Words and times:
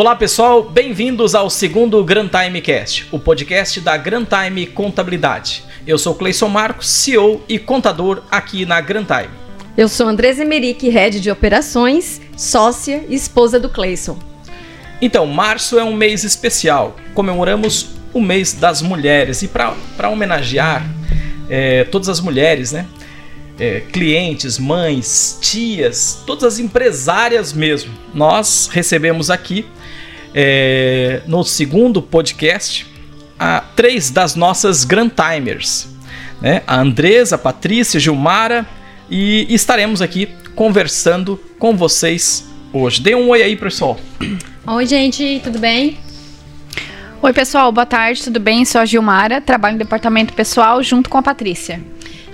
Olá 0.00 0.16
pessoal, 0.16 0.62
bem-vindos 0.62 1.34
ao 1.34 1.50
segundo 1.50 2.02
Grand 2.02 2.28
Time 2.28 2.62
Cast, 2.62 3.06
o 3.12 3.18
podcast 3.18 3.82
da 3.82 3.98
Grand 3.98 4.24
Time 4.24 4.66
Contabilidade. 4.66 5.62
Eu 5.86 5.98
sou 5.98 6.14
Cleison 6.14 6.48
Marcos, 6.48 6.88
CEO 6.88 7.42
e 7.46 7.58
contador 7.58 8.22
aqui 8.30 8.64
na 8.64 8.80
Grand 8.80 9.04
Time. 9.04 9.28
Eu 9.76 9.90
sou 9.90 10.08
Andresa 10.08 10.40
Emerick, 10.40 10.88
head 10.88 11.20
de 11.20 11.30
operações, 11.30 12.18
sócia 12.34 13.04
e 13.10 13.14
esposa 13.14 13.60
do 13.60 13.68
Cleison. 13.68 14.18
Então, 15.02 15.26
março 15.26 15.78
é 15.78 15.84
um 15.84 15.94
mês 15.94 16.24
especial. 16.24 16.96
Comemoramos 17.12 17.90
o 18.14 18.22
mês 18.22 18.54
das 18.54 18.80
mulheres 18.80 19.42
e 19.42 19.48
para 19.48 20.08
homenagear 20.08 20.82
é, 21.46 21.84
todas 21.84 22.08
as 22.08 22.20
mulheres, 22.20 22.72
né? 22.72 22.86
É, 23.58 23.80
clientes, 23.92 24.58
mães, 24.58 25.38
tias, 25.42 26.22
todas 26.26 26.44
as 26.44 26.58
empresárias 26.58 27.52
mesmo. 27.52 27.92
Nós 28.14 28.70
recebemos 28.72 29.28
aqui 29.28 29.66
é, 30.34 31.22
no 31.26 31.44
segundo 31.44 32.00
podcast 32.00 32.86
a 33.38 33.60
três 33.74 34.10
das 34.10 34.34
nossas 34.34 34.84
Grand 34.84 35.08
Timers, 35.08 35.88
né? 36.40 36.62
A 36.66 36.80
Andresa, 36.80 37.36
a 37.36 37.38
Patrícia, 37.38 37.98
a 37.98 38.00
Gilmara 38.00 38.66
e 39.10 39.46
estaremos 39.48 40.02
aqui 40.02 40.28
conversando 40.54 41.40
com 41.58 41.76
vocês 41.76 42.46
hoje. 42.72 43.00
Dê 43.00 43.14
um 43.14 43.28
oi 43.30 43.42
aí, 43.42 43.56
pessoal. 43.56 43.98
Oi, 44.66 44.86
gente, 44.86 45.40
tudo 45.42 45.58
bem? 45.58 45.98
Oi, 47.22 47.32
pessoal, 47.32 47.72
boa 47.72 47.86
tarde, 47.86 48.22
tudo 48.22 48.38
bem? 48.38 48.64
Sou 48.64 48.80
a 48.80 48.84
Gilmara, 48.84 49.40
trabalho 49.40 49.74
no 49.74 49.78
departamento 49.78 50.32
pessoal 50.32 50.82
junto 50.82 51.10
com 51.10 51.18
a 51.18 51.22
Patrícia. 51.22 51.80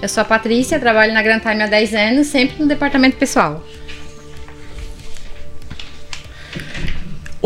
Eu 0.00 0.08
sou 0.08 0.20
a 0.20 0.24
Patrícia, 0.24 0.78
trabalho 0.78 1.14
na 1.14 1.22
Grand 1.22 1.40
Time 1.40 1.62
há 1.62 1.66
10 1.66 1.94
anos, 1.94 2.26
sempre 2.26 2.60
no 2.60 2.68
departamento 2.68 3.16
pessoal. 3.16 3.64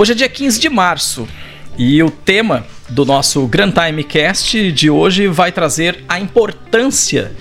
Hoje 0.00 0.12
é 0.12 0.14
dia 0.14 0.30
15 0.30 0.58
de 0.58 0.70
março 0.70 1.28
e 1.76 2.02
o 2.02 2.10
tema 2.10 2.66
do 2.88 3.04
nosso 3.04 3.46
Grand 3.46 3.70
Time 3.70 4.02
Cast 4.02 4.72
de 4.72 4.88
hoje 4.88 5.26
vai 5.26 5.52
trazer 5.52 6.02
a 6.08 6.18
importância 6.18 7.32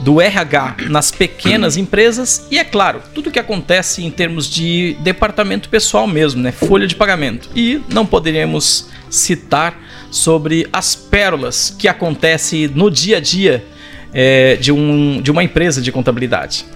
do 0.00 0.20
RH 0.20 0.78
nas 0.88 1.12
pequenas 1.12 1.76
empresas 1.76 2.44
e, 2.50 2.58
é 2.58 2.64
claro, 2.64 3.00
tudo 3.14 3.30
que 3.30 3.38
acontece 3.38 4.02
em 4.02 4.10
termos 4.10 4.50
de 4.50 4.96
departamento 4.98 5.68
pessoal 5.68 6.08
mesmo, 6.08 6.42
né? 6.42 6.50
Folha 6.50 6.88
de 6.88 6.96
pagamento. 6.96 7.48
E 7.54 7.80
não 7.88 8.04
poderíamos 8.04 8.88
citar 9.08 9.80
sobre 10.10 10.68
as 10.72 10.96
pérolas 10.96 11.70
que 11.70 11.86
acontecem 11.86 12.66
no 12.66 12.90
dia 12.90 13.18
a 13.18 13.20
dia 13.20 13.64
é, 14.12 14.56
de, 14.56 14.72
um, 14.72 15.22
de 15.22 15.30
uma 15.30 15.44
empresa 15.44 15.80
de 15.80 15.92
contabilidade. 15.92 16.66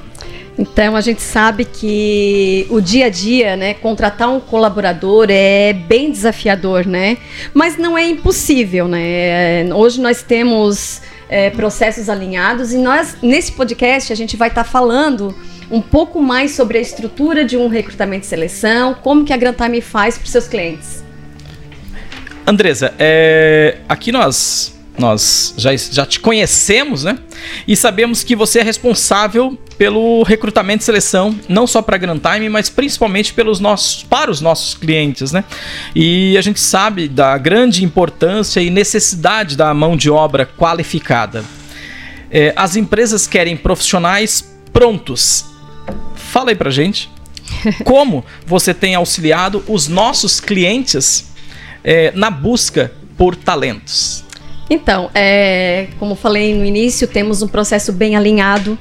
Então 0.58 0.96
a 0.96 1.00
gente 1.02 1.20
sabe 1.20 1.66
que 1.66 2.66
o 2.70 2.80
dia 2.80 3.06
a 3.06 3.08
dia, 3.10 3.56
né, 3.56 3.74
contratar 3.74 4.30
um 4.30 4.40
colaborador 4.40 5.26
é 5.28 5.74
bem 5.74 6.10
desafiador, 6.10 6.86
né? 6.86 7.18
Mas 7.52 7.76
não 7.76 7.96
é 7.96 8.08
impossível, 8.08 8.88
né? 8.88 9.66
Hoje 9.74 10.00
nós 10.00 10.22
temos 10.22 11.02
é, 11.28 11.50
processos 11.50 12.08
alinhados 12.08 12.72
e 12.72 12.78
nós 12.78 13.16
nesse 13.20 13.52
podcast 13.52 14.12
a 14.12 14.16
gente 14.16 14.34
vai 14.36 14.48
estar 14.48 14.64
tá 14.64 14.70
falando 14.70 15.34
um 15.70 15.82
pouco 15.82 16.22
mais 16.22 16.52
sobre 16.52 16.78
a 16.78 16.80
estrutura 16.80 17.44
de 17.44 17.56
um 17.56 17.68
recrutamento 17.68 18.24
e 18.24 18.28
seleção, 18.28 18.94
como 18.94 19.24
que 19.24 19.32
a 19.32 19.36
Grantime 19.36 19.82
faz 19.82 20.16
para 20.16 20.26
seus 20.26 20.48
clientes. 20.48 21.04
Andresa, 22.46 22.94
é, 22.98 23.78
aqui 23.88 24.10
nós 24.10 24.74
nós 24.98 25.52
já, 25.58 25.76
já 25.76 26.06
te 26.06 26.18
conhecemos, 26.18 27.04
né? 27.04 27.18
E 27.68 27.76
sabemos 27.76 28.24
que 28.24 28.34
você 28.34 28.60
é 28.60 28.62
responsável 28.62 29.58
pelo 29.78 30.22
recrutamento 30.22 30.82
e 30.82 30.84
seleção, 30.84 31.38
não 31.48 31.66
só 31.66 31.82
para 31.82 31.96
a 31.96 31.98
Grand 31.98 32.18
Time, 32.18 32.48
mas 32.48 32.68
principalmente 32.68 33.32
pelos 33.32 33.60
nossos, 33.60 34.02
para 34.02 34.30
os 34.30 34.40
nossos 34.40 34.74
clientes, 34.74 35.32
né? 35.32 35.44
E 35.94 36.36
a 36.36 36.40
gente 36.40 36.60
sabe 36.60 37.08
da 37.08 37.36
grande 37.38 37.84
importância 37.84 38.60
e 38.60 38.70
necessidade 38.70 39.56
da 39.56 39.72
mão 39.74 39.96
de 39.96 40.10
obra 40.10 40.46
qualificada. 40.46 41.44
É, 42.30 42.52
as 42.56 42.76
empresas 42.76 43.26
querem 43.26 43.56
profissionais 43.56 44.44
prontos. 44.72 45.44
Fala 46.14 46.50
aí 46.50 46.56
pra 46.56 46.70
gente. 46.70 47.10
Como 47.84 48.24
você 48.44 48.74
tem 48.74 48.94
auxiliado 48.94 49.62
os 49.68 49.88
nossos 49.88 50.40
clientes 50.40 51.32
é, 51.84 52.12
na 52.14 52.30
busca 52.30 52.92
por 53.16 53.36
talentos? 53.36 54.25
Então, 54.68 55.10
é, 55.14 55.88
como 55.98 56.14
falei 56.14 56.54
no 56.54 56.64
início, 56.64 57.06
temos 57.06 57.40
um 57.42 57.48
processo 57.48 57.92
bem 57.92 58.16
alinhado. 58.16 58.78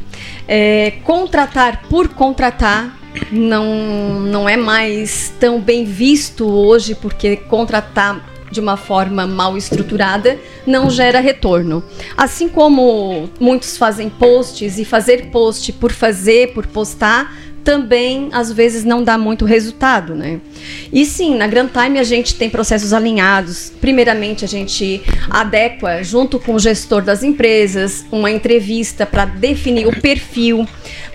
É, 0.48 0.94
contratar 1.04 1.84
por 1.90 2.10
contratar 2.10 2.98
não, 3.32 4.20
não 4.22 4.50
é 4.50 4.58
mais 4.58 5.34
tão 5.40 5.60
bem 5.60 5.86
visto 5.86 6.46
hoje, 6.48 6.96
porque 6.96 7.38
contratar 7.38 8.34
de 8.52 8.60
uma 8.60 8.78
forma 8.78 9.28
mal 9.28 9.58
estruturada 9.58 10.40
não 10.66 10.90
gera 10.90 11.20
retorno. 11.20 11.84
Assim 12.16 12.48
como 12.48 13.30
muitos 13.40 13.78
fazem 13.78 14.10
posts 14.10 14.78
e 14.78 14.86
fazer 14.86 15.30
post 15.30 15.74
por 15.74 15.92
fazer, 15.92 16.54
por 16.54 16.66
postar, 16.68 17.36
também 17.66 18.30
às 18.32 18.52
vezes 18.52 18.86
não 18.86 19.04
dá 19.04 19.18
muito 19.18 19.44
resultado, 19.44 20.14
né? 20.14 20.40
E 20.94 21.04
sim, 21.04 21.36
na 21.36 21.48
Grand 21.48 21.68
Time 21.68 21.98
a 21.98 22.04
gente 22.04 22.36
tem 22.36 22.48
processos 22.48 22.94
alinhados. 22.94 23.74
Primeiramente, 23.82 24.46
a 24.46 24.48
gente 24.48 25.02
adequa 25.30 26.04
junto 26.04 26.40
com 26.40 26.54
o 26.54 26.60
gestor 26.60 27.02
das 27.02 27.24
empresas 27.24 28.06
uma 28.12 28.30
entrevista 28.30 29.04
para 29.06 29.26
definir 29.26 29.88
o 29.88 30.00
perfil, 30.00 30.68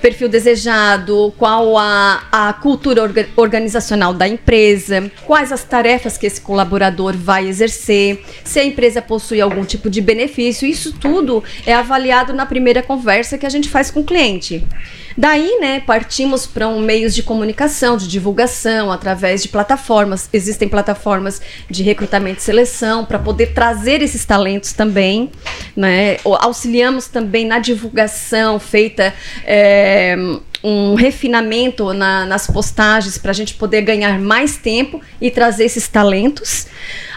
perfil 0.02 0.28
desejado, 0.28 1.32
qual 1.38 1.78
a, 1.78 2.24
a 2.32 2.52
cultura 2.52 3.04
orga, 3.04 3.28
organizacional 3.36 4.12
da 4.12 4.26
empresa, 4.26 5.10
quais 5.24 5.52
as 5.52 5.62
tarefas 5.62 6.18
que 6.18 6.26
esse 6.26 6.40
colaborador 6.40 7.16
vai 7.16 7.46
exercer, 7.46 8.24
se 8.42 8.58
a 8.58 8.64
empresa 8.64 9.00
possui 9.00 9.40
algum 9.40 9.64
tipo 9.64 9.88
de 9.88 10.00
benefício. 10.00 10.66
Isso 10.66 10.92
tudo 10.92 11.44
é 11.64 11.72
avaliado 11.72 12.32
na 12.32 12.44
primeira 12.44 12.82
conversa 12.82 13.38
que 13.38 13.46
a 13.46 13.50
gente 13.50 13.68
faz 13.68 13.88
com 13.88 14.00
o 14.00 14.04
cliente. 14.04 14.66
Daí, 15.16 15.58
né, 15.60 15.80
partimos 15.80 16.46
para 16.46 16.68
um 16.68 16.80
meios 16.80 17.14
de 17.14 17.22
comunicação, 17.22 17.96
de 17.96 18.08
divulgação, 18.08 18.90
através 18.90 19.42
de 19.42 19.48
plataformas. 19.48 20.28
Existem 20.32 20.68
plataformas 20.68 21.40
de 21.68 21.82
recrutamento 21.82 22.40
e 22.40 22.42
seleção 22.42 23.04
para 23.04 23.18
poder 23.18 23.52
trazer 23.52 24.02
esses 24.02 24.24
talentos 24.24 24.72
também, 24.72 25.30
né? 25.76 26.16
Auxiliamos 26.24 27.06
também 27.06 27.46
na 27.46 27.58
divulgação 27.58 28.58
feita. 28.58 29.12
É, 29.44 30.16
um 30.62 30.94
refinamento 30.94 31.92
na, 31.94 32.26
nas 32.26 32.46
postagens 32.46 33.16
para 33.16 33.30
a 33.30 33.34
gente 33.34 33.54
poder 33.54 33.82
ganhar 33.82 34.18
mais 34.18 34.56
tempo 34.56 35.00
e 35.20 35.30
trazer 35.30 35.64
esses 35.64 35.88
talentos. 35.88 36.66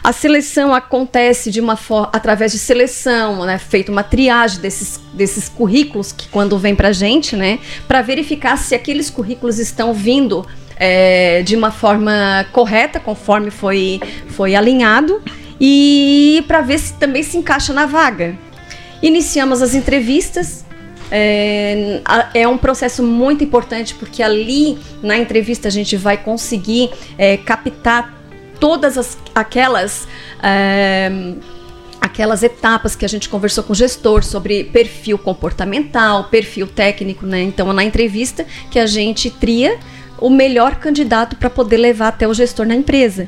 A 0.04 0.12
seleção 0.14 0.74
acontece 0.74 1.52
de 1.52 1.60
uma 1.60 1.78
através 2.12 2.52
de 2.52 2.60
seleção, 2.60 3.46
né, 3.46 3.58
feita 3.58 3.92
uma 3.92 4.04
triagem 4.04 4.60
desses, 4.60 5.00
desses 5.14 5.50
currículos 5.50 6.12
que 6.12 6.28
quando 6.30 6.58
vem 6.58 6.76
para 6.76 6.90
a 6.90 6.94
gente, 6.94 7.36
né, 7.36 7.60
para 7.88 8.02
verificar 8.02 8.58
se 8.58 8.76
aqueles 8.76 9.10
currículos 9.10 9.60
estão 9.60 9.94
vindo 9.94 10.46
é, 10.76 11.42
de 11.44 11.56
uma 11.56 11.72
forma 11.72 12.46
correta, 12.52 13.00
conforme 13.00 13.50
foi, 13.50 14.02
foi 14.28 14.56
alinhado, 14.56 15.22
e 15.60 16.44
para 16.48 16.62
ver 16.62 16.80
se 16.80 16.94
também 16.94 17.24
se 17.24 17.38
encaixa 17.38 17.72
na 17.72 17.86
vaga. 17.86 18.38
Iniciamos 19.02 19.62
as 19.62 19.74
entrevistas, 19.74 20.66
é, 21.12 22.02
é, 22.34 22.48
um 22.48 22.58
processo 22.58 23.04
muito 23.04 23.44
importante 23.44 23.96
porque 23.96 24.22
ali 24.24 24.78
na 25.02 25.18
entrevista 25.18 25.68
a 25.68 25.72
gente 25.72 25.96
vai 25.96 26.18
conseguir 26.18 26.90
é, 27.18 27.38
captar 27.38 28.22
todas 28.60 28.98
as, 28.98 29.18
aquelas. 29.34 30.08
É, 30.42 31.12
aquelas 32.00 32.44
etapas 32.44 32.98
que 32.98 33.06
a 33.06 33.08
gente 33.08 33.30
conversou 33.30 33.64
com 33.64 33.72
o 33.72 33.76
gestor 33.76 34.26
sobre 34.26 34.66
perfil 34.66 35.18
comportamental, 35.18 36.26
perfil 36.26 36.68
técnico, 36.68 37.26
né? 37.26 37.42
Então, 37.42 37.72
na 37.72 37.82
entrevista 37.82 38.46
que 38.70 38.78
a 38.78 38.86
gente 38.86 39.30
tria 39.30 39.80
o 40.24 40.30
melhor 40.30 40.76
candidato 40.76 41.36
para 41.36 41.50
poder 41.50 41.76
levar 41.76 42.08
até 42.08 42.26
o 42.26 42.34
gestor 42.34 42.66
na 42.66 42.74
empresa. 42.74 43.28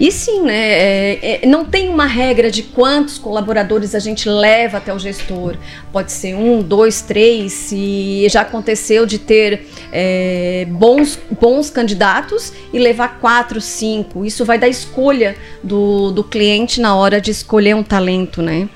E 0.00 0.10
sim, 0.10 0.40
né, 0.40 0.54
é, 0.54 1.42
é, 1.42 1.46
não 1.46 1.66
tem 1.66 1.90
uma 1.90 2.06
regra 2.06 2.50
de 2.50 2.62
quantos 2.62 3.18
colaboradores 3.18 3.94
a 3.94 3.98
gente 3.98 4.26
leva 4.26 4.78
até 4.78 4.94
o 4.94 4.98
gestor. 4.98 5.56
Pode 5.92 6.10
ser 6.10 6.34
um, 6.34 6.62
dois, 6.62 7.02
três. 7.02 7.70
E 7.70 8.26
já 8.30 8.40
aconteceu 8.40 9.04
de 9.04 9.18
ter 9.18 9.66
é, 9.92 10.66
bons, 10.70 11.18
bons 11.38 11.68
candidatos 11.68 12.50
e 12.72 12.78
levar 12.78 13.20
quatro, 13.20 13.60
cinco. 13.60 14.24
Isso 14.24 14.42
vai 14.42 14.58
da 14.58 14.66
escolha 14.66 15.36
do, 15.62 16.10
do 16.10 16.24
cliente 16.24 16.80
na 16.80 16.96
hora 16.96 17.20
de 17.20 17.30
escolher 17.30 17.76
um 17.76 17.82
talento, 17.82 18.40
né? 18.40 18.66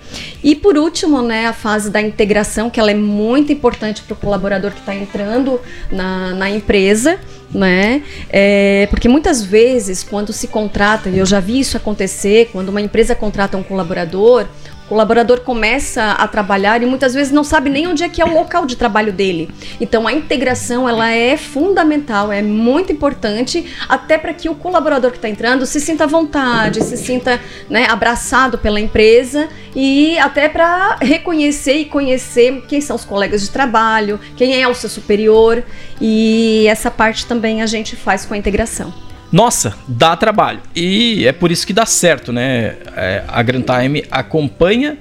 E 0.43 0.55
por 0.55 0.76
último, 0.76 1.22
né, 1.22 1.46
a 1.46 1.55
fase 1.55 1.90
da 1.90 2.02
integração, 2.02 2.69
que 2.69 2.78
ela 2.78 2.90
é 2.90 2.94
muito 2.94 3.50
importante 3.50 4.02
para 4.02 4.12
o 4.12 4.16
colaborador 4.16 4.72
que 4.72 4.81
está 4.81 4.94
entrando 4.94 5.58
na, 5.90 6.34
na 6.34 6.50
empresa 6.50 7.19
né? 7.55 8.03
É, 8.29 8.87
porque 8.91 9.09
muitas 9.09 9.43
vezes, 9.43 10.03
quando 10.03 10.33
se 10.33 10.49
contrata, 10.49 11.09
e 11.09 11.19
eu 11.19 11.25
já 11.25 11.41
vi 11.41 11.61
isso 11.61 11.77
acontecer, 11.77 12.51
quando 12.53 12.69
uma 12.69 12.81
empresa 12.81 13.15
contrata 13.15 13.56
um 13.56 13.62
colaborador, 13.62 14.47
O 14.85 14.89
colaborador 14.89 15.41
começa 15.41 16.13
a 16.13 16.29
trabalhar 16.29 16.83
e 16.83 16.87
muitas 16.87 17.15
vezes 17.15 17.33
não 17.33 17.43
sabe 17.43 17.71
nem 17.71 17.87
onde 17.87 18.05
é 18.05 18.09
que 18.09 18.21
é 18.21 18.25
o 18.25 18.35
local 18.35 18.67
de 18.67 18.77
trabalho 18.77 19.13
dele. 19.13 19.51
Então 19.81 20.07
a 20.07 20.13
integração 20.13 20.87
ela 20.87 21.11
é 21.11 21.39
fundamental, 21.39 22.31
é 22.31 22.43
muito 22.43 22.93
importante 22.93 23.75
até 23.89 24.19
para 24.19 24.35
que 24.35 24.49
o 24.49 24.55
colaborador 24.55 25.11
que 25.11 25.17
está 25.17 25.29
entrando 25.29 25.65
se 25.65 25.81
sinta 25.81 26.05
à 26.05 26.07
vontade, 26.07 26.85
se 26.85 26.99
sinta 26.99 27.41
né, 27.69 27.87
abraçado 27.89 28.59
pela 28.59 28.79
empresa 28.79 29.49
e 29.75 30.19
até 30.19 30.51
para 30.51 30.99
reconhecer 31.01 31.79
e 31.79 31.85
conhecer 31.87 32.63
quem 32.69 32.83
são 32.83 32.95
os 32.95 33.07
colegas 33.07 33.41
de 33.41 33.51
trabalho, 33.51 34.21
quem 34.37 34.61
é 34.61 34.69
o 34.69 34.75
seu 34.75 34.91
superior 34.91 35.65
e 35.99 36.67
essa 36.69 36.91
parte 36.91 37.25
também 37.25 37.63
a 37.63 37.67
gente 37.67 37.97
faz 37.97 38.27
com 38.27 38.35
a 38.35 38.37
integração. 38.37 38.93
Nossa, 39.35 39.75
dá 39.89 40.17
trabalho. 40.17 40.61
E 40.77 41.27
é 41.27 41.33
por 41.33 41.51
isso 41.51 41.67
que 41.67 41.73
dá 41.73 41.85
certo, 41.85 42.33
né? 42.33 42.77
É, 42.97 43.25
a 43.27 43.43
Grand 43.43 43.63
Time 43.63 44.05
acompanha 44.09 44.97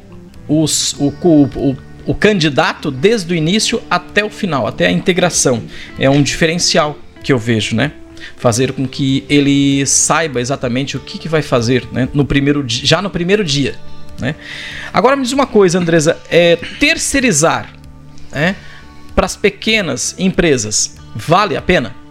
os, 0.47 0.93
o, 0.93 1.13
o, 1.23 1.77
o 2.03 2.15
candidato 2.15 2.89
desde 2.89 3.31
o 3.31 3.37
início 3.37 3.79
até 3.91 4.25
o 4.25 4.31
final, 4.31 4.65
até 4.65 4.87
a 4.87 4.91
integração. 4.91 5.61
É 5.99 6.09
um 6.09 6.23
diferencial 6.23 6.97
que 7.23 7.31
eu 7.31 7.37
vejo, 7.37 7.75
né? 7.75 7.91
Fazer 8.35 8.71
com 8.71 8.87
que 8.87 9.23
ele 9.29 9.85
saiba 9.85 10.41
exatamente 10.41 10.97
o 10.97 10.99
que, 10.99 11.19
que 11.19 11.29
vai 11.29 11.43
fazer 11.43 11.87
né? 11.91 12.09
no 12.11 12.25
primeiro, 12.25 12.65
já 12.67 13.03
no 13.03 13.11
primeiro 13.11 13.43
dia. 13.43 13.75
Né? 14.19 14.33
Agora 14.91 15.15
me 15.15 15.21
diz 15.21 15.31
uma 15.31 15.45
coisa, 15.45 15.77
Andresa: 15.77 16.17
é, 16.27 16.55
terceirizar 16.79 17.71
né, 18.31 18.55
para 19.13 19.27
as 19.27 19.35
pequenas 19.35 20.15
empresas 20.17 20.95
vale 21.15 21.55
a 21.55 21.61
pena? 21.61 22.01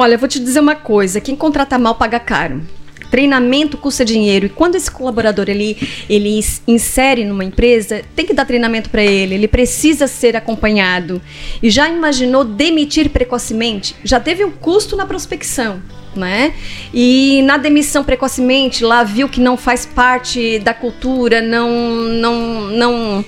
Olha, 0.00 0.16
vou 0.16 0.26
te 0.26 0.40
dizer 0.40 0.60
uma 0.60 0.74
coisa: 0.74 1.20
quem 1.20 1.36
contrata 1.36 1.78
mal 1.78 1.94
paga 1.94 2.18
caro. 2.18 2.62
Treinamento 3.10 3.76
custa 3.76 4.02
dinheiro 4.02 4.46
e 4.46 4.48
quando 4.48 4.76
esse 4.76 4.90
colaborador 4.90 5.50
ele, 5.50 5.76
ele 6.08 6.40
insere 6.66 7.22
numa 7.22 7.44
empresa, 7.44 8.02
tem 8.16 8.24
que 8.24 8.32
dar 8.32 8.46
treinamento 8.46 8.88
para 8.88 9.02
ele, 9.02 9.34
ele 9.34 9.48
precisa 9.48 10.06
ser 10.06 10.36
acompanhado. 10.36 11.20
E 11.62 11.68
já 11.68 11.86
imaginou 11.90 12.44
demitir 12.44 13.10
precocemente? 13.10 13.94
Já 14.02 14.18
teve 14.18 14.42
um 14.42 14.50
custo 14.50 14.96
na 14.96 15.04
prospecção 15.04 15.82
né? 16.14 16.54
E 16.92 17.42
na 17.42 17.56
demissão 17.56 18.02
precocemente, 18.04 18.84
lá 18.84 19.02
viu 19.02 19.28
que 19.28 19.40
não 19.40 19.56
faz 19.56 19.86
parte 19.86 20.58
da 20.58 20.74
cultura, 20.74 21.40
não, 21.40 21.70
não, 21.70 22.60
não, 22.68 23.24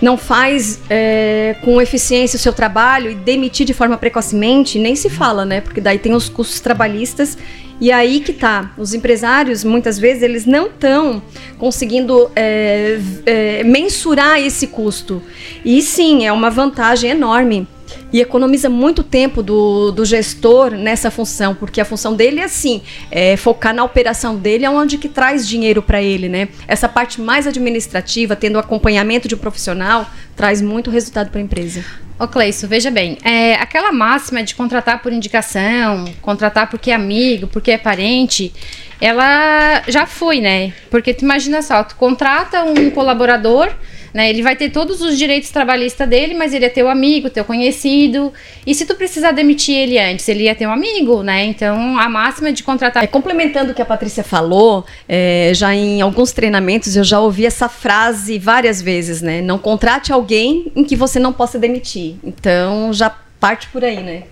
não 0.00 0.16
faz 0.16 0.80
é, 0.88 1.56
com 1.62 1.80
eficiência 1.80 2.36
o 2.36 2.40
seu 2.40 2.52
trabalho 2.52 3.10
e 3.10 3.14
demitir 3.14 3.66
de 3.66 3.74
forma 3.74 3.96
precocemente, 3.96 4.78
nem 4.78 4.96
se 4.96 5.10
fala, 5.10 5.44
né? 5.44 5.60
Porque 5.60 5.80
daí 5.80 5.98
tem 5.98 6.14
os 6.14 6.28
custos 6.28 6.60
trabalhistas 6.60 7.36
e 7.82 7.90
aí 7.90 8.20
que 8.20 8.32
tá. 8.32 8.72
Os 8.78 8.94
empresários, 8.94 9.64
muitas 9.64 9.98
vezes, 9.98 10.22
eles 10.22 10.46
não 10.46 10.66
estão 10.68 11.20
conseguindo 11.58 12.30
é, 12.36 13.00
é, 13.26 13.64
mensurar 13.64 14.38
esse 14.38 14.68
custo. 14.68 15.20
E 15.64 15.82
sim, 15.82 16.24
é 16.24 16.32
uma 16.32 16.48
vantagem 16.48 17.10
enorme 17.10 17.66
e 18.12 18.20
economiza 18.20 18.68
muito 18.68 19.02
tempo 19.02 19.42
do, 19.42 19.90
do 19.90 20.04
gestor 20.04 20.72
nessa 20.72 21.10
função, 21.10 21.54
porque 21.54 21.80
a 21.80 21.84
função 21.84 22.14
dele 22.14 22.40
é 22.40 22.44
assim, 22.44 22.82
é 23.10 23.36
focar 23.36 23.74
na 23.74 23.82
operação 23.82 24.36
dele, 24.36 24.64
aonde 24.64 24.98
que 24.98 25.08
traz 25.08 25.48
dinheiro 25.48 25.82
para 25.82 26.02
ele, 26.02 26.28
né? 26.28 26.48
Essa 26.68 26.88
parte 26.88 27.20
mais 27.20 27.46
administrativa, 27.46 28.36
tendo 28.36 28.58
acompanhamento 28.58 29.26
de 29.26 29.34
um 29.34 29.38
profissional, 29.38 30.08
traz 30.36 30.60
muito 30.60 30.90
resultado 30.90 31.30
para 31.30 31.40
a 31.40 31.42
empresa. 31.42 31.84
Ô 32.18 32.28
Cleison, 32.28 32.68
veja 32.68 32.90
bem, 32.90 33.18
é, 33.24 33.54
aquela 33.54 33.90
máxima 33.90 34.44
de 34.44 34.54
contratar 34.54 35.02
por 35.02 35.12
indicação, 35.12 36.04
contratar 36.20 36.70
porque 36.70 36.90
é 36.90 36.94
amigo, 36.94 37.48
porque 37.48 37.72
é 37.72 37.78
parente, 37.78 38.52
ela 39.00 39.82
já 39.88 40.06
foi, 40.06 40.40
né? 40.40 40.72
Porque 40.90 41.12
tu 41.12 41.24
imagina 41.24 41.62
só, 41.62 41.82
tu 41.82 41.96
contrata 41.96 42.62
um 42.62 42.90
colaborador 42.90 43.72
né? 44.12 44.28
Ele 44.30 44.42
vai 44.42 44.56
ter 44.56 44.70
todos 44.70 45.00
os 45.00 45.16
direitos 45.16 45.50
trabalhistas 45.50 46.08
dele, 46.08 46.34
mas 46.34 46.52
ele 46.52 46.64
é 46.64 46.68
teu 46.68 46.88
amigo, 46.88 47.30
teu 47.30 47.44
conhecido. 47.44 48.32
E 48.66 48.74
se 48.74 48.84
tu 48.84 48.94
precisar 48.94 49.32
demitir 49.32 49.74
ele 49.74 49.98
antes, 49.98 50.28
ele 50.28 50.46
é 50.46 50.54
teu 50.54 50.70
amigo, 50.70 51.22
né? 51.22 51.44
Então 51.44 51.98
a 51.98 52.08
máxima 52.08 52.48
é 52.48 52.52
de 52.52 52.62
contratar. 52.62 53.02
É, 53.02 53.06
complementando 53.06 53.72
o 53.72 53.74
que 53.74 53.82
a 53.82 53.86
Patrícia 53.86 54.22
falou, 54.22 54.84
é, 55.08 55.52
já 55.54 55.74
em 55.74 56.00
alguns 56.00 56.32
treinamentos 56.32 56.96
eu 56.96 57.04
já 57.04 57.20
ouvi 57.20 57.46
essa 57.46 57.68
frase 57.68 58.38
várias 58.38 58.82
vezes, 58.82 59.22
né? 59.22 59.40
Não 59.40 59.58
contrate 59.58 60.12
alguém 60.12 60.70
em 60.76 60.84
que 60.84 60.96
você 60.96 61.18
não 61.18 61.32
possa 61.32 61.58
demitir. 61.58 62.16
Então 62.22 62.92
já 62.92 63.10
parte 63.40 63.68
por 63.68 63.84
aí, 63.84 64.02
né? 64.02 64.24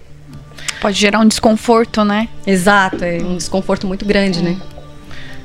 Pode 0.81 0.99
gerar 0.99 1.21
um 1.21 1.27
desconforto, 1.27 2.05
né? 2.05 2.29
Exato, 2.47 3.05
é 3.05 3.19
um 3.19 3.37
desconforto 3.37 3.87
muito 3.87 4.05
grande, 4.05 4.43
né? 4.43 4.57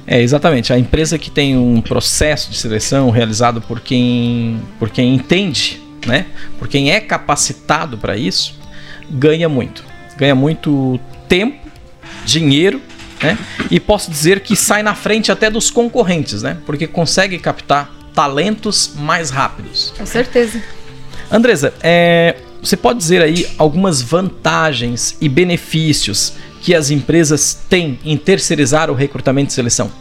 É, 0.08 0.22
exatamente. 0.22 0.72
A 0.72 0.78
empresa 0.78 1.18
que 1.18 1.32
tem 1.32 1.58
um 1.58 1.82
processo 1.82 2.52
de 2.52 2.58
seleção 2.58 3.10
realizado 3.10 3.62
por 3.62 3.80
quem, 3.80 4.62
por 4.78 4.90
quem 4.90 5.16
entende, 5.16 5.82
né? 6.06 6.28
por 6.60 6.68
quem 6.68 6.92
é 6.92 7.00
capacitado 7.00 7.98
para 7.98 8.16
isso, 8.16 8.56
ganha 9.10 9.50
muito. 9.50 9.84
Ganha 10.18 10.36
muito 10.36 11.00
tempo, 11.28 11.68
dinheiro, 12.26 12.82
né? 13.22 13.38
E 13.70 13.80
posso 13.80 14.10
dizer 14.10 14.42
que 14.42 14.56
sai 14.56 14.84
na 14.84 14.96
frente 14.96 15.32
até 15.32 15.50
dos 15.50 15.70
concorrentes, 15.70 16.42
né? 16.42 16.58
Porque 16.66 16.88
consegue 16.88 17.38
captar 17.38 17.94
talentos 18.14 18.94
mais 18.96 19.30
rápidos. 19.30 19.94
Com 19.98 20.06
certeza. 20.06 20.62
Andresa, 21.30 21.74
é, 21.82 22.38
você 22.62 22.78
pode 22.78 23.00
dizer 23.00 23.22
aí 23.22 23.48
algumas 23.58 24.02
vantagens 24.02 25.18
e 25.20 25.28
benefícios 25.28 26.34
que 26.66 26.74
as 26.74 26.90
empresas 26.90 27.56
têm 27.70 28.00
em 28.04 28.18
terceirizar 28.18 28.90
o 28.90 28.96
recrutamento 28.96 29.52
e 29.52 29.54
seleção? 29.54 29.92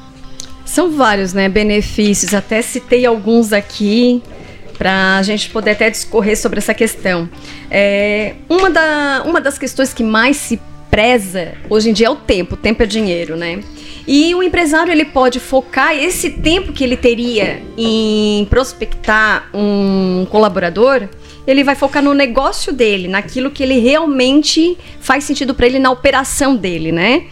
São 0.64 0.90
vários, 0.90 1.34
né, 1.34 1.46
benefícios. 1.46 2.32
Até 2.32 2.62
citei 2.62 3.04
alguns 3.04 3.52
aqui 3.52 4.22
para 4.78 5.18
a 5.18 5.22
gente 5.22 5.50
poder 5.50 5.72
até 5.72 5.90
discorrer 5.90 6.40
sobre 6.40 6.58
essa 6.60 6.72
questão. 6.72 7.28
É, 7.70 8.36
uma, 8.48 8.70
da, 8.70 9.24
uma 9.26 9.42
das 9.42 9.58
questões 9.58 9.92
que 9.92 10.02
mais 10.02 10.38
se 10.38 10.58
preza 10.90 11.52
hoje 11.68 11.90
em 11.90 11.92
dia 11.92 12.06
é 12.06 12.10
o 12.10 12.16
tempo. 12.16 12.54
O 12.54 12.56
tempo 12.56 12.82
é 12.82 12.86
dinheiro, 12.86 13.36
né? 13.36 13.60
E 14.06 14.34
o 14.34 14.42
empresário 14.42 14.90
ele 14.90 15.04
pode 15.04 15.40
focar 15.40 15.94
esse 15.94 16.30
tempo 16.30 16.72
que 16.72 16.82
ele 16.82 16.96
teria 16.96 17.60
em 17.76 18.46
prospectar 18.46 19.50
um 19.52 20.26
colaborador 20.30 21.10
ele 21.46 21.62
vai 21.62 21.74
focar 21.74 22.02
no 22.02 22.14
negócio 22.14 22.72
dele, 22.72 23.08
naquilo 23.08 23.50
que 23.50 23.62
ele 23.62 23.78
realmente 23.78 24.76
faz 25.00 25.24
sentido 25.24 25.54
para 25.54 25.66
ele 25.66 25.78
na 25.78 25.90
operação 25.90 26.56
dele, 26.56 26.90
né? 26.90 27.24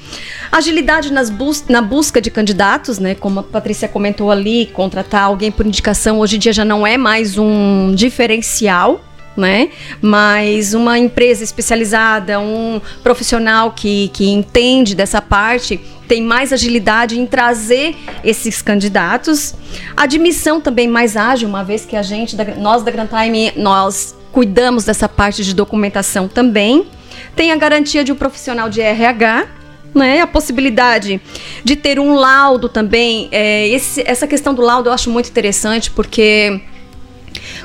Agilidade 0.51 1.13
nas 1.13 1.31
bus 1.31 1.65
na 1.69 1.81
busca 1.81 2.21
de 2.21 2.31
candidatos, 2.31 2.99
né? 2.99 3.15
Como 3.15 3.41
a 3.41 3.43
Patrícia 3.43 3.89
comentou 3.89 4.31
ali, 4.31 4.67
contratar 4.67 5.25
alguém 5.25 5.51
por 5.51 5.67
indicação 5.67 6.21
hoje 6.21 6.37
em 6.37 6.39
dia 6.39 6.53
já 6.53 6.65
não 6.65 6.87
é 6.87 6.99
mais 6.99 7.39
um 7.39 7.95
diferencial, 7.95 9.01
né? 9.37 9.71
Mas 10.01 10.75
uma 10.75 10.99
empresa 10.99 11.43
especializada, 11.43 12.39
um 12.39 12.81
profissional 13.03 13.73
que, 13.73 14.09
que 14.13 14.29
entende 14.29 14.95
dessa 14.95 15.23
parte, 15.23 15.81
tem 16.13 16.21
mais 16.21 16.53
agilidade 16.53 17.19
em 17.19 17.25
trazer 17.25 17.97
esses 18.23 18.61
candidatos. 18.61 19.55
Admissão 19.97 20.61
também 20.61 20.87
mais 20.87 21.17
ágil, 21.17 21.49
uma 21.49 21.65
vez 21.65 21.87
que 21.87 21.97
a 21.97 22.03
gente, 22.03 22.37
nós 22.59 22.83
da 22.83 22.91
Grand 22.91 23.07
Time, 23.07 23.51
nós 23.57 24.15
cuidamos 24.31 24.85
dessa 24.85 25.09
parte 25.09 25.43
de 25.43 25.55
documentação 25.55 26.29
também. 26.29 26.87
Tem 27.35 27.51
a 27.51 27.57
garantia 27.57 28.05
de 28.05 28.13
um 28.13 28.15
profissional 28.15 28.69
de 28.69 28.83
RH, 28.83 29.47
né, 29.95 30.21
a 30.21 30.27
possibilidade 30.27 31.19
de 31.65 31.77
ter 31.77 31.99
um 31.99 32.13
laudo 32.13 32.69
também. 32.69 33.31
É, 33.33 33.69
esse, 33.69 34.03
essa 34.07 34.27
questão 34.27 34.53
do 34.53 34.61
laudo 34.61 34.91
eu 34.91 34.93
acho 34.93 35.09
muito 35.09 35.31
interessante, 35.31 35.91
porque 35.91 36.61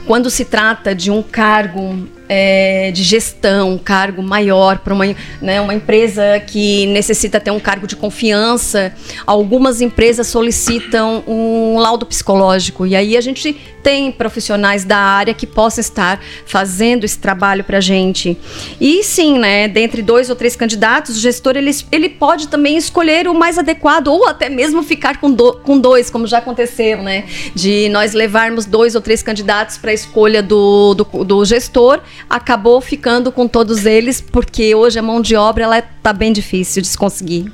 quando 0.06 0.30
se 0.30 0.46
trata 0.46 0.96
de 0.96 1.12
um 1.12 1.22
cargo 1.22 2.08
é, 2.30 2.92
de 2.92 3.04
gestão, 3.04 3.72
um 3.72 3.78
cargo 3.78 4.22
maior 4.22 4.80
para 4.80 4.94
uma, 4.94 5.06
né, 5.42 5.62
uma 5.62 5.74
empresa 5.74 6.40
que 6.46 6.86
necessita 6.88 7.40
ter 7.40 7.52
um 7.52 7.60
cargo 7.60 7.88
de 7.88 7.96
confiança, 7.96 8.94
algumas 9.26 9.82
empresas 9.82 10.28
solicitam 10.28 11.24
um 11.28 11.78
laudo 11.78 12.06
psicológico. 12.06 12.86
E 12.86 12.96
aí 12.96 13.16
a 13.16 13.22
gente 13.22 13.54
tem 13.88 14.12
profissionais 14.12 14.84
da 14.84 14.98
área 14.98 15.34
que 15.34 15.48
possam 15.48 15.80
estar 15.80 16.20
fazendo 16.46 17.06
esse 17.06 17.18
trabalho 17.18 17.64
para 17.64 17.78
a 17.78 17.82
gente. 17.82 18.38
E 18.82 19.02
sim, 19.04 19.40
né, 19.40 19.68
dentre 19.68 20.02
dois 20.02 20.30
ou 20.30 20.36
três 20.36 20.56
candidatos, 20.56 21.16
o 21.16 21.20
gestor 21.22 21.56
ele, 21.56 21.72
ele 21.92 22.10
pode 22.10 22.50
também 22.50 22.76
escolher 22.76 23.28
o 23.30 23.34
mais 23.34 23.58
adequado 23.58 24.08
ou 24.08 24.28
até 24.28 24.50
mesmo 24.50 24.84
ficar 24.84 25.22
com, 25.22 25.32
do, 25.32 25.54
com 25.54 25.80
dois, 25.80 26.10
como 26.10 26.28
já 26.28 26.40
aconteceu, 26.40 27.02
né? 27.02 27.26
De 27.56 27.88
nós 27.90 28.14
levarmos 28.14 28.66
dois 28.66 28.94
ou 28.94 29.02
três 29.02 29.24
candidatos 29.24 29.78
para 29.78 29.92
a 29.92 29.94
escolha 29.94 30.44
do, 30.44 30.94
do, 30.94 31.24
do 31.24 31.46
gestor 31.46 32.02
acabou 32.30 32.80
ficando 32.82 33.32
com 33.32 33.48
todos 33.48 33.86
eles, 33.86 34.22
porque 34.22 34.74
hoje 34.76 35.00
a 35.00 35.02
mão 35.02 35.22
de 35.22 35.36
obra 35.36 35.64
ela 35.64 35.82
tá 35.82 36.14
bem 36.14 36.32
difícil 36.32 36.82
de 36.82 36.88
se 36.88 36.98
conseguir. 36.98 37.52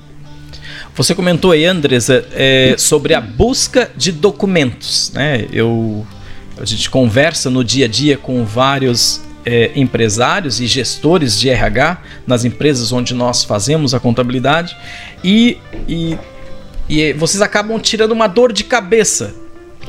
Você 0.96 1.16
comentou 1.16 1.52
aí, 1.52 1.66
Andresa, 1.66 2.26
é, 2.34 2.76
sobre 2.78 3.14
a 3.14 3.22
busca 3.22 3.90
de 3.96 4.12
documentos. 4.12 5.12
Né? 5.14 5.48
Eu, 5.52 6.06
a 6.58 6.66
gente 6.66 6.90
conversa 6.90 7.50
no 7.50 7.64
dia 7.64 7.86
a 7.86 7.88
dia 7.88 8.18
com 8.18 8.46
vários 8.46 9.22
é, 9.46 9.72
empresários 9.76 10.60
e 10.60 10.68
gestores 10.68 11.40
de 11.40 11.50
RH 11.50 12.02
nas 12.26 12.46
empresas 12.46 12.92
onde 12.92 13.14
nós 13.14 13.44
fazemos 13.44 13.94
a 13.94 14.00
contabilidade 14.00 14.76
e, 15.24 15.58
e, 15.88 16.18
e 16.88 17.14
vocês 17.14 17.42
acabam 17.42 17.80
tirando 17.80 18.12
uma 18.12 18.28
dor 18.28 18.54
de 18.54 18.64
cabeça 18.64 19.36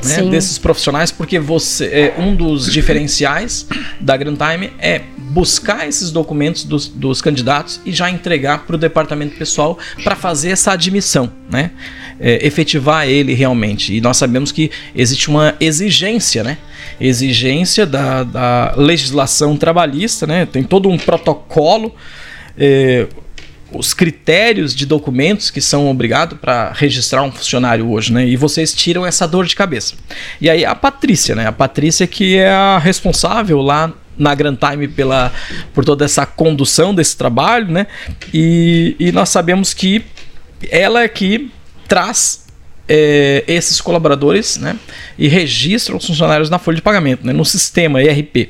né, 0.03 0.21
desses 0.23 0.57
profissionais, 0.57 1.11
porque 1.11 1.39
você 1.39 1.85
é, 1.85 2.15
um 2.17 2.35
dos 2.35 2.71
diferenciais 2.71 3.67
da 3.99 4.15
Grand 4.17 4.35
Time 4.35 4.71
é 4.79 5.01
buscar 5.31 5.87
esses 5.87 6.11
documentos 6.11 6.63
dos, 6.63 6.87
dos 6.87 7.21
candidatos 7.21 7.81
e 7.85 7.91
já 7.91 8.09
entregar 8.09 8.65
para 8.65 8.75
o 8.75 8.79
departamento 8.79 9.35
pessoal 9.37 9.77
para 10.03 10.15
fazer 10.15 10.51
essa 10.51 10.71
admissão, 10.71 11.31
né? 11.51 11.71
É, 12.17 12.45
efetivar 12.47 13.07
ele 13.07 13.33
realmente. 13.33 13.93
E 13.93 13.99
nós 13.99 14.15
sabemos 14.15 14.51
que 14.51 14.71
existe 14.95 15.29
uma 15.29 15.55
exigência, 15.59 16.43
né? 16.43 16.57
Exigência 17.01 17.85
da, 17.85 18.23
da 18.23 18.73
legislação 18.77 19.57
trabalhista, 19.57 20.25
né? 20.25 20.45
Tem 20.45 20.63
todo 20.63 20.87
um 20.87 20.97
protocolo. 20.97 21.93
É, 22.57 23.07
os 23.77 23.93
critérios 23.93 24.73
de 24.73 24.85
documentos 24.85 25.49
que 25.49 25.61
são 25.61 25.89
obrigados 25.89 26.37
para 26.39 26.71
registrar 26.73 27.23
um 27.23 27.31
funcionário 27.31 27.89
hoje, 27.89 28.11
né? 28.13 28.25
E 28.25 28.35
vocês 28.35 28.73
tiram 28.73 29.05
essa 29.05 29.27
dor 29.27 29.45
de 29.45 29.55
cabeça. 29.55 29.95
E 30.39 30.49
aí 30.49 30.65
a 30.65 30.75
Patrícia, 30.75 31.35
né? 31.35 31.47
A 31.47 31.51
Patrícia 31.51 32.07
que 32.07 32.37
é 32.37 32.49
a 32.49 32.77
responsável 32.77 33.61
lá 33.61 33.93
na 34.17 34.33
Grand 34.33 34.55
Time 34.55 34.87
pela, 34.87 35.31
por 35.73 35.83
toda 35.83 36.05
essa 36.05 36.25
condução 36.25 36.95
desse 36.95 37.17
trabalho, 37.17 37.71
né? 37.71 37.87
E, 38.33 38.95
e 38.99 39.11
nós 39.11 39.29
sabemos 39.29 39.73
que 39.73 40.03
ela 40.69 41.03
é 41.03 41.07
que 41.07 41.51
traz 41.87 42.45
é, 42.87 43.43
esses 43.47 43.81
colaboradores, 43.81 44.57
né? 44.57 44.75
E 45.17 45.27
registra 45.27 45.95
os 45.95 46.05
funcionários 46.05 46.49
na 46.49 46.59
folha 46.59 46.75
de 46.75 46.81
pagamento, 46.81 47.25
né? 47.25 47.33
No 47.33 47.45
sistema 47.45 48.01
ERP. 48.01 48.49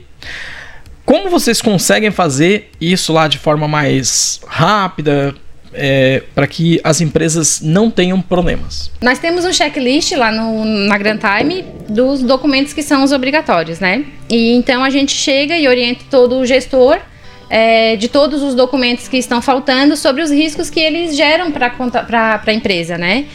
Como 1.06 1.30
vocês 1.30 1.62
conseguem 1.62 2.12
fazer 2.12 2.72
isso 2.82 3.14
lá 3.14 3.28
de 3.28 3.38
forma 3.38 3.68
mais 3.68 4.42
rápida, 4.48 5.36
é, 5.72 6.24
para 6.34 6.48
que 6.48 6.80
as 6.84 7.02
empresas 7.02 7.62
não 7.62 7.92
tenham 7.92 8.20
problemas? 8.22 8.90
Nós 9.02 9.20
temos 9.20 9.46
um 9.46 9.54
checklist 9.54 10.14
lá 10.14 10.32
no, 10.32 10.66
na 10.66 10.98
Grand 10.98 11.20
Time 11.20 11.64
dos 11.88 12.22
documentos 12.22 12.74
que 12.74 12.82
são 12.82 13.04
os 13.04 13.12
obrigatórios, 13.12 13.80
né? 13.80 14.06
E 14.30 14.54
então 14.54 14.84
a 14.84 14.90
gente 14.90 15.12
chega 15.12 15.58
e 15.58 15.68
orienta 15.68 16.06
todo 16.10 16.38
o 16.38 16.46
gestor 16.46 17.00
é, 17.50 17.96
de 17.96 18.08
todos 18.08 18.42
os 18.42 18.56
documentos 18.56 19.08
que 19.08 19.18
estão 19.18 19.42
faltando 19.42 19.96
sobre 19.96 20.22
os 20.22 20.32
riscos 20.32 20.70
que 20.70 20.80
eles 20.80 21.16
geram 21.16 21.52
para 21.52 22.42
a 22.46 22.54
empresa, 22.54 22.98
né? 22.98 23.26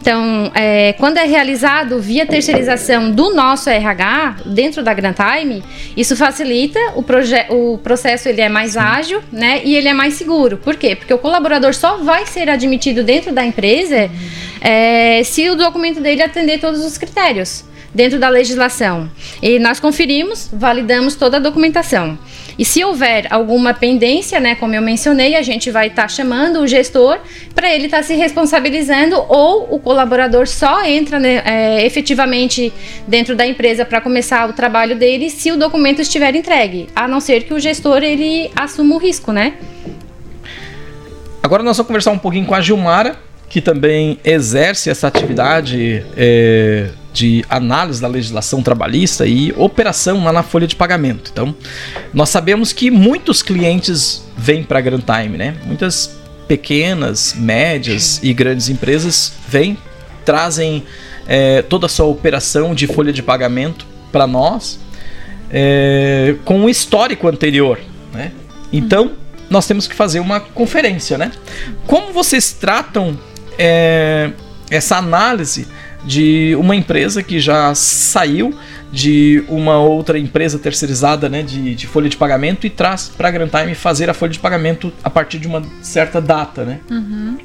Então, 0.00 0.50
é, 0.54 0.94
quando 0.94 1.18
é 1.18 1.24
realizado 1.24 2.00
via 2.00 2.24
terceirização 2.24 3.10
do 3.10 3.34
nosso 3.34 3.68
RH 3.68 4.36
dentro 4.46 4.82
da 4.82 4.94
Grand 4.94 5.12
Time, 5.12 5.62
isso 5.94 6.16
facilita 6.16 6.80
o, 6.96 7.04
o 7.54 7.78
processo, 7.78 8.28
ele 8.28 8.40
é 8.40 8.48
mais 8.48 8.78
ágil, 8.78 9.20
né? 9.30 9.60
E 9.62 9.76
ele 9.76 9.88
é 9.88 9.92
mais 9.92 10.14
seguro. 10.14 10.56
Por 10.56 10.76
quê? 10.76 10.96
Porque 10.96 11.12
o 11.12 11.18
colaborador 11.18 11.74
só 11.74 11.98
vai 11.98 12.24
ser 12.26 12.48
admitido 12.48 13.04
dentro 13.04 13.30
da 13.30 13.44
empresa 13.44 14.10
é, 14.62 15.22
se 15.22 15.50
o 15.50 15.54
documento 15.54 16.00
dele 16.00 16.22
atender 16.22 16.58
todos 16.58 16.82
os 16.82 16.96
critérios 16.96 17.64
dentro 17.94 18.18
da 18.18 18.28
legislação. 18.28 19.10
E 19.42 19.58
nós 19.58 19.80
conferimos, 19.80 20.48
validamos 20.52 21.14
toda 21.14 21.36
a 21.36 21.40
documentação. 21.40 22.18
E 22.58 22.64
se 22.64 22.84
houver 22.84 23.26
alguma 23.30 23.72
pendência, 23.72 24.38
né, 24.38 24.54
como 24.54 24.74
eu 24.74 24.82
mencionei, 24.82 25.34
a 25.34 25.42
gente 25.42 25.70
vai 25.70 25.86
estar 25.86 26.02
tá 26.02 26.08
chamando 26.08 26.60
o 26.60 26.66
gestor 26.66 27.18
para 27.54 27.74
ele 27.74 27.86
estar 27.86 27.98
tá 27.98 28.02
se 28.02 28.14
responsabilizando 28.14 29.16
ou 29.28 29.74
o 29.74 29.78
colaborador 29.78 30.46
só 30.46 30.84
entra 30.84 31.18
né, 31.18 31.42
é, 31.44 31.86
efetivamente 31.86 32.72
dentro 33.08 33.34
da 33.34 33.46
empresa 33.46 33.84
para 33.84 34.00
começar 34.00 34.48
o 34.48 34.52
trabalho 34.52 34.96
dele 34.96 35.30
se 35.30 35.50
o 35.50 35.56
documento 35.56 36.02
estiver 36.02 36.34
entregue, 36.34 36.88
a 36.94 37.08
não 37.08 37.20
ser 37.20 37.44
que 37.44 37.54
o 37.54 37.58
gestor 37.58 38.02
ele 38.02 38.50
assuma 38.54 38.94
o 38.94 38.98
risco, 38.98 39.32
né? 39.32 39.54
Agora 41.42 41.62
nós 41.62 41.76
vamos 41.76 41.86
conversar 41.86 42.10
um 42.10 42.18
pouquinho 42.18 42.44
com 42.44 42.54
a 42.54 42.60
Gilmara, 42.60 43.16
que 43.48 43.60
também 43.60 44.18
exerce 44.22 44.90
essa 44.90 45.08
atividade 45.08 46.04
é, 46.16 46.90
de 47.12 47.44
análise 47.48 48.00
da 48.00 48.08
legislação 48.08 48.62
trabalhista 48.62 49.26
e 49.26 49.52
operação 49.56 50.24
lá 50.24 50.32
na 50.32 50.42
folha 50.42 50.66
de 50.66 50.76
pagamento. 50.76 51.30
Então, 51.32 51.54
nós 52.14 52.28
sabemos 52.28 52.72
que 52.72 52.90
muitos 52.90 53.42
clientes 53.42 54.24
vêm 54.36 54.62
para 54.62 54.78
a 54.78 54.82
Grand 54.82 55.00
Time, 55.00 55.36
né? 55.36 55.56
Muitas 55.66 56.18
pequenas, 56.46 57.34
médias 57.36 58.20
e 58.22 58.32
grandes 58.32 58.68
empresas 58.68 59.32
vêm, 59.48 59.76
trazem 60.24 60.84
é, 61.26 61.62
toda 61.62 61.86
a 61.86 61.88
sua 61.88 62.06
operação 62.06 62.74
de 62.74 62.86
folha 62.86 63.12
de 63.12 63.22
pagamento 63.22 63.86
para 64.10 64.26
nós 64.26 64.78
é, 65.50 66.36
com 66.44 66.60
um 66.60 66.68
histórico 66.68 67.28
anterior, 67.28 67.78
né? 68.12 68.32
Então, 68.72 69.12
nós 69.48 69.66
temos 69.66 69.88
que 69.88 69.94
fazer 69.94 70.20
uma 70.20 70.38
conferência, 70.38 71.18
né? 71.18 71.32
Como 71.86 72.12
vocês 72.12 72.52
tratam 72.52 73.18
é, 73.58 74.30
essa 74.70 74.96
análise 74.96 75.66
de 76.04 76.54
uma 76.58 76.74
empresa 76.74 77.22
que 77.22 77.38
já 77.38 77.74
saiu 77.74 78.54
de 78.92 79.44
uma 79.48 79.78
outra 79.78 80.18
empresa 80.18 80.58
terceirizada 80.58 81.28
né, 81.28 81.42
de, 81.42 81.74
de 81.74 81.86
folha 81.86 82.08
de 82.08 82.16
pagamento 82.16 82.66
e 82.66 82.70
traz 82.70 83.08
para 83.08 83.28
a 83.28 83.30
Grantime 83.30 83.74
fazer 83.74 84.10
a 84.10 84.14
folha 84.14 84.32
de 84.32 84.38
pagamento 84.38 84.92
a 85.02 85.10
partir 85.10 85.38
de 85.38 85.46
uma 85.46 85.62
certa 85.80 86.20
data, 86.20 86.64
né? 86.64 86.80
Uhum. 86.90 87.38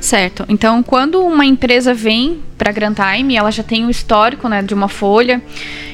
Certo. 0.00 0.44
Então, 0.48 0.82
quando 0.82 1.20
uma 1.20 1.44
empresa 1.44 1.92
vem 1.92 2.40
para 2.56 2.70
a 2.70 2.72
Grantime, 2.72 3.36
ela 3.36 3.50
já 3.50 3.62
tem 3.62 3.84
um 3.84 3.90
histórico 3.90 4.48
né, 4.48 4.62
de 4.62 4.74
uma 4.74 4.88
folha. 4.88 5.42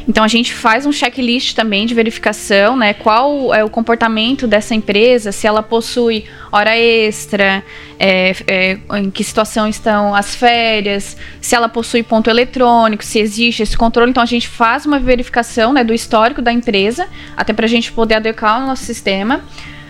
Então, 0.08 0.22
a 0.22 0.28
gente 0.28 0.54
faz 0.54 0.86
um 0.86 0.92
checklist 0.92 1.54
também 1.54 1.86
de 1.86 1.94
verificação, 1.94 2.76
né? 2.76 2.94
Qual 2.94 3.52
é 3.52 3.64
o 3.64 3.70
comportamento 3.70 4.46
dessa 4.46 4.75
empresa, 4.75 5.32
se 5.32 5.46
ela 5.46 5.62
possui 5.62 6.25
hora 6.52 6.76
extra, 6.76 7.64
é, 7.98 8.34
é, 8.46 8.78
em 8.98 9.10
que 9.10 9.25
situação 9.25 9.68
estão 9.68 10.14
as 10.14 10.34
férias, 10.34 11.16
se 11.40 11.56
ela 11.56 11.68
possui 11.68 12.04
ponto 12.04 12.30
eletrônico, 12.30 13.04
se 13.04 13.18
existe 13.18 13.64
esse 13.64 13.76
controle. 13.76 14.10
Então, 14.10 14.22
a 14.22 14.26
gente 14.26 14.46
faz 14.46 14.86
uma 14.86 14.96
uma 14.97 15.00
verificação 15.00 15.73
né, 15.73 15.85
do 15.85 15.95
histórico 15.95 16.43
da 16.43 16.53
empresa, 16.53 17.07
até 17.37 17.53
para 17.53 17.67
a 17.67 17.69
gente 17.69 17.93
poder 17.93 18.17
adequar 18.17 18.62
o 18.62 18.67
nosso 18.67 18.85
sistema. 18.85 19.43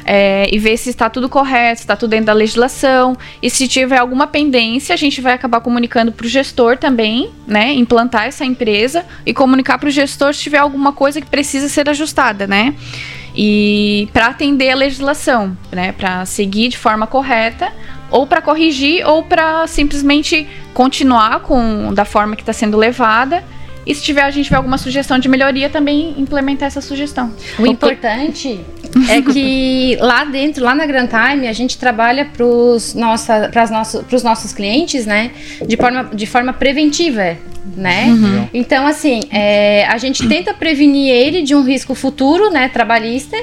É, 0.08 0.48
e 0.52 0.58
ver 0.60 0.76
se 0.76 0.88
está 0.88 1.10
tudo 1.10 1.28
correto, 1.28 1.78
se 1.78 1.82
está 1.82 1.96
tudo 1.96 2.10
dentro 2.10 2.26
da 2.26 2.32
legislação. 2.32 3.16
E 3.42 3.50
se 3.50 3.66
tiver 3.66 3.98
alguma 3.98 4.28
pendência, 4.28 4.92
a 4.92 4.96
gente 4.96 5.20
vai 5.20 5.32
acabar 5.32 5.60
comunicando 5.60 6.12
para 6.12 6.24
o 6.24 6.28
gestor 6.28 6.78
também, 6.78 7.32
né? 7.44 7.72
Implantar 7.72 8.26
essa 8.26 8.44
empresa 8.44 9.04
e 9.26 9.34
comunicar 9.34 9.78
para 9.78 9.88
o 9.88 9.90
gestor 9.90 10.32
se 10.32 10.42
tiver 10.42 10.58
alguma 10.58 10.92
coisa 10.92 11.20
que 11.20 11.26
precisa 11.26 11.68
ser 11.68 11.90
ajustada, 11.90 12.46
né? 12.46 12.72
E 13.34 14.08
para 14.12 14.28
atender 14.28 14.70
a 14.70 14.76
legislação, 14.76 15.58
né? 15.72 15.90
Para 15.90 16.24
seguir 16.24 16.68
de 16.68 16.78
forma 16.78 17.08
correta, 17.08 17.72
ou 18.08 18.28
para 18.28 18.40
corrigir, 18.40 19.04
ou 19.04 19.24
para 19.24 19.66
simplesmente 19.66 20.46
continuar 20.72 21.40
com 21.40 21.92
da 21.92 22.04
forma 22.04 22.36
que 22.36 22.42
está 22.42 22.52
sendo 22.52 22.76
levada 22.76 23.42
e 23.86 23.94
se 23.94 24.02
tiver, 24.02 24.22
a 24.22 24.30
gente 24.30 24.46
tiver 24.46 24.56
alguma 24.56 24.78
sugestão 24.78 25.16
de 25.18 25.28
melhoria, 25.28 25.70
também 25.70 26.14
implementar 26.18 26.66
essa 26.66 26.80
sugestão. 26.80 27.32
O 27.56 27.66
importante 27.66 28.60
é 29.08 29.22
que 29.22 29.96
lá 30.00 30.24
dentro, 30.24 30.64
lá 30.64 30.74
na 30.74 30.84
Grand 30.86 31.06
Time, 31.06 31.46
a 31.46 31.52
gente 31.52 31.78
trabalha 31.78 32.24
para 32.24 32.44
os 32.44 32.94
nossa, 32.94 33.50
nossos, 33.70 34.22
nossos 34.24 34.52
clientes, 34.52 35.06
né, 35.06 35.30
de 35.64 35.76
forma, 35.76 36.10
de 36.12 36.26
forma 36.26 36.52
preventiva, 36.52 37.36
né? 37.76 38.06
Uhum. 38.08 38.48
Então, 38.52 38.86
assim, 38.86 39.20
é, 39.30 39.86
a 39.86 39.98
gente 39.98 40.26
tenta 40.28 40.52
prevenir 40.52 41.12
ele 41.12 41.42
de 41.42 41.54
um 41.54 41.62
risco 41.62 41.94
futuro, 41.94 42.50
né, 42.50 42.68
trabalhista, 42.68 43.36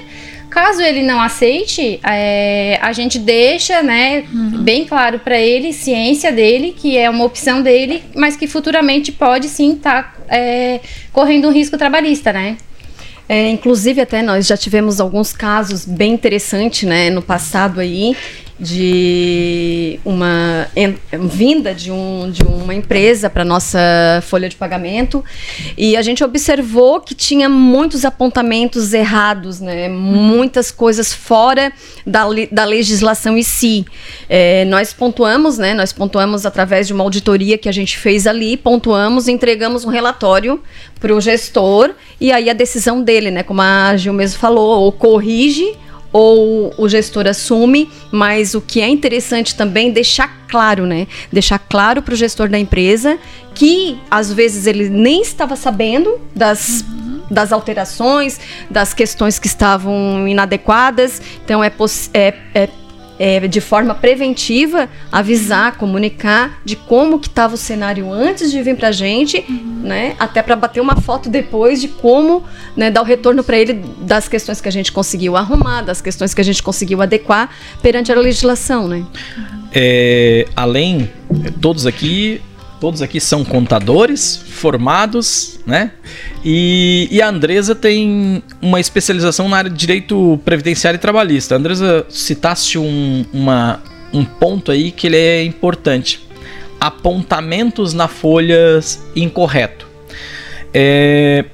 Caso 0.53 0.83
ele 0.83 1.01
não 1.01 1.19
aceite, 1.19 1.99
é, 2.03 2.77
a 2.79 2.93
gente 2.93 3.17
deixa, 3.17 3.81
né, 3.81 4.23
uhum. 4.31 4.61
bem 4.61 4.85
claro 4.85 5.17
para 5.17 5.35
ele, 5.35 5.73
ciência 5.73 6.31
dele, 6.31 6.75
que 6.77 6.95
é 6.95 7.09
uma 7.09 7.25
opção 7.25 7.63
dele, 7.63 8.03
mas 8.15 8.35
que 8.35 8.45
futuramente 8.45 9.11
pode 9.11 9.49
sim 9.49 9.73
estar 9.73 10.13
tá, 10.13 10.35
é, 10.35 10.79
correndo 11.11 11.47
um 11.47 11.51
risco 11.51 11.75
trabalhista, 11.75 12.31
né? 12.31 12.55
É, 13.27 13.49
inclusive 13.49 13.99
até 13.99 14.21
nós 14.21 14.45
já 14.45 14.55
tivemos 14.55 15.01
alguns 15.01 15.33
casos 15.33 15.85
bem 15.85 16.13
interessantes, 16.13 16.87
né, 16.87 17.09
no 17.09 17.23
passado 17.23 17.79
aí, 17.79 18.15
de 18.59 19.99
uma 20.05 20.67
vinda 21.29 21.73
de, 21.73 21.91
um, 21.91 22.29
de 22.29 22.43
uma 22.43 22.73
empresa 22.73 23.29
para 23.29 23.43
nossa 23.43 23.79
folha 24.23 24.47
de 24.47 24.55
pagamento 24.55 25.23
e 25.77 25.97
a 25.97 26.01
gente 26.01 26.23
observou 26.23 27.01
que 27.01 27.15
tinha 27.15 27.49
muitos 27.49 28.05
apontamentos 28.05 28.93
errados, 28.93 29.59
né? 29.59 29.89
muitas 29.89 30.71
coisas 30.71 31.11
fora 31.11 31.73
da, 32.05 32.25
da 32.51 32.63
legislação 32.63 33.37
em 33.37 33.43
si. 33.43 33.85
É, 34.29 34.65
nós 34.65 34.93
pontuamos, 34.93 35.57
né? 35.57 35.73
nós 35.73 35.91
pontuamos 35.91 36.45
através 36.45 36.85
de 36.85 36.93
uma 36.93 37.03
auditoria 37.03 37.57
que 37.57 37.67
a 37.67 37.73
gente 37.73 37.97
fez 37.97 38.27
ali, 38.27 38.55
pontuamos, 38.55 39.27
entregamos 39.27 39.83
um 39.83 39.89
relatório 39.89 40.61
para 40.99 41.13
o 41.13 41.19
gestor 41.19 41.91
e 42.21 42.31
aí 42.31 42.49
a 42.49 42.53
decisão 42.53 43.01
dele, 43.01 43.31
né? 43.31 43.41
como 43.41 43.61
a 43.61 43.97
Gil 43.97 44.13
mesmo 44.13 44.39
falou, 44.39 44.81
ou 44.81 44.91
corrige 44.91 45.75
ou 46.13 46.71
o 46.77 46.87
gestor 46.87 47.27
assume, 47.27 47.89
mas 48.11 48.53
o 48.53 48.61
que 48.61 48.79
é 48.79 48.87
interessante 48.87 49.55
também 49.55 49.91
deixar 49.91 50.45
claro, 50.47 50.85
né? 50.85 51.07
Deixar 51.31 51.57
claro 51.57 52.03
para 52.03 52.13
o 52.13 52.15
gestor 52.15 52.47
da 52.47 52.59
empresa 52.59 53.17
que 53.55 53.97
às 54.09 54.31
vezes 54.31 54.67
ele 54.67 54.89
nem 54.89 55.21
estava 55.23 55.55
sabendo 55.55 56.19
das, 56.35 56.85
das 57.29 57.51
alterações, 57.51 58.39
das 58.69 58.93
questões 58.93 59.39
que 59.39 59.47
estavam 59.47 60.27
inadequadas. 60.27 61.19
Então 61.43 61.63
é, 61.63 61.71
é, 62.13 62.33
é 62.53 62.69
é, 63.19 63.47
de 63.47 63.61
forma 63.61 63.93
preventiva, 63.93 64.89
avisar, 65.11 65.77
comunicar 65.77 66.61
de 66.65 66.75
como 66.75 67.19
que 67.19 67.27
estava 67.27 67.53
o 67.55 67.57
cenário 67.57 68.11
antes 68.11 68.51
de 68.51 68.61
vir 68.61 68.75
para 68.75 68.89
a 68.89 68.91
gente, 68.91 69.45
uhum. 69.47 69.81
né? 69.83 70.15
Até 70.19 70.41
para 70.41 70.55
bater 70.55 70.81
uma 70.81 70.95
foto 70.95 71.29
depois 71.29 71.79
de 71.79 71.87
como 71.87 72.43
né, 72.75 72.89
dar 72.89 73.01
o 73.01 73.05
retorno 73.05 73.43
para 73.43 73.57
ele 73.57 73.73
das 73.99 74.27
questões 74.27 74.59
que 74.59 74.67
a 74.67 74.71
gente 74.71 74.91
conseguiu 74.91 75.35
arrumar, 75.35 75.81
das 75.81 76.01
questões 76.01 76.33
que 76.33 76.41
a 76.41 76.43
gente 76.43 76.61
conseguiu 76.63 77.01
adequar 77.01 77.49
perante 77.81 78.11
a 78.11 78.15
legislação, 78.15 78.87
né? 78.87 79.05
É, 79.71 80.47
além, 80.55 81.09
todos 81.59 81.85
aqui 81.85 82.41
todos 82.83 83.01
aqui 83.01 83.17
são 83.17 83.45
contadores 83.45 84.35
formados, 84.35 85.57
né? 85.65 85.91
E, 86.43 87.07
e, 87.09 87.21
a 87.21 87.29
Andresa 87.29 87.73
tem 87.73 88.43
uma 88.61 88.77
especialização 88.77 89.47
na 89.47 89.55
área 89.55 89.69
de 89.69 89.77
direito 89.77 90.37
previdenciário 90.43 90.97
e 90.97 90.99
trabalhista. 90.99 91.55
A 91.55 91.57
Andresa 91.57 92.05
citasse 92.09 92.77
um, 92.77 93.23
uma, 93.31 93.81
um 94.11 94.25
ponto 94.25 94.69
aí 94.69 94.91
que 94.91 95.07
ele 95.07 95.15
é 95.15 95.45
importante: 95.45 96.27
apontamentos 96.77 97.93
na 97.93 98.09
folha 98.09 98.81
incorreto. 99.15 99.87
É, 100.73 101.45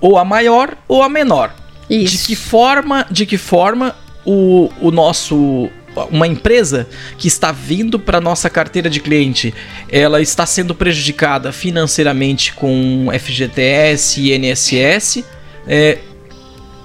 ou 0.00 0.16
a 0.16 0.24
maior 0.24 0.74
ou 0.88 1.02
a 1.02 1.08
menor. 1.10 1.54
Isso. 1.90 2.16
De 2.16 2.28
que 2.28 2.34
forma, 2.34 3.06
de 3.10 3.26
que 3.26 3.36
forma 3.36 3.94
o, 4.24 4.70
o 4.80 4.90
nosso 4.90 5.68
uma 6.10 6.26
empresa 6.26 6.88
que 7.18 7.28
está 7.28 7.52
vindo 7.52 7.98
para 7.98 8.20
nossa 8.20 8.48
carteira 8.48 8.88
de 8.88 9.00
cliente, 9.00 9.54
ela 9.90 10.20
está 10.20 10.46
sendo 10.46 10.74
prejudicada 10.74 11.52
financeiramente 11.52 12.54
com 12.54 13.08
FGTS 13.12 14.20
e 14.20 14.34
INSS, 14.34 15.24
é, 15.66 15.98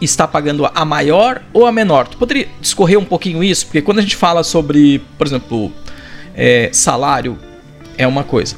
está 0.01 0.27
pagando 0.27 0.69
a 0.73 0.85
maior 0.85 1.41
ou 1.53 1.65
a 1.65 1.71
menor? 1.71 2.07
Tu 2.07 2.17
poderia 2.17 2.47
discorrer 2.59 2.99
um 2.99 3.05
pouquinho 3.05 3.43
isso? 3.43 3.65
Porque 3.65 3.81
quando 3.81 3.99
a 3.99 4.01
gente 4.01 4.15
fala 4.15 4.43
sobre, 4.43 4.99
por 5.17 5.25
exemplo, 5.25 5.71
é, 6.35 6.69
salário 6.71 7.37
é 7.97 8.05
uma 8.05 8.23
coisa, 8.23 8.55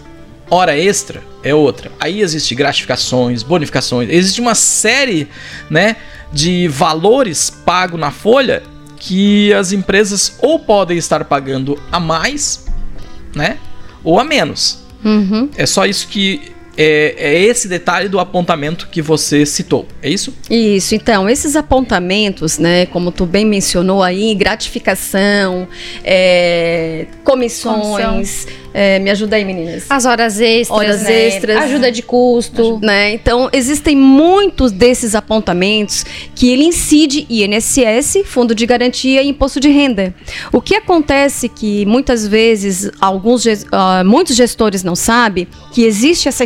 hora 0.50 0.78
extra 0.78 1.24
é 1.44 1.54
outra. 1.54 1.92
Aí 2.00 2.22
existe 2.22 2.54
gratificações, 2.56 3.44
bonificações, 3.44 4.10
existe 4.10 4.42
uma 4.42 4.56
série, 4.56 5.28
né, 5.70 5.96
de 6.32 6.68
valores 6.68 7.50
pagos 7.50 8.00
na 8.00 8.12
folha 8.12 8.62
que 9.00 9.54
as 9.54 9.72
empresas 9.72 10.38
ou 10.40 10.60
podem 10.60 10.98
estar 10.98 11.24
pagando 11.26 11.80
a 11.92 12.00
mais, 12.00 12.66
né? 13.34 13.58
Ou 14.04 14.20
a 14.20 14.24
menos. 14.24 14.84
Uhum. 15.04 15.50
É 15.56 15.66
só 15.66 15.86
isso 15.86 16.08
que 16.08 16.52
é, 16.82 17.14
é, 17.18 17.44
esse 17.44 17.68
detalhe 17.68 18.08
do 18.08 18.20
apontamento 18.20 18.88
que 18.88 19.02
você 19.02 19.46
citou, 19.46 19.86
é 20.02 20.10
isso? 20.10 20.34
Isso, 20.50 20.96
então, 20.96 21.30
esses 21.30 21.58
apontamentos, 21.58 22.58
né, 22.58 22.86
como 22.86 23.12
tu 23.12 23.26
bem 23.26 23.46
mencionou 23.46 24.02
aí, 24.02 24.34
gratificação, 24.34 25.68
é, 26.06 27.06
comissões, 27.22 28.48
é, 28.74 29.00
me 29.00 29.10
ajuda 29.10 29.36
aí, 29.36 29.46
meninas. 29.46 29.86
As 29.90 30.06
horas 30.06 30.40
extras, 30.40 30.80
horas 30.80 31.02
né? 31.04 31.28
extras, 31.28 31.58
ajuda 31.58 31.92
de 31.92 32.02
custo, 32.02 32.80
né? 32.82 33.14
Então 33.14 33.50
existem 33.52 33.96
muitos 33.96 34.72
desses 34.72 35.16
apontamentos 35.16 36.06
que 36.36 36.52
ele 36.52 36.66
incide 36.66 37.26
INSS, 37.30 38.24
Fundo 38.26 38.54
de 38.54 38.66
Garantia 38.66 39.22
e 39.24 39.30
Imposto 39.30 39.60
de 39.60 39.70
Renda. 39.70 40.14
O 40.52 40.62
que 40.62 40.76
acontece 40.76 41.50
que 41.50 41.86
muitas 41.86 42.28
vezes 42.28 42.90
alguns 43.00 43.46
uh, 43.46 44.06
muitos 44.06 44.36
gestores 44.36 44.84
não 44.84 44.96
sabem 44.96 45.48
que 45.72 45.84
existe 45.84 46.28
essa 46.28 46.44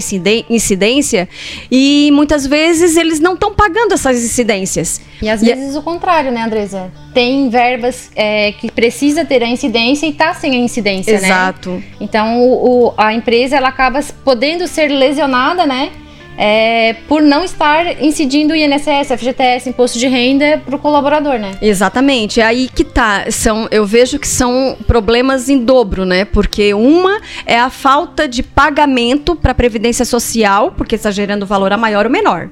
incidência 0.50 1.28
e 1.72 2.10
muitas 2.14 2.46
vezes 2.48 2.98
eles 2.98 3.20
não 3.20 3.34
estão 3.34 3.54
pagando 3.54 3.94
essas 3.94 4.24
incidências. 4.24 5.02
E 5.22 5.30
às 5.30 5.42
e 5.42 5.46
vezes 5.46 5.76
o 5.76 5.82
contrário, 5.82 6.32
né, 6.32 6.44
Andresa? 6.44 6.92
Tem 7.14 7.50
verbas 7.50 8.12
é, 8.16 8.52
que 8.54 8.72
precisa 8.72 9.24
ter 9.24 9.44
a 9.44 9.48
incidência 9.48 10.06
e 10.06 10.10
está 10.10 10.34
sem 10.34 10.54
a 10.54 10.58
incidência, 10.58 11.12
Exato. 11.12 11.70
né? 11.70 11.78
Exato. 11.78 11.84
Então 12.14 12.40
o, 12.40 12.90
o, 12.90 12.94
a 12.96 13.12
empresa 13.12 13.58
ela 13.58 13.70
acaba 13.70 14.00
podendo 14.24 14.68
ser 14.68 14.88
lesionada, 14.88 15.66
né? 15.66 15.92
É, 16.38 16.94
por 17.08 17.24
não 17.24 17.44
estar 17.44 18.04
incidindo 18.04 18.56
INSS, 18.56 19.08
FGTS, 19.18 19.70
imposto 19.70 19.98
de 19.98 20.08
renda 20.08 20.62
para 20.64 20.76
o 20.76 20.80
colaborador, 20.80 21.40
né? 21.40 21.54
Exatamente. 21.60 22.40
É 22.40 22.46
aí 22.46 22.70
que 22.70 22.84
tá. 22.84 23.26
São, 23.32 23.68
eu 23.72 23.84
vejo 23.84 24.20
que 24.20 24.28
são 24.28 24.78
problemas 24.86 25.50
em 25.50 25.58
dobro, 25.58 26.06
né? 26.06 26.24
Porque 26.24 26.72
uma 26.76 27.20
é 27.48 27.60
a 27.60 27.72
falta 27.72 28.28
de 28.28 28.44
pagamento 28.44 29.36
para 29.36 29.52
a 29.52 29.56
Previdência 29.56 30.06
Social, 30.06 30.72
porque 30.78 30.94
está 30.94 31.10
gerando 31.10 31.48
valor 31.48 31.74
a 31.74 31.78
maior 31.78 32.06
ou 32.06 32.12
menor 32.12 32.48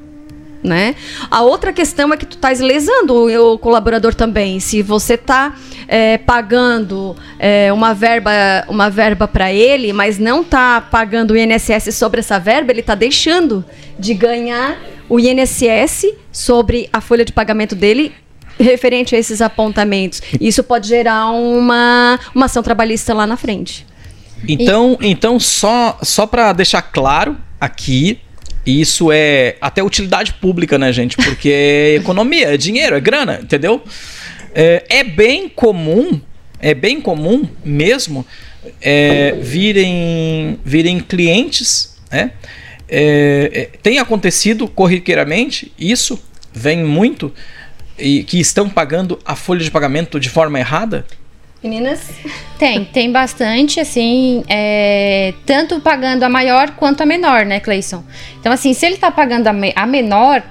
né? 0.64 0.96
A 1.30 1.42
outra 1.42 1.74
questão 1.74 2.14
é 2.14 2.18
que 2.18 2.26
tu 2.26 2.36
estás 2.36 2.60
lesando 2.60 3.14
o, 3.54 3.58
colaborador 3.58 4.14
também. 4.14 4.60
Se 4.60 4.82
você 4.82 5.16
está 5.16 5.56
é, 5.88 6.18
pagando 6.18 7.16
é, 7.40 7.72
uma 7.74 7.94
verba, 7.94 8.32
uma 8.68 8.90
verba 8.90 9.28
para 9.28 9.52
ele, 9.52 9.94
mas 9.94 10.18
não 10.18 10.42
está 10.42 10.82
pagando 10.82 11.32
o 11.32 11.38
INSS 11.38 11.96
sobre 11.96 12.20
essa 12.20 12.40
verba, 12.40 12.72
ele 12.72 12.82
está 12.82 12.96
deixando 12.96 13.64
de 13.98 14.14
ganhar 14.14 14.78
o 15.10 15.20
INSS 15.20 16.06
sobre 16.32 16.90
a 16.94 17.02
folha 17.02 17.26
de 17.26 17.34
pagamento 17.34 17.76
dele 17.76 18.14
referente 18.58 19.16
a 19.16 19.20
esses 19.20 19.42
apontamentos. 19.42 20.22
Isso 20.40 20.64
pode 20.64 20.88
gerar 20.88 21.30
uma, 21.32 22.20
uma 22.34 22.46
ação 22.46 22.64
trabalhista 22.64 23.14
lá 23.14 23.26
na 23.26 23.38
frente. 23.38 23.86
Então, 24.48 24.98
e... 25.02 25.10
então 25.10 25.40
só, 25.40 25.98
só 26.02 26.26
para 26.26 26.54
deixar 26.54 26.82
claro 26.82 27.38
aqui, 27.60 28.20
isso 28.66 29.12
é 29.12 29.56
até 29.60 29.84
utilidade 29.84 30.34
pública, 30.34 30.78
né, 30.78 30.92
gente? 30.92 31.18
Porque 31.18 31.50
é 31.50 31.96
economia, 32.02 32.54
é 32.54 32.58
dinheiro, 32.58 32.96
é 32.96 33.00
grana, 33.00 33.40
entendeu? 33.42 33.84
É, 34.54 34.84
é 34.90 35.04
bem 35.04 35.50
comum, 35.50 36.20
é 36.60 36.74
bem 36.74 37.02
comum 37.02 37.48
mesmo 37.64 38.26
é, 38.82 39.34
virem, 39.42 40.60
virem 40.64 41.00
clientes, 41.00 41.96
né? 42.12 42.32
É, 42.88 43.52
é, 43.54 43.78
tem 43.82 44.00
acontecido 44.00 44.68
corriqueiramente 44.68 45.72
isso, 45.80 46.22
vem 46.54 46.84
muito, 46.84 47.34
e 47.98 48.24
que 48.24 48.40
estão 48.40 48.70
pagando 48.70 49.18
a 49.24 49.36
folha 49.36 49.64
de 49.64 49.72
pagamento 49.72 50.20
de 50.20 50.30
forma 50.30 50.60
errada? 50.60 51.06
Meninas? 51.64 52.10
Tem, 52.58 52.84
tem 52.86 53.12
bastante, 53.12 53.80
assim, 53.80 54.44
é, 54.50 55.32
tanto 55.46 55.80
pagando 55.80 56.24
a 56.24 56.30
maior 56.30 56.72
quanto 56.72 57.02
a 57.02 57.06
menor, 57.06 57.46
né, 57.46 57.60
Cleison? 57.60 58.04
Então, 58.40 58.52
assim, 58.52 58.74
se 58.74 58.84
ele 58.84 58.96
está 58.96 59.12
pagando 59.12 59.48
a, 59.48 59.54
me, 59.54 59.72
a, 59.76 59.86
menor, 59.86 60.42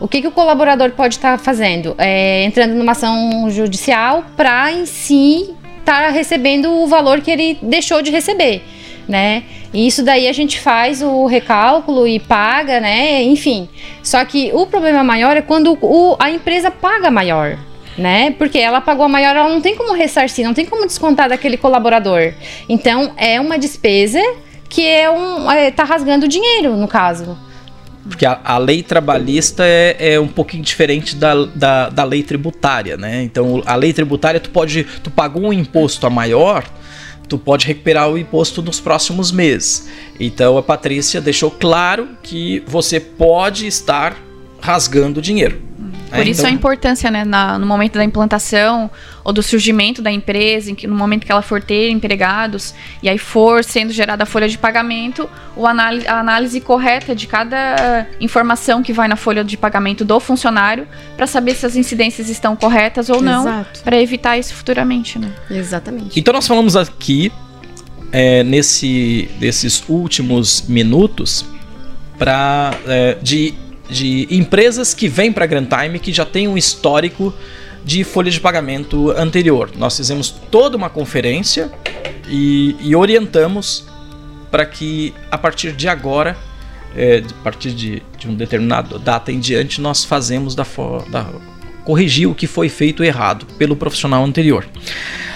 o 0.00 0.08
que, 0.08 0.20
que 0.20 0.26
o 0.26 0.32
colaborador 0.32 0.90
pode 0.90 1.14
estar 1.14 1.38
tá 1.38 1.42
fazendo? 1.42 1.94
É, 1.98 2.42
entrando 2.42 2.74
numa 2.74 2.92
ação 2.92 3.48
judicial 3.48 4.24
para, 4.36 4.72
em 4.72 4.86
si, 4.86 5.54
estar 5.78 6.06
tá 6.06 6.08
recebendo 6.08 6.68
o 6.68 6.88
valor 6.88 7.20
que 7.20 7.30
ele 7.30 7.58
deixou 7.62 8.02
de 8.02 8.10
receber, 8.10 8.60
né? 9.08 9.44
E 9.72 9.86
isso 9.86 10.02
daí 10.02 10.26
a 10.26 10.32
gente 10.32 10.58
faz 10.58 11.00
o 11.00 11.26
recálculo 11.26 12.08
e 12.08 12.18
paga, 12.18 12.80
né? 12.80 13.22
Enfim. 13.22 13.68
Só 14.02 14.24
que 14.24 14.50
o 14.52 14.66
problema 14.66 15.04
maior 15.04 15.36
é 15.36 15.42
quando 15.42 15.78
o, 15.80 16.16
a 16.18 16.28
empresa 16.28 16.72
paga 16.72 17.08
maior 17.08 17.56
né? 17.96 18.32
Porque 18.32 18.58
ela 18.58 18.80
pagou 18.80 19.04
a 19.04 19.08
maior, 19.08 19.34
ela 19.34 19.48
não 19.48 19.60
tem 19.60 19.74
como 19.74 19.92
ressarcir, 19.94 20.44
não 20.44 20.54
tem 20.54 20.66
como 20.66 20.86
descontar 20.86 21.28
daquele 21.28 21.56
colaborador. 21.56 22.32
Então 22.68 23.12
é 23.16 23.40
uma 23.40 23.58
despesa 23.58 24.20
que 24.68 24.86
é 24.86 25.10
um 25.10 25.50
é, 25.50 25.70
tá 25.70 25.84
rasgando 25.84 26.28
dinheiro 26.28 26.76
no 26.76 26.88
caso. 26.88 27.36
Porque 28.08 28.24
a, 28.24 28.40
a 28.44 28.58
lei 28.58 28.82
trabalhista 28.82 29.64
é, 29.66 30.14
é, 30.14 30.20
um 30.20 30.28
pouquinho 30.28 30.62
diferente 30.62 31.16
da, 31.16 31.34
da, 31.46 31.88
da, 31.88 32.04
lei 32.04 32.22
tributária, 32.22 32.96
né? 32.96 33.22
Então 33.22 33.62
a 33.66 33.74
lei 33.74 33.92
tributária 33.92 34.38
tu 34.38 34.50
pode, 34.50 34.84
tu 35.02 35.10
pagou 35.10 35.42
um 35.42 35.52
imposto 35.52 36.06
a 36.06 36.10
maior, 36.10 36.64
tu 37.28 37.36
pode 37.36 37.66
recuperar 37.66 38.08
o 38.08 38.16
imposto 38.16 38.62
nos 38.62 38.78
próximos 38.78 39.32
meses. 39.32 39.88
Então 40.20 40.56
a 40.56 40.62
Patrícia 40.62 41.20
deixou 41.20 41.50
claro 41.50 42.10
que 42.22 42.62
você 42.66 43.00
pode 43.00 43.66
estar 43.66 44.16
rasgando 44.60 45.20
dinheiro. 45.20 45.60
Por 46.08 46.18
é, 46.18 46.22
isso 46.24 46.40
então... 46.40 46.50
a 46.50 46.54
importância, 46.54 47.10
né, 47.10 47.24
na, 47.24 47.58
no 47.58 47.66
momento 47.66 47.94
da 47.94 48.04
implantação 48.04 48.90
ou 49.24 49.32
do 49.32 49.42
surgimento 49.42 50.00
da 50.00 50.10
empresa, 50.10 50.70
em 50.70 50.74
que, 50.74 50.86
no 50.86 50.94
momento 50.94 51.26
que 51.26 51.32
ela 51.32 51.42
for 51.42 51.60
ter 51.60 51.90
empregados 51.90 52.74
e 53.02 53.08
aí 53.08 53.18
for 53.18 53.64
sendo 53.64 53.92
gerada 53.92 54.22
a 54.22 54.26
folha 54.26 54.48
de 54.48 54.56
pagamento, 54.56 55.28
o 55.56 55.66
análise, 55.66 56.06
a 56.06 56.20
análise 56.20 56.60
correta 56.60 57.14
de 57.14 57.26
cada 57.26 58.06
informação 58.20 58.82
que 58.82 58.92
vai 58.92 59.08
na 59.08 59.16
folha 59.16 59.42
de 59.42 59.56
pagamento 59.56 60.04
do 60.04 60.20
funcionário 60.20 60.86
para 61.16 61.26
saber 61.26 61.54
se 61.54 61.66
as 61.66 61.74
incidências 61.74 62.28
estão 62.28 62.54
corretas 62.54 63.10
ou 63.10 63.20
não, 63.20 63.66
para 63.82 64.00
evitar 64.00 64.38
isso 64.38 64.54
futuramente, 64.54 65.18
né? 65.18 65.30
Exatamente. 65.50 66.18
Então 66.18 66.32
nós 66.32 66.46
falamos 66.46 66.76
aqui 66.76 67.32
é, 68.12 68.44
nesse, 68.44 69.28
nesses 69.40 69.82
últimos 69.88 70.62
minutos 70.68 71.44
para 72.18 72.72
é, 72.86 73.18
de 73.20 73.54
de 73.88 74.26
empresas 74.30 74.94
que 74.94 75.08
vêm 75.08 75.32
para 75.32 75.46
Grand 75.46 75.66
Time 75.66 75.98
que 75.98 76.12
já 76.12 76.24
tem 76.24 76.48
um 76.48 76.56
histórico 76.56 77.32
de 77.84 78.02
folha 78.02 78.30
de 78.30 78.40
pagamento 78.40 79.10
anterior. 79.12 79.70
Nós 79.76 79.96
fizemos 79.96 80.30
toda 80.50 80.76
uma 80.76 80.90
conferência 80.90 81.70
e, 82.28 82.74
e 82.80 82.96
orientamos 82.96 83.84
para 84.50 84.66
que 84.66 85.14
a 85.30 85.38
partir 85.38 85.72
de 85.72 85.88
agora, 85.88 86.36
é, 86.96 87.22
a 87.28 87.42
partir 87.44 87.70
de, 87.70 88.02
de 88.18 88.28
um 88.28 88.34
determinado 88.34 88.98
data 88.98 89.30
em 89.30 89.38
diante, 89.38 89.80
nós 89.80 90.04
fazemos 90.04 90.54
da, 90.54 90.66
da 91.10 91.26
corrigir 91.84 92.28
o 92.28 92.34
que 92.34 92.48
foi 92.48 92.68
feito 92.68 93.04
errado 93.04 93.46
pelo 93.56 93.76
profissional 93.76 94.24
anterior. 94.24 94.66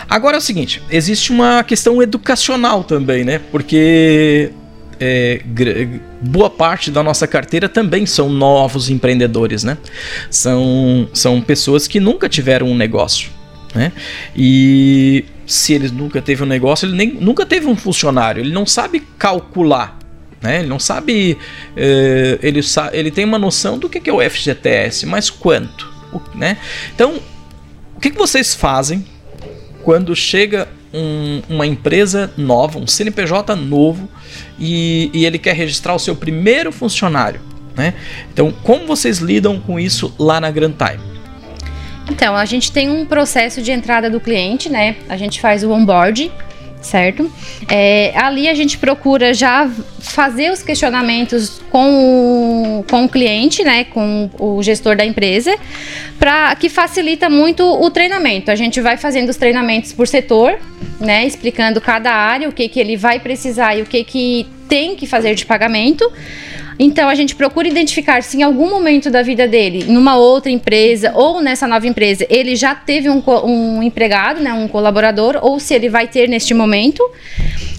Agora 0.08 0.36
é 0.36 0.38
o 0.38 0.42
seguinte, 0.42 0.82
existe 0.90 1.30
uma 1.30 1.62
questão 1.62 2.02
educacional 2.02 2.82
também, 2.82 3.22
né? 3.22 3.38
Porque 3.38 4.50
é, 5.00 5.40
boa 6.20 6.50
parte 6.50 6.90
da 6.90 7.02
nossa 7.02 7.26
carteira 7.26 7.68
também 7.68 8.04
são 8.04 8.28
novos 8.28 8.90
empreendedores, 8.90 9.64
né? 9.64 9.78
São, 10.30 11.08
são 11.14 11.40
pessoas 11.40 11.88
que 11.88 11.98
nunca 11.98 12.28
tiveram 12.28 12.66
um 12.66 12.76
negócio, 12.76 13.30
né? 13.74 13.92
E 14.36 15.24
se 15.46 15.72
ele 15.72 15.88
nunca 15.88 16.20
teve 16.20 16.42
um 16.42 16.46
negócio, 16.46 16.86
ele 16.86 16.96
nem, 16.96 17.14
nunca 17.14 17.46
teve 17.46 17.66
um 17.66 17.74
funcionário, 17.74 18.42
ele 18.42 18.52
não 18.52 18.66
sabe 18.66 19.00
calcular. 19.18 19.98
Né? 20.42 20.60
Ele 20.60 20.68
não 20.68 20.78
sabe. 20.78 21.36
É, 21.76 22.38
ele, 22.42 22.60
ele 22.92 23.10
tem 23.10 23.24
uma 23.24 23.38
noção 23.38 23.78
do 23.78 23.88
que 23.88 24.08
é 24.08 24.12
o 24.12 24.20
FGTS, 24.20 25.06
mas 25.06 25.28
quanto? 25.28 25.92
O, 26.12 26.20
né? 26.36 26.56
Então, 26.94 27.20
o 27.96 28.00
que, 28.00 28.10
que 28.10 28.16
vocês 28.16 28.54
fazem 28.54 29.04
quando 29.82 30.14
chega 30.14 30.68
um, 30.92 31.42
uma 31.48 31.66
empresa 31.66 32.30
nova, 32.36 32.78
um 32.78 32.86
CNPJ 32.86 33.54
novo, 33.56 34.08
e, 34.58 35.10
e 35.12 35.24
ele 35.24 35.38
quer 35.38 35.54
registrar 35.54 35.94
o 35.94 35.98
seu 35.98 36.14
primeiro 36.16 36.72
funcionário? 36.72 37.40
Né? 37.76 37.94
Então, 38.32 38.52
como 38.62 38.86
vocês 38.86 39.18
lidam 39.18 39.60
com 39.60 39.78
isso 39.78 40.14
lá 40.18 40.40
na 40.40 40.50
Grand 40.50 40.72
Time? 40.72 41.00
Então, 42.10 42.34
a 42.34 42.44
gente 42.44 42.72
tem 42.72 42.90
um 42.90 43.06
processo 43.06 43.62
de 43.62 43.70
entrada 43.70 44.10
do 44.10 44.18
cliente, 44.18 44.68
né? 44.68 44.96
A 45.08 45.16
gente 45.16 45.40
faz 45.40 45.62
o 45.62 45.70
onboard, 45.70 46.30
certo? 46.80 47.30
É, 47.68 48.12
ali 48.16 48.48
a 48.48 48.54
gente 48.54 48.78
procura 48.78 49.34
já 49.34 49.70
fazer 50.00 50.50
os 50.50 50.62
questionamentos 50.62 51.60
com 51.70 52.80
o, 52.80 52.84
com 52.90 53.04
o 53.04 53.08
cliente, 53.08 53.62
né, 53.62 53.84
com 53.84 54.30
o 54.38 54.62
gestor 54.62 54.96
da 54.96 55.04
empresa, 55.04 55.54
para 56.18 56.54
que 56.56 56.68
facilita 56.68 57.28
muito 57.28 57.62
o 57.62 57.90
treinamento. 57.90 58.50
A 58.50 58.56
gente 58.56 58.80
vai 58.80 58.96
fazendo 58.96 59.28
os 59.28 59.36
treinamentos 59.36 59.92
por 59.92 60.08
setor, 60.08 60.58
né, 60.98 61.26
explicando 61.26 61.80
cada 61.80 62.12
área, 62.12 62.48
o 62.48 62.52
que, 62.52 62.68
que 62.68 62.80
ele 62.80 62.96
vai 62.96 63.20
precisar 63.20 63.76
e 63.76 63.82
o 63.82 63.86
que, 63.86 64.02
que 64.04 64.46
tem 64.68 64.94
que 64.96 65.06
fazer 65.06 65.34
de 65.34 65.44
pagamento. 65.44 66.10
Então 66.82 67.10
a 67.10 67.14
gente 67.14 67.36
procura 67.36 67.68
identificar 67.68 68.22
se 68.22 68.38
em 68.38 68.42
algum 68.42 68.70
momento 68.70 69.10
da 69.10 69.20
vida 69.20 69.46
dele, 69.46 69.84
numa 69.84 70.16
outra 70.16 70.50
empresa 70.50 71.12
ou 71.14 71.42
nessa 71.42 71.68
nova 71.68 71.86
empresa, 71.86 72.26
ele 72.30 72.56
já 72.56 72.74
teve 72.74 73.10
um, 73.10 73.22
um 73.44 73.82
empregado, 73.82 74.40
né, 74.40 74.54
um 74.54 74.66
colaborador, 74.66 75.38
ou 75.42 75.60
se 75.60 75.74
ele 75.74 75.90
vai 75.90 76.08
ter 76.08 76.26
neste 76.26 76.54
momento. 76.54 77.06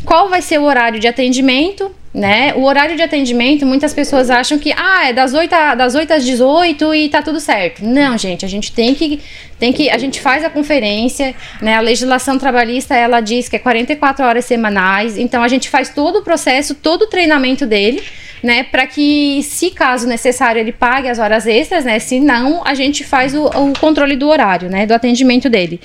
Qual 0.05 0.29
vai 0.29 0.39
ser 0.39 0.59
o 0.59 0.63
horário 0.65 0.99
de 0.99 1.07
atendimento? 1.07 1.91
Né? 2.13 2.53
O 2.55 2.63
horário 2.63 2.95
de 2.95 3.01
atendimento, 3.01 3.65
muitas 3.65 3.91
pessoas 3.91 4.29
acham 4.29 4.59
que 4.59 4.71
ah, 4.77 5.07
é 5.07 5.13
das 5.13 5.33
8, 5.33 5.49
das 5.75 5.95
8 5.95 6.13
às 6.13 6.23
18 6.23 6.93
e 6.93 7.09
tá 7.09 7.23
tudo 7.23 7.39
certo. 7.39 7.83
Não, 7.83 8.15
gente, 8.19 8.45
a 8.45 8.49
gente 8.49 8.71
tem 8.71 8.93
que, 8.93 9.19
tem 9.57 9.73
que. 9.73 9.89
A 9.89 9.97
gente 9.97 10.19
faz 10.19 10.43
a 10.43 10.49
conferência, 10.49 11.33
né? 11.61 11.75
A 11.75 11.79
legislação 11.79 12.37
trabalhista 12.37 12.95
ela 12.95 13.21
diz 13.21 13.47
que 13.47 13.55
é 13.55 13.59
44 13.59 14.25
horas 14.25 14.43
semanais, 14.43 15.17
então 15.17 15.41
a 15.41 15.47
gente 15.47 15.69
faz 15.69 15.89
todo 15.89 16.19
o 16.19 16.21
processo, 16.21 16.75
todo 16.75 17.03
o 17.03 17.07
treinamento 17.07 17.65
dele 17.65 18.03
né, 18.41 18.63
para 18.63 18.87
que, 18.87 19.41
se 19.43 19.71
caso 19.71 20.07
necessário, 20.07 20.59
ele 20.59 20.71
pague 20.71 21.07
as 21.07 21.19
horas 21.19 21.45
extras, 21.45 21.85
né, 21.85 21.99
se 21.99 22.19
não, 22.19 22.65
a 22.65 22.73
gente 22.73 23.03
faz 23.03 23.33
o, 23.35 23.45
o, 23.45 23.73
controle 23.79 24.15
do 24.15 24.27
horário, 24.27 24.69
né, 24.69 24.85
do 24.85 24.93
atendimento 24.93 25.49
dele. 25.49 25.79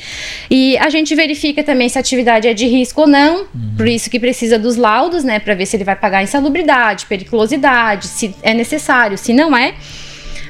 E 0.51 0.77
a 0.79 0.88
gente 0.88 1.14
verifica 1.14 1.62
também 1.62 1.88
se 1.88 1.99
a 1.99 2.01
atividade 2.01 2.49
é 2.49 2.55
de 2.55 2.66
risco 2.66 3.03
ou 3.03 3.07
não, 3.07 3.40
uhum. 3.40 3.75
por 3.77 3.87
isso 3.87 4.09
que 4.09 4.19
precisa 4.19 4.59
dos 4.59 4.77
laudos, 4.77 5.25
né, 5.25 5.38
para 5.38 5.55
ver 5.55 5.66
se 5.66 5.77
ele 5.77 5.85
vai 5.85 5.97
pagar 5.97 6.23
insalubridade, 6.23 7.07
periculosidade, 7.07 8.07
se 8.07 8.35
é 8.42 8.55
necessário, 8.55 9.19
se 9.19 9.33
não 9.33 9.57
é 9.57 9.75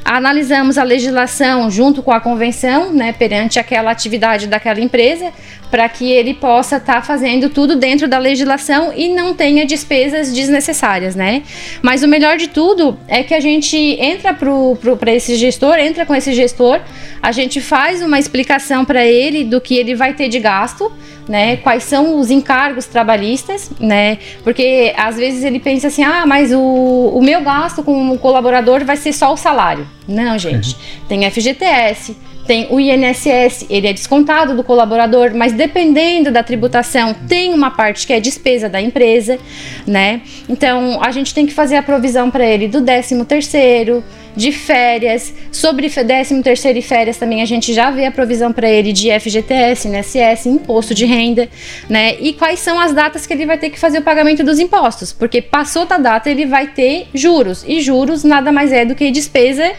analisamos 0.06 0.78
a 0.78 0.84
legislação 0.84 1.68
junto 1.68 2.00
com 2.00 2.12
a 2.12 2.20
convenção, 2.20 2.92
né, 2.92 3.12
perante 3.12 3.58
aquela 3.58 3.90
atividade 3.90 4.46
daquela 4.46 4.80
empresa, 4.80 5.32
para 5.68 5.88
que 5.88 6.10
ele 6.10 6.32
possa 6.32 6.76
estar 6.76 6.94
tá 6.94 7.02
fazendo 7.02 7.50
tudo 7.50 7.74
dentro 7.74 8.06
da 8.06 8.16
legislação 8.16 8.92
e 8.94 9.08
não 9.08 9.34
tenha 9.34 9.66
despesas 9.66 10.32
desnecessárias, 10.32 11.16
né? 11.16 11.42
Mas 11.82 12.04
o 12.04 12.08
melhor 12.08 12.36
de 12.36 12.48
tudo 12.48 12.96
é 13.08 13.24
que 13.24 13.34
a 13.34 13.40
gente 13.40 13.76
entra 13.76 14.32
para 14.32 15.12
esse 15.12 15.34
gestor, 15.34 15.76
entra 15.76 16.06
com 16.06 16.14
esse 16.14 16.32
gestor, 16.32 16.80
a 17.20 17.32
gente 17.32 17.60
faz 17.60 18.00
uma 18.00 18.18
explicação 18.18 18.84
para 18.84 19.04
ele 19.04 19.42
do 19.42 19.60
que 19.60 19.76
ele 19.76 19.96
vai 19.96 20.14
ter 20.14 20.28
de 20.28 20.38
gasto, 20.38 20.90
né? 21.28 21.56
Quais 21.56 21.82
são 21.82 22.20
os 22.20 22.30
encargos 22.30 22.86
trabalhistas, 22.86 23.70
né? 23.80 24.18
Porque 24.44 24.94
às 24.96 25.16
vezes 25.16 25.42
ele 25.42 25.58
pensa 25.58 25.88
assim, 25.88 26.04
ah, 26.04 26.24
mas 26.24 26.52
o, 26.52 26.60
o 26.60 27.20
meu 27.20 27.42
gasto 27.42 27.82
com 27.82 28.12
o 28.12 28.18
colaborador 28.18 28.84
vai 28.84 28.96
ser 28.96 29.12
só 29.12 29.32
o 29.32 29.36
salário. 29.36 29.95
Não, 30.06 30.38
gente. 30.38 30.76
Tem 31.08 31.28
FGTS, 31.30 32.16
tem 32.46 32.68
o 32.70 32.78
INSS, 32.78 33.66
ele 33.68 33.86
é 33.86 33.92
descontado 33.92 34.54
do 34.54 34.62
colaborador, 34.62 35.32
mas 35.34 35.52
dependendo 35.52 36.30
da 36.30 36.42
tributação, 36.42 37.14
tem 37.28 37.52
uma 37.52 37.70
parte 37.70 38.06
que 38.06 38.12
é 38.12 38.20
despesa 38.20 38.68
da 38.68 38.80
empresa, 38.80 39.38
né? 39.86 40.20
Então, 40.48 41.02
a 41.02 41.10
gente 41.10 41.34
tem 41.34 41.46
que 41.46 41.52
fazer 41.52 41.76
a 41.76 41.82
provisão 41.82 42.30
para 42.30 42.46
ele 42.46 42.68
do 42.68 42.80
13 42.80 43.24
terceiro, 43.24 44.04
de 44.36 44.52
férias, 44.52 45.32
sobre 45.50 45.88
13 45.88 46.42
terceiro 46.42 46.78
e 46.78 46.82
férias 46.82 47.16
também 47.16 47.40
a 47.40 47.46
gente 47.46 47.72
já 47.72 47.90
vê 47.90 48.04
a 48.04 48.12
provisão 48.12 48.52
para 48.52 48.68
ele 48.68 48.92
de 48.92 49.10
FGTS, 49.18 49.88
INSS, 49.88 50.46
imposto 50.46 50.94
de 50.94 51.06
renda, 51.06 51.48
né? 51.88 52.16
E 52.20 52.34
quais 52.34 52.60
são 52.60 52.78
as 52.78 52.92
datas 52.92 53.26
que 53.26 53.32
ele 53.32 53.46
vai 53.46 53.56
ter 53.56 53.70
que 53.70 53.80
fazer 53.80 53.98
o 53.98 54.02
pagamento 54.02 54.44
dos 54.44 54.58
impostos? 54.58 55.10
Porque 55.10 55.40
passou 55.40 55.86
da 55.86 55.96
data 55.96 56.30
ele 56.30 56.44
vai 56.44 56.66
ter 56.66 57.08
juros 57.14 57.64
e 57.66 57.80
juros 57.80 58.22
nada 58.22 58.52
mais 58.52 58.72
é 58.72 58.84
do 58.84 58.94
que 58.94 59.10
despesa 59.10 59.72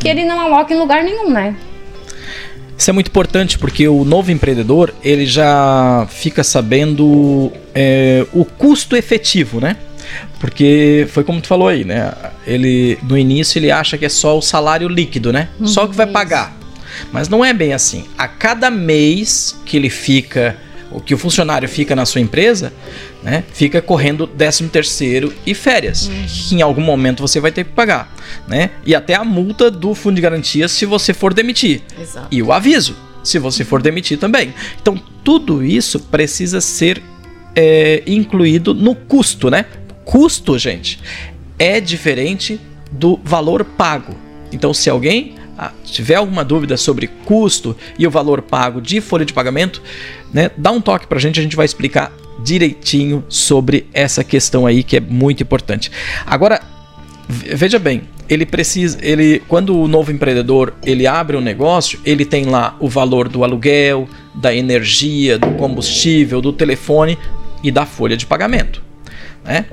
que 0.00 0.08
ele 0.08 0.24
não 0.24 0.40
aloca 0.40 0.72
em 0.72 0.78
lugar 0.78 1.04
nenhum, 1.04 1.28
né? 1.28 1.54
Isso 2.78 2.90
é 2.90 2.92
muito 2.92 3.08
importante 3.08 3.58
porque 3.58 3.88
o 3.88 4.04
novo 4.04 4.30
empreendedor 4.30 4.94
ele 5.02 5.26
já 5.26 6.06
fica 6.08 6.44
sabendo 6.44 7.52
é, 7.74 8.24
o 8.32 8.44
custo 8.44 8.96
efetivo, 8.96 9.60
né? 9.60 9.76
Porque 10.38 11.06
foi 11.10 11.24
como 11.24 11.40
tu 11.40 11.48
falou 11.48 11.66
aí, 11.66 11.84
né? 11.84 12.12
Ele 12.46 12.96
no 13.02 13.18
início 13.18 13.58
ele 13.58 13.72
acha 13.72 13.98
que 13.98 14.06
é 14.06 14.08
só 14.08 14.38
o 14.38 14.40
salário 14.40 14.88
líquido, 14.88 15.32
né? 15.32 15.48
Uhum, 15.58 15.66
só 15.66 15.84
o 15.84 15.88
que 15.88 15.96
vai 15.96 16.06
pagar. 16.06 16.56
Mas 17.12 17.28
não 17.28 17.44
é 17.44 17.52
bem 17.52 17.72
assim. 17.74 18.04
A 18.16 18.28
cada 18.28 18.70
mês 18.70 19.58
que 19.66 19.76
ele 19.76 19.90
fica 19.90 20.56
o 20.90 21.00
que 21.00 21.14
o 21.14 21.18
funcionário 21.18 21.68
fica 21.68 21.94
na 21.94 22.06
sua 22.06 22.20
empresa, 22.20 22.72
né, 23.22 23.44
fica 23.52 23.82
correndo 23.82 24.26
13 24.26 24.68
terceiro 24.68 25.32
e 25.44 25.54
férias, 25.54 26.10
que 26.26 26.54
em 26.56 26.62
algum 26.62 26.80
momento 26.80 27.20
você 27.20 27.40
vai 27.40 27.52
ter 27.52 27.64
que 27.64 27.72
pagar, 27.72 28.14
né? 28.46 28.70
E 28.86 28.94
até 28.94 29.14
a 29.14 29.24
multa 29.24 29.70
do 29.70 29.94
fundo 29.94 30.16
de 30.16 30.22
garantia 30.22 30.68
se 30.68 30.86
você 30.86 31.12
for 31.12 31.34
demitir. 31.34 31.82
Exato. 32.00 32.28
E 32.30 32.42
o 32.42 32.52
aviso, 32.52 32.96
se 33.22 33.38
você 33.38 33.64
for 33.64 33.82
demitir 33.82 34.18
também. 34.18 34.54
Então, 34.80 35.00
tudo 35.22 35.64
isso 35.64 36.00
precisa 36.00 36.60
ser 36.60 37.02
é, 37.54 38.02
incluído 38.06 38.72
no 38.72 38.94
custo, 38.94 39.50
né? 39.50 39.66
Custo, 40.04 40.58
gente, 40.58 40.98
é 41.58 41.80
diferente 41.80 42.60
do 42.90 43.20
valor 43.22 43.64
pago. 43.64 44.14
Então, 44.50 44.72
se 44.72 44.88
alguém 44.88 45.34
ah, 45.58 45.72
tiver 45.84 46.14
alguma 46.14 46.44
dúvida 46.44 46.76
sobre 46.76 47.08
custo 47.24 47.76
e 47.98 48.06
o 48.06 48.10
valor 48.10 48.42
pago 48.42 48.80
de 48.80 49.00
folha 49.00 49.24
de 49.24 49.32
pagamento, 49.32 49.82
né, 50.32 50.52
dá 50.56 50.70
um 50.70 50.80
toque 50.80 51.08
para 51.08 51.18
a 51.18 51.20
gente, 51.20 51.40
a 51.40 51.42
gente 51.42 51.56
vai 51.56 51.66
explicar 51.66 52.12
direitinho 52.44 53.24
sobre 53.28 53.88
essa 53.92 54.22
questão 54.22 54.66
aí 54.66 54.84
que 54.84 54.96
é 54.96 55.00
muito 55.00 55.42
importante. 55.42 55.90
Agora, 56.24 56.60
veja 57.28 57.78
bem, 57.78 58.02
ele 58.28 58.46
precisa, 58.46 58.98
ele 59.02 59.42
quando 59.48 59.76
o 59.76 59.88
novo 59.88 60.12
empreendedor 60.12 60.74
ele 60.84 61.08
abre 61.08 61.36
um 61.36 61.40
negócio, 61.40 61.98
ele 62.04 62.24
tem 62.24 62.44
lá 62.44 62.76
o 62.78 62.88
valor 62.88 63.28
do 63.28 63.42
aluguel, 63.42 64.08
da 64.34 64.54
energia, 64.54 65.38
do 65.38 65.50
combustível, 65.54 66.40
do 66.40 66.52
telefone 66.52 67.18
e 67.64 67.72
da 67.72 67.84
folha 67.84 68.16
de 68.16 68.26
pagamento, 68.26 68.80
né? 69.44 69.66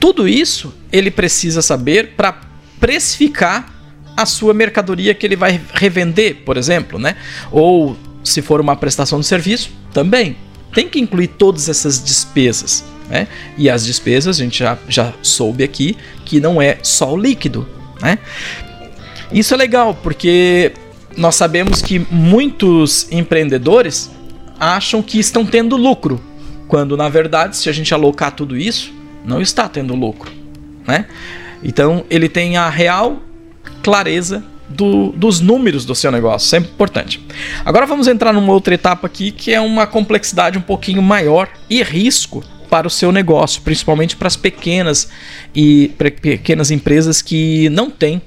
Tudo 0.00 0.26
isso 0.26 0.74
ele 0.90 1.10
precisa 1.10 1.62
saber 1.62 2.14
para 2.16 2.40
precificar 2.80 3.73
a 4.16 4.26
sua 4.26 4.54
mercadoria 4.54 5.14
que 5.14 5.26
ele 5.26 5.36
vai 5.36 5.60
revender, 5.72 6.36
por 6.44 6.56
exemplo, 6.56 6.98
né? 6.98 7.16
Ou 7.50 7.96
se 8.22 8.40
for 8.40 8.60
uma 8.60 8.74
prestação 8.74 9.20
de 9.20 9.26
serviço, 9.26 9.70
também 9.92 10.36
tem 10.72 10.88
que 10.88 10.98
incluir 10.98 11.28
todas 11.28 11.68
essas 11.68 12.02
despesas. 12.02 12.84
Né? 13.08 13.28
E 13.56 13.68
as 13.68 13.84
despesas, 13.84 14.40
a 14.40 14.42
gente 14.42 14.58
já, 14.58 14.78
já 14.88 15.12
soube 15.22 15.62
aqui 15.62 15.96
que 16.24 16.40
não 16.40 16.60
é 16.60 16.78
só 16.82 17.12
o 17.12 17.16
líquido. 17.16 17.68
Né? 18.00 18.18
Isso 19.30 19.54
é 19.54 19.56
legal 19.56 19.94
porque 20.02 20.72
nós 21.16 21.36
sabemos 21.36 21.80
que 21.82 21.98
muitos 22.10 23.06
empreendedores 23.12 24.10
acham 24.58 25.02
que 25.02 25.18
estão 25.18 25.44
tendo 25.44 25.76
lucro, 25.76 26.20
quando 26.66 26.96
na 26.96 27.08
verdade, 27.08 27.56
se 27.56 27.68
a 27.68 27.72
gente 27.72 27.92
alocar 27.92 28.32
tudo 28.32 28.56
isso, 28.56 28.92
não 29.24 29.40
está 29.40 29.68
tendo 29.68 29.94
lucro. 29.94 30.32
Né? 30.86 31.06
Então 31.62 32.04
ele 32.10 32.28
tem 32.28 32.56
a 32.56 32.68
real 32.68 33.22
clareza 33.84 34.42
do, 34.68 35.12
dos 35.12 35.40
números 35.40 35.84
do 35.84 35.94
seu 35.94 36.10
negócio, 36.10 36.48
sempre 36.48 36.70
importante. 36.70 37.24
Agora 37.64 37.86
vamos 37.86 38.08
entrar 38.08 38.32
numa 38.32 38.52
outra 38.52 38.74
etapa 38.74 39.06
aqui 39.06 39.30
que 39.30 39.52
é 39.52 39.60
uma 39.60 39.86
complexidade 39.86 40.58
um 40.58 40.62
pouquinho 40.62 41.02
maior 41.02 41.48
e 41.68 41.82
risco 41.82 42.42
para 42.70 42.86
o 42.86 42.90
seu 42.90 43.12
negócio, 43.12 43.62
principalmente 43.62 44.16
para 44.16 44.26
as 44.26 44.36
pequenas 44.36 45.08
e 45.54 45.92
pequenas 46.20 46.70
empresas 46.70 47.22
que 47.22 47.68
não 47.68 47.90
têm 47.90 48.20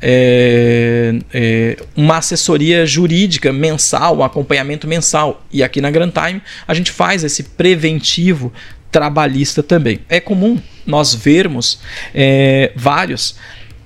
é, 0.00 1.14
é, 1.32 1.76
uma 1.94 2.16
assessoria 2.16 2.84
jurídica 2.84 3.52
mensal, 3.52 4.18
um 4.18 4.24
acompanhamento 4.24 4.88
mensal. 4.88 5.44
E 5.52 5.62
aqui 5.62 5.80
na 5.80 5.90
Grand 5.90 6.10
Time 6.10 6.42
a 6.66 6.74
gente 6.74 6.90
faz 6.90 7.22
esse 7.22 7.44
preventivo 7.44 8.52
trabalhista 8.90 9.62
também. 9.62 10.00
É 10.08 10.18
comum 10.18 10.58
nós 10.84 11.14
vermos 11.14 11.80
é, 12.12 12.72
vários 12.74 13.36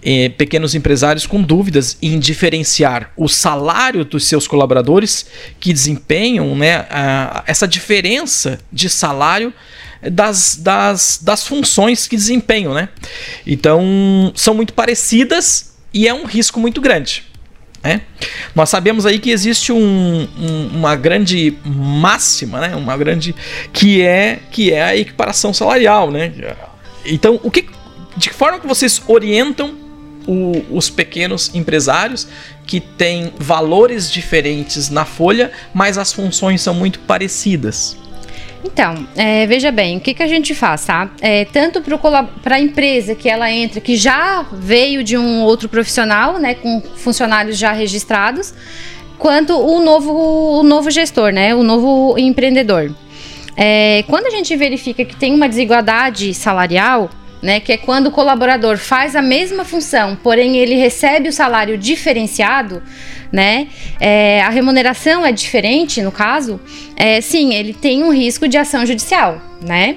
é, 0.08 0.28
pequenos 0.28 0.76
empresários 0.76 1.26
com 1.26 1.42
dúvidas 1.42 1.98
em 2.00 2.16
diferenciar 2.20 3.10
o 3.16 3.26
salário 3.26 4.04
dos 4.04 4.24
seus 4.24 4.46
colaboradores 4.46 5.26
que 5.58 5.72
desempenham 5.72 6.54
né, 6.54 6.86
a, 6.88 7.42
essa 7.44 7.66
diferença 7.66 8.60
de 8.72 8.88
salário 8.88 9.52
das, 10.00 10.54
das, 10.54 11.18
das 11.20 11.44
funções 11.44 12.06
que 12.06 12.14
desempenham. 12.14 12.72
Né? 12.72 12.88
Então, 13.44 14.32
são 14.36 14.54
muito 14.54 14.72
parecidas 14.74 15.74
e 15.92 16.06
é 16.06 16.14
um 16.14 16.24
risco 16.24 16.60
muito 16.60 16.80
grande. 16.80 17.24
Né? 17.82 18.02
Nós 18.54 18.70
sabemos 18.70 19.06
aí 19.06 19.18
que 19.18 19.32
existe 19.32 19.72
um, 19.72 20.28
um, 20.38 20.68
uma 20.72 20.94
grande 20.94 21.58
máxima, 21.64 22.60
né? 22.60 22.76
uma 22.76 22.96
grande 22.96 23.34
que 23.72 24.02
é 24.02 24.38
que 24.52 24.72
é 24.72 24.84
a 24.84 24.96
equiparação 24.96 25.52
salarial, 25.52 26.12
né? 26.12 26.32
Então, 27.04 27.40
o 27.42 27.50
que, 27.50 27.68
de 28.16 28.28
que 28.28 28.34
forma 28.34 28.60
que 28.60 28.66
vocês 28.68 29.02
orientam 29.08 29.85
o, 30.26 30.64
os 30.70 30.90
pequenos 30.90 31.54
empresários 31.54 32.26
que 32.66 32.80
têm 32.80 33.32
valores 33.38 34.10
diferentes 34.10 34.90
na 34.90 35.04
folha, 35.04 35.52
mas 35.72 35.98
as 35.98 36.12
funções 36.12 36.60
são 36.60 36.74
muito 36.74 36.98
parecidas? 37.00 37.96
Então, 38.64 39.06
é, 39.14 39.46
veja 39.46 39.70
bem, 39.70 39.98
o 39.98 40.00
que, 40.00 40.12
que 40.12 40.22
a 40.22 40.26
gente 40.26 40.54
faz, 40.54 40.84
tá? 40.84 41.10
É, 41.20 41.44
tanto 41.44 41.80
para 42.42 42.56
a 42.56 42.60
empresa 42.60 43.14
que 43.14 43.28
ela 43.28 43.50
entra, 43.50 43.80
que 43.80 43.96
já 43.96 44.44
veio 44.52 45.04
de 45.04 45.16
um 45.16 45.42
outro 45.42 45.68
profissional, 45.68 46.38
né, 46.38 46.54
com 46.54 46.82
funcionários 46.96 47.56
já 47.56 47.72
registrados, 47.72 48.52
quanto 49.18 49.52
o 49.56 49.80
novo, 49.80 50.12
o 50.12 50.62
novo 50.64 50.90
gestor, 50.90 51.32
né, 51.32 51.54
o 51.54 51.62
novo 51.62 52.18
empreendedor. 52.18 52.92
É, 53.56 54.04
quando 54.08 54.26
a 54.26 54.30
gente 54.30 54.54
verifica 54.56 55.04
que 55.04 55.16
tem 55.16 55.32
uma 55.32 55.48
desigualdade 55.48 56.34
salarial, 56.34 57.08
né, 57.46 57.60
que 57.60 57.72
é 57.72 57.76
quando 57.76 58.08
o 58.08 58.10
colaborador 58.10 58.76
faz 58.76 59.14
a 59.14 59.22
mesma 59.22 59.64
função, 59.64 60.18
porém 60.20 60.56
ele 60.56 60.74
recebe 60.74 61.28
o 61.28 61.32
salário 61.32 61.78
diferenciado, 61.78 62.82
né, 63.30 63.68
é, 64.00 64.42
a 64.42 64.48
remuneração 64.48 65.24
é 65.24 65.30
diferente 65.30 66.02
no 66.02 66.10
caso, 66.10 66.60
é, 66.96 67.20
sim, 67.20 67.54
ele 67.54 67.72
tem 67.72 68.02
um 68.02 68.12
risco 68.12 68.48
de 68.48 68.58
ação 68.58 68.84
judicial, 68.84 69.40
né. 69.64 69.94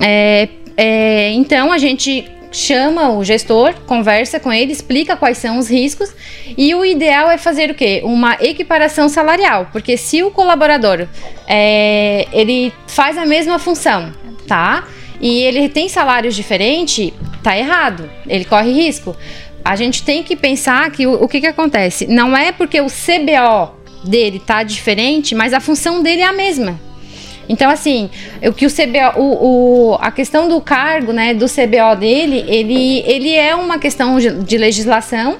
É, 0.00 0.48
é, 0.76 1.30
então 1.34 1.70
a 1.70 1.78
gente 1.78 2.28
chama 2.50 3.10
o 3.10 3.22
gestor, 3.22 3.74
conversa 3.86 4.40
com 4.40 4.52
ele, 4.52 4.72
explica 4.72 5.16
quais 5.16 5.38
são 5.38 5.56
os 5.56 5.70
riscos 5.70 6.12
e 6.56 6.74
o 6.74 6.84
ideal 6.84 7.30
é 7.30 7.38
fazer 7.38 7.70
o 7.70 7.74
quê? 7.76 8.00
Uma 8.02 8.38
equiparação 8.40 9.08
salarial, 9.08 9.68
porque 9.70 9.96
se 9.96 10.24
o 10.24 10.32
colaborador 10.32 11.06
é, 11.46 12.26
ele 12.32 12.72
faz 12.88 13.16
a 13.16 13.24
mesma 13.24 13.56
função, 13.60 14.12
tá? 14.48 14.84
E 15.20 15.42
ele 15.42 15.68
tem 15.68 15.88
salários 15.88 16.34
diferentes, 16.34 17.12
tá 17.42 17.56
errado. 17.56 18.10
Ele 18.26 18.44
corre 18.44 18.72
risco. 18.72 19.16
A 19.64 19.76
gente 19.76 20.02
tem 20.02 20.22
que 20.22 20.36
pensar 20.36 20.90
que 20.90 21.06
o, 21.06 21.24
o 21.24 21.28
que, 21.28 21.40
que 21.40 21.46
acontece? 21.46 22.06
Não 22.06 22.36
é 22.36 22.52
porque 22.52 22.80
o 22.80 22.86
CBO 22.86 23.76
dele 24.04 24.40
tá 24.40 24.62
diferente, 24.62 25.34
mas 25.34 25.52
a 25.52 25.60
função 25.60 26.02
dele 26.02 26.22
é 26.22 26.26
a 26.26 26.32
mesma. 26.32 26.80
Então, 27.48 27.70
assim, 27.70 28.10
o 28.42 28.52
que 28.52 28.66
o 28.66 28.70
CBO, 28.70 29.18
o, 29.18 29.92
o, 29.92 29.98
a 30.00 30.10
questão 30.10 30.48
do 30.48 30.60
cargo, 30.60 31.12
né, 31.12 31.32
do 31.32 31.46
CBO 31.46 31.96
dele, 31.98 32.44
ele, 32.46 33.02
ele 33.06 33.34
é 33.34 33.54
uma 33.54 33.78
questão 33.78 34.18
de 34.18 34.58
legislação 34.58 35.38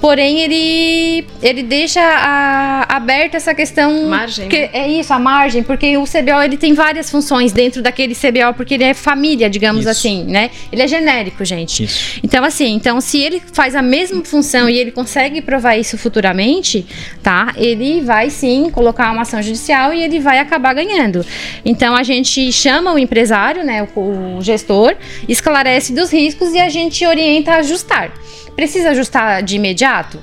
Porém, 0.00 0.40
ele, 0.40 1.26
ele 1.42 1.62
deixa 1.62 2.00
a, 2.00 2.96
aberta 2.96 3.36
essa 3.36 3.54
questão. 3.54 4.08
Margem. 4.08 4.48
Que, 4.48 4.60
né? 4.60 4.70
É 4.72 4.88
isso, 4.88 5.12
a 5.12 5.18
margem, 5.18 5.62
porque 5.62 5.96
o 5.98 6.04
CBO 6.04 6.42
ele 6.42 6.56
tem 6.56 6.72
várias 6.72 7.10
funções 7.10 7.52
dentro 7.52 7.82
daquele 7.82 8.14
CBO, 8.14 8.54
porque 8.56 8.74
ele 8.74 8.84
é 8.84 8.94
família, 8.94 9.50
digamos 9.50 9.82
isso. 9.82 9.90
assim, 9.90 10.24
né? 10.24 10.50
Ele 10.72 10.82
é 10.82 10.88
genérico, 10.88 11.44
gente. 11.44 11.84
Isso. 11.84 12.18
Então, 12.22 12.42
assim, 12.44 12.72
então, 12.74 13.00
se 13.00 13.18
ele 13.18 13.42
faz 13.52 13.76
a 13.76 13.82
mesma 13.82 14.24
função 14.24 14.70
e 14.70 14.78
ele 14.78 14.90
consegue 14.90 15.42
provar 15.42 15.76
isso 15.76 15.98
futuramente, 15.98 16.86
tá? 17.22 17.52
Ele 17.56 18.00
vai 18.00 18.30
sim 18.30 18.70
colocar 18.70 19.12
uma 19.12 19.22
ação 19.22 19.42
judicial 19.42 19.92
e 19.92 20.02
ele 20.02 20.18
vai 20.18 20.38
acabar 20.38 20.72
ganhando. 20.72 21.24
Então, 21.62 21.94
a 21.94 22.02
gente 22.02 22.50
chama 22.52 22.92
o 22.94 22.98
empresário, 22.98 23.62
né? 23.62 23.86
O, 23.94 24.38
o 24.38 24.42
gestor, 24.42 24.96
esclarece 25.28 25.92
dos 25.92 26.10
riscos 26.10 26.52
e 26.54 26.58
a 26.58 26.70
gente 26.70 27.04
orienta 27.04 27.52
a 27.52 27.56
ajustar. 27.56 28.12
Precisa 28.60 28.90
ajustar 28.90 29.42
de 29.42 29.56
imediato? 29.56 30.22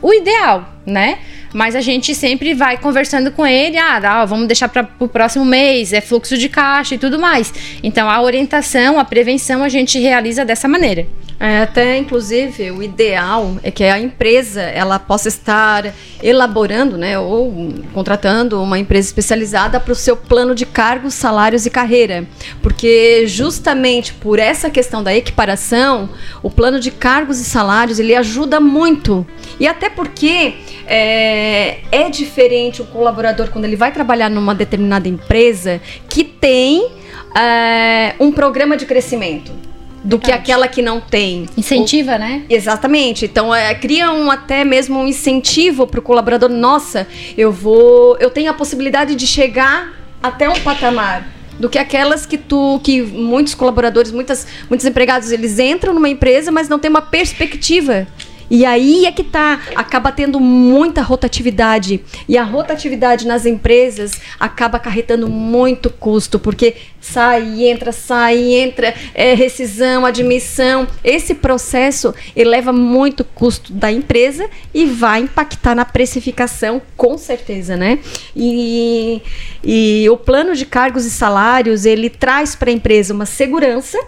O 0.00 0.14
ideal, 0.14 0.74
né? 0.86 1.18
Mas 1.52 1.74
a 1.74 1.80
gente 1.80 2.14
sempre 2.14 2.54
vai 2.54 2.78
conversando 2.78 3.32
com 3.32 3.44
ele, 3.44 3.76
ah, 3.76 4.24
vamos 4.24 4.46
deixar 4.46 4.68
para 4.68 4.88
o 5.00 5.08
próximo 5.08 5.44
mês, 5.44 5.92
é 5.92 6.00
fluxo 6.00 6.38
de 6.38 6.48
caixa 6.48 6.94
e 6.94 6.98
tudo 6.98 7.18
mais. 7.18 7.52
Então 7.82 8.08
a 8.08 8.22
orientação, 8.22 8.96
a 8.96 9.04
prevenção 9.04 9.64
a 9.64 9.68
gente 9.68 9.98
realiza 9.98 10.44
dessa 10.44 10.68
maneira. 10.68 11.04
É, 11.40 11.58
até, 11.58 11.96
inclusive, 11.96 12.72
o 12.72 12.82
ideal 12.82 13.56
é 13.62 13.70
que 13.70 13.84
a 13.84 13.98
empresa 13.98 14.60
ela 14.60 14.98
possa 14.98 15.28
estar 15.28 15.94
elaborando, 16.20 16.98
né, 16.98 17.16
ou 17.16 17.72
contratando 17.94 18.60
uma 18.60 18.76
empresa 18.76 19.06
especializada 19.06 19.78
para 19.78 19.92
o 19.92 19.94
seu 19.94 20.16
plano 20.16 20.52
de 20.52 20.66
cargos, 20.66 21.14
salários 21.14 21.64
e 21.64 21.70
carreira, 21.70 22.26
porque 22.60 23.24
justamente 23.28 24.12
por 24.14 24.40
essa 24.40 24.68
questão 24.68 25.00
da 25.00 25.14
equiparação, 25.14 26.08
o 26.42 26.50
plano 26.50 26.80
de 26.80 26.90
cargos 26.90 27.38
e 27.38 27.44
salários 27.44 28.00
ele 28.00 28.16
ajuda 28.16 28.58
muito. 28.58 29.24
E 29.60 29.68
até 29.68 29.88
porque 29.88 30.54
é, 30.86 31.78
é 31.92 32.10
diferente 32.10 32.82
o 32.82 32.84
colaborador 32.86 33.50
quando 33.50 33.64
ele 33.64 33.76
vai 33.76 33.92
trabalhar 33.92 34.28
numa 34.28 34.56
determinada 34.56 35.08
empresa 35.08 35.80
que 36.08 36.24
tem 36.24 36.90
é, 37.36 38.16
um 38.18 38.32
programa 38.32 38.76
de 38.76 38.86
crescimento 38.86 39.67
do 40.08 40.18
que 40.18 40.32
aquela 40.32 40.66
que 40.66 40.80
não 40.80 41.02
tem. 41.02 41.46
Incentiva, 41.54 42.16
né? 42.16 42.42
Exatamente. 42.48 43.26
Então 43.26 43.54
é, 43.54 43.74
cria 43.74 44.10
um, 44.10 44.30
até 44.30 44.64
mesmo 44.64 44.98
um 44.98 45.06
incentivo 45.06 45.86
para 45.86 46.00
o 46.00 46.02
colaborador. 46.02 46.48
Nossa, 46.48 47.06
eu 47.36 47.52
vou, 47.52 48.16
eu 48.18 48.30
tenho 48.30 48.50
a 48.50 48.54
possibilidade 48.54 49.14
de 49.14 49.26
chegar 49.26 49.92
até 50.22 50.48
um 50.48 50.58
patamar 50.60 51.28
do 51.60 51.68
que 51.68 51.78
aquelas 51.78 52.24
que 52.24 52.38
tu 52.38 52.80
que 52.82 53.02
muitos 53.02 53.54
colaboradores, 53.54 54.10
muitas 54.10 54.46
muitos 54.70 54.86
empregados 54.86 55.30
eles 55.30 55.58
entram 55.58 55.92
numa 55.92 56.08
empresa, 56.08 56.50
mas 56.50 56.70
não 56.70 56.78
tem 56.78 56.88
uma 56.88 57.02
perspectiva 57.02 58.06
e 58.50 58.64
aí 58.64 59.06
é 59.06 59.12
que 59.12 59.22
tá, 59.22 59.60
acaba 59.74 60.10
tendo 60.10 60.40
muita 60.40 61.02
rotatividade. 61.02 62.00
E 62.28 62.36
a 62.36 62.42
rotatividade 62.42 63.26
nas 63.26 63.46
empresas 63.46 64.20
acaba 64.38 64.78
acarretando 64.78 65.28
muito 65.28 65.90
custo, 65.90 66.38
porque 66.38 66.76
sai, 67.00 67.64
entra, 67.64 67.92
sai, 67.92 68.38
entra, 68.54 68.94
é, 69.14 69.34
rescisão, 69.34 70.04
admissão. 70.04 70.86
Esse 71.04 71.34
processo 71.34 72.14
eleva 72.34 72.72
muito 72.72 73.24
custo 73.24 73.72
da 73.72 73.92
empresa 73.92 74.48
e 74.72 74.86
vai 74.86 75.20
impactar 75.20 75.74
na 75.74 75.84
precificação, 75.84 76.80
com 76.96 77.18
certeza, 77.18 77.76
né? 77.76 77.98
E, 78.34 79.22
e 79.62 80.08
o 80.10 80.16
plano 80.16 80.54
de 80.54 80.64
cargos 80.64 81.04
e 81.04 81.10
salários, 81.10 81.84
ele 81.84 82.08
traz 82.08 82.54
para 82.54 82.70
a 82.70 82.72
empresa 82.72 83.12
uma 83.12 83.26
segurança 83.26 83.98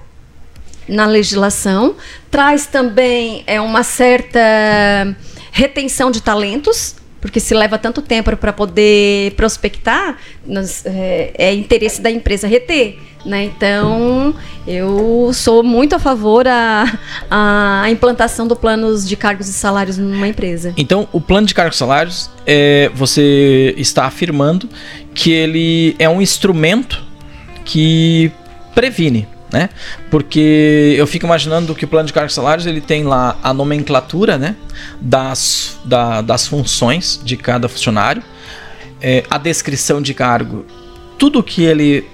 na 0.88 1.06
legislação, 1.06 1.96
traz 2.30 2.66
também 2.66 3.42
é, 3.46 3.60
uma 3.60 3.82
certa 3.82 4.40
retenção 5.52 6.10
de 6.10 6.22
talentos, 6.22 6.96
porque 7.20 7.38
se 7.38 7.54
leva 7.54 7.78
tanto 7.78 8.00
tempo 8.00 8.34
para 8.36 8.52
poder 8.52 9.32
prospectar, 9.32 10.16
é, 10.84 11.32
é, 11.36 11.54
interesse 11.54 12.00
da 12.00 12.10
empresa 12.10 12.46
reter. 12.46 12.98
Né? 13.24 13.44
Então, 13.44 14.34
eu 14.66 15.30
sou 15.34 15.62
muito 15.62 15.94
a 15.94 15.98
favor 15.98 16.48
a, 16.48 16.98
a 17.30 17.90
implantação 17.90 18.48
do 18.48 18.56
planos 18.56 19.06
de 19.06 19.14
cargos 19.14 19.46
e 19.48 19.52
salários 19.52 19.98
numa 19.98 20.26
empresa. 20.26 20.72
Então, 20.76 21.06
o 21.12 21.20
plano 21.20 21.46
de 21.46 21.54
cargos 21.54 21.76
e 21.76 21.78
salários, 21.78 22.30
é, 22.46 22.90
você 22.94 23.74
está 23.76 24.06
afirmando 24.06 24.68
que 25.14 25.30
ele 25.30 25.94
é 25.98 26.08
um 26.08 26.22
instrumento 26.22 27.04
que 27.64 28.32
previne 28.74 29.28
né? 29.52 29.68
Porque 30.10 30.94
eu 30.96 31.06
fico 31.06 31.26
imaginando 31.26 31.74
que 31.74 31.84
o 31.84 31.88
plano 31.88 32.06
de 32.06 32.12
cargos 32.12 32.34
salários 32.34 32.66
ele 32.66 32.80
tem 32.80 33.04
lá 33.04 33.36
a 33.42 33.52
nomenclatura, 33.52 34.38
né? 34.38 34.56
Das, 35.00 35.78
da, 35.84 36.20
das 36.20 36.46
funções 36.46 37.20
de 37.22 37.36
cada 37.36 37.68
funcionário, 37.68 38.22
é, 39.00 39.24
a 39.30 39.38
descrição 39.38 40.00
de 40.00 40.14
cargo, 40.14 40.64
tudo 41.18 41.42
que 41.42 41.64
ele, 41.64 42.08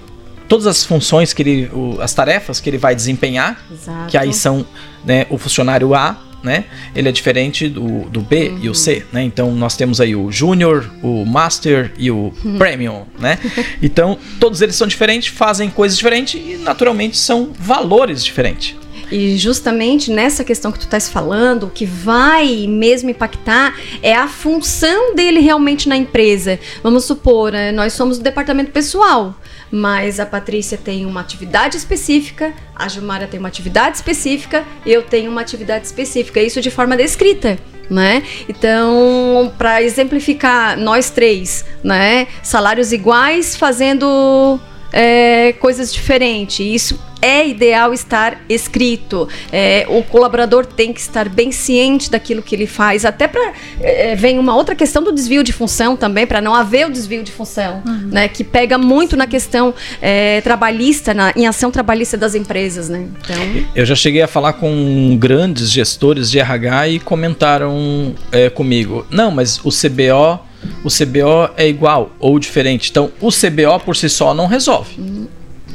todas 0.47 0.67
as 0.67 0.83
funções 0.83 1.33
que 1.33 1.41
ele, 1.41 1.69
o, 1.73 1.97
as 2.01 2.13
tarefas 2.13 2.59
que 2.59 2.69
ele 2.69 2.77
vai 2.77 2.95
desempenhar, 2.95 3.59
Exato. 3.71 4.09
que 4.09 4.17
aí 4.17 4.33
são, 4.33 4.65
né? 5.05 5.25
O 5.29 5.37
funcionário 5.37 5.93
A 5.93 6.26
né? 6.47 6.65
Ele 6.95 7.09
é 7.09 7.11
diferente 7.11 7.67
do, 7.67 8.09
do 8.09 8.21
B 8.21 8.49
uhum. 8.49 8.59
e 8.63 8.69
o 8.69 8.73
C, 8.73 9.05
né? 9.11 9.21
Então 9.21 9.51
nós 9.51 9.75
temos 9.75 10.01
aí 10.01 10.15
o 10.15 10.31
Júnior, 10.31 10.89
o 11.03 11.25
Master 11.25 11.91
e 11.97 12.09
o 12.09 12.33
uhum. 12.43 12.57
Premium, 12.57 13.03
né? 13.19 13.37
Então 13.81 14.17
todos 14.39 14.61
eles 14.61 14.75
são 14.75 14.87
diferentes, 14.87 15.27
fazem 15.27 15.69
coisas 15.69 15.97
diferentes 15.97 16.41
e 16.41 16.57
naturalmente 16.57 17.17
são 17.17 17.51
valores 17.59 18.23
diferentes. 18.23 18.75
E 19.11 19.37
justamente 19.37 20.11
nessa 20.11 20.43
questão 20.43 20.71
que 20.71 20.79
tu 20.79 20.85
estás 20.85 21.07
falando, 21.07 21.67
o 21.67 21.69
que 21.69 21.85
vai 21.85 22.67
mesmo 22.67 23.09
impactar 23.09 23.75
é 24.01 24.13
a 24.13 24.27
função 24.27 25.15
dele 25.15 25.39
realmente 25.39 25.87
na 25.87 25.95
empresa. 25.95 26.59
Vamos 26.83 27.05
supor, 27.05 27.51
né, 27.51 27.71
nós 27.71 27.93
somos 27.93 28.17
do 28.17 28.23
departamento 28.23 28.71
pessoal 28.71 29.35
mas 29.71 30.19
a 30.19 30.25
Patrícia 30.25 30.77
tem 30.77 31.05
uma 31.05 31.21
atividade 31.21 31.77
específica, 31.77 32.53
a 32.75 32.87
Gilmara 32.87 33.27
tem 33.27 33.39
uma 33.39 33.49
atividade 33.49 33.97
específica, 33.97 34.65
eu 34.85 35.03
tenho 35.03 35.31
uma 35.31 35.41
atividade 35.41 35.85
específica, 35.85 36.41
isso 36.41 36.61
de 36.61 36.71
forma 36.71 36.95
descrita. 36.95 37.57
Né? 37.89 38.21
Então, 38.49 39.53
para 39.57 39.81
exemplificar 39.81 40.77
nós 40.77 41.09
três, 41.09 41.63
né, 41.81 42.27
salários 42.43 42.91
iguais 42.91 43.55
fazendo 43.55 44.59
é, 44.91 45.53
coisas 45.53 45.93
diferentes. 45.93 46.59
Isso 46.59 46.99
é 47.21 47.47
ideal 47.47 47.93
estar 47.93 48.41
escrito. 48.47 49.27
É, 49.51 49.85
o 49.89 50.03
colaborador 50.03 50.65
tem 50.65 50.93
que 50.93 50.99
estar 50.99 51.27
bem 51.29 51.51
ciente 51.51 52.11
daquilo 52.11 52.41
que 52.41 52.55
ele 52.55 52.67
faz. 52.67 53.05
Até 53.05 53.27
para 53.27 53.53
é, 53.81 54.15
vem 54.15 54.39
uma 54.39 54.55
outra 54.55 54.75
questão 54.75 55.03
do 55.03 55.11
desvio 55.11 55.43
de 55.43 55.51
função 55.51 55.95
também, 55.95 56.25
para 56.25 56.41
não 56.41 56.53
haver 56.53 56.87
o 56.87 56.91
desvio 56.91 57.23
de 57.23 57.31
função, 57.31 57.81
uhum. 57.85 58.09
né? 58.11 58.27
Que 58.27 58.43
pega 58.43 58.77
muito 58.77 59.15
na 59.15 59.27
questão 59.27 59.73
é, 60.01 60.41
trabalhista, 60.41 61.13
na, 61.13 61.33
em 61.35 61.47
ação 61.47 61.71
trabalhista 61.71 62.17
das 62.17 62.35
empresas, 62.35 62.89
né? 62.89 63.07
Então... 63.19 63.65
Eu 63.75 63.85
já 63.85 63.95
cheguei 63.95 64.21
a 64.21 64.27
falar 64.27 64.53
com 64.53 65.17
grandes 65.19 65.71
gestores 65.71 66.29
de 66.29 66.39
RH 66.39 66.87
e 66.89 66.99
comentaram 66.99 68.15
é, 68.31 68.49
comigo: 68.49 69.05
não, 69.09 69.31
mas 69.31 69.59
o 69.63 69.69
CBO 69.69 70.47
o 70.83 70.89
CBO 70.89 71.53
é 71.55 71.67
igual 71.67 72.11
ou 72.19 72.37
diferente. 72.39 72.89
Então, 72.89 73.11
o 73.19 73.29
CBO 73.29 73.79
por 73.83 73.95
si 73.95 74.09
só 74.09 74.33
não 74.33 74.47
resolve. 74.47 74.99
Uhum. 74.99 75.27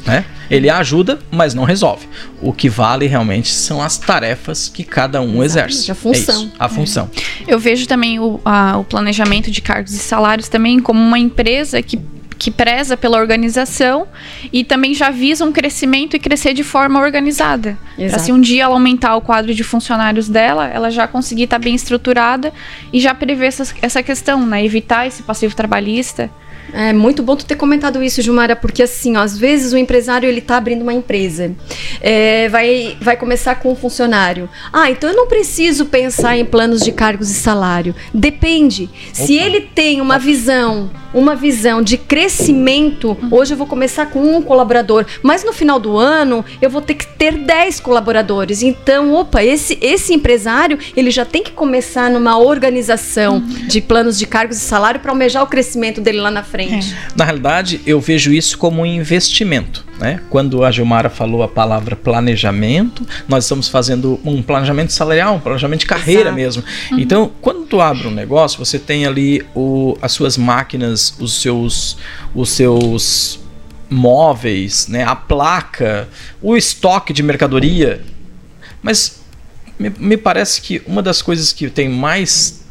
Né? 0.06 0.24
Ele 0.50 0.68
ajuda, 0.68 1.18
mas 1.30 1.54
não 1.54 1.64
resolve. 1.64 2.06
O 2.40 2.52
que 2.52 2.68
vale 2.68 3.06
realmente 3.06 3.50
são 3.50 3.80
as 3.80 3.96
tarefas 3.96 4.68
que 4.68 4.84
cada 4.84 5.22
um 5.22 5.42
exerce. 5.42 5.90
A 5.90 5.94
função. 5.94 6.34
É 6.34 6.38
isso, 6.44 6.52
a 6.58 6.68
função. 6.68 7.10
Eu 7.46 7.58
vejo 7.58 7.86
também 7.86 8.18
o, 8.18 8.40
a, 8.44 8.78
o 8.78 8.84
planejamento 8.84 9.50
de 9.50 9.62
cargos 9.62 9.94
e 9.94 9.98
salários 9.98 10.48
também 10.48 10.80
como 10.80 11.00
uma 11.00 11.18
empresa 11.18 11.80
que 11.80 11.98
que 12.42 12.50
preza 12.50 12.96
pela 12.96 13.18
organização 13.18 14.08
e 14.52 14.64
também 14.64 14.92
já 14.94 15.10
visa 15.10 15.44
um 15.44 15.52
crescimento 15.52 16.16
e 16.16 16.18
crescer 16.18 16.52
de 16.52 16.64
forma 16.64 16.98
organizada. 16.98 17.78
Para 17.96 18.18
se 18.18 18.32
um 18.32 18.40
dia 18.40 18.64
ela 18.64 18.74
aumentar 18.74 19.14
o 19.14 19.20
quadro 19.20 19.54
de 19.54 19.62
funcionários 19.62 20.28
dela, 20.28 20.66
ela 20.66 20.90
já 20.90 21.06
conseguir 21.06 21.44
estar 21.44 21.60
tá 21.60 21.64
bem 21.64 21.76
estruturada 21.76 22.52
e 22.92 22.98
já 22.98 23.14
prever 23.14 23.46
essa, 23.46 23.72
essa 23.80 24.02
questão, 24.02 24.44
né? 24.44 24.64
Evitar 24.64 25.06
esse 25.06 25.22
passivo 25.22 25.54
trabalhista. 25.54 26.28
É 26.72 26.92
muito 26.92 27.22
bom 27.22 27.36
tu 27.36 27.44
ter 27.44 27.56
comentado 27.56 28.02
isso, 28.02 28.22
Jumara, 28.22 28.56
porque 28.56 28.82
assim, 28.82 29.16
ó, 29.16 29.20
às 29.20 29.36
vezes 29.36 29.72
o 29.72 29.76
empresário 29.76 30.28
ele 30.28 30.40
tá 30.40 30.56
abrindo 30.56 30.82
uma 30.82 30.92
empresa, 30.92 31.52
é, 32.00 32.48
vai, 32.48 32.96
vai 33.00 33.16
começar 33.16 33.56
com 33.56 33.72
um 33.72 33.76
funcionário. 33.76 34.48
Ah, 34.72 34.90
então 34.90 35.10
eu 35.10 35.16
não 35.16 35.26
preciso 35.26 35.86
pensar 35.86 36.36
em 36.36 36.44
planos 36.44 36.80
de 36.80 36.90
cargos 36.90 37.30
e 37.30 37.34
salário. 37.34 37.94
Depende. 38.14 38.88
Se 39.12 39.34
ele 39.34 39.60
tem 39.60 40.00
uma 40.00 40.18
visão, 40.18 40.90
uma 41.12 41.34
visão 41.34 41.82
de 41.82 41.98
crescimento, 41.98 42.31
hoje 43.30 43.54
eu 43.54 43.58
vou 43.58 43.66
começar 43.66 44.06
com 44.06 44.36
um 44.36 44.42
colaborador, 44.42 45.04
mas 45.22 45.44
no 45.44 45.52
final 45.52 45.78
do 45.78 45.98
ano 45.98 46.44
eu 46.60 46.70
vou 46.70 46.80
ter 46.80 46.94
que 46.94 47.06
ter 47.06 47.36
10 47.36 47.80
colaboradores. 47.80 48.62
Então, 48.62 49.12
opa, 49.14 49.42
esse, 49.42 49.78
esse 49.80 50.14
empresário 50.14 50.78
ele 50.96 51.10
já 51.10 51.24
tem 51.24 51.42
que 51.42 51.50
começar 51.50 52.10
numa 52.10 52.38
organização 52.38 53.36
uhum. 53.36 53.66
de 53.66 53.80
planos 53.80 54.18
de 54.18 54.26
cargos 54.26 54.56
e 54.56 54.60
salário 54.60 55.00
para 55.00 55.12
almejar 55.12 55.42
o 55.42 55.46
crescimento 55.46 56.00
dele 56.00 56.20
lá 56.20 56.30
na 56.30 56.42
frente 56.42 56.62
frente. 56.62 56.94
É. 56.94 57.12
Na 57.16 57.24
realidade, 57.24 57.80
eu 57.86 58.00
vejo 58.00 58.32
isso 58.32 58.56
como 58.58 58.82
um 58.82 58.86
investimento. 58.86 59.84
Né? 60.02 60.20
Quando 60.28 60.64
a 60.64 60.70
Gilmara 60.72 61.08
falou 61.08 61.44
a 61.44 61.48
palavra 61.48 61.94
planejamento, 61.94 63.06
nós 63.28 63.44
estamos 63.44 63.68
fazendo 63.68 64.18
um 64.24 64.42
planejamento 64.42 64.92
salarial, 64.92 65.36
um 65.36 65.38
planejamento 65.38 65.80
de 65.80 65.86
carreira 65.86 66.22
Exato. 66.22 66.34
mesmo. 66.34 66.64
Uhum. 66.90 66.98
Então, 66.98 67.30
quando 67.40 67.66
tu 67.66 67.80
abre 67.80 68.08
um 68.08 68.10
negócio, 68.10 68.58
você 68.58 68.80
tem 68.80 69.06
ali 69.06 69.46
o, 69.54 69.96
as 70.02 70.10
suas 70.10 70.36
máquinas, 70.36 71.14
os 71.20 71.40
seus, 71.40 71.98
os 72.34 72.50
seus 72.50 73.38
móveis, 73.88 74.88
né? 74.88 75.04
a 75.04 75.14
placa, 75.14 76.08
o 76.42 76.56
estoque 76.56 77.12
de 77.12 77.22
mercadoria. 77.22 78.02
Mas 78.82 79.22
me, 79.78 79.88
me 80.00 80.16
parece 80.16 80.60
que 80.60 80.82
uma 80.84 81.00
das 81.00 81.22
coisas 81.22 81.52
que 81.52 81.70
tem 81.70 81.88
mais 81.88 82.64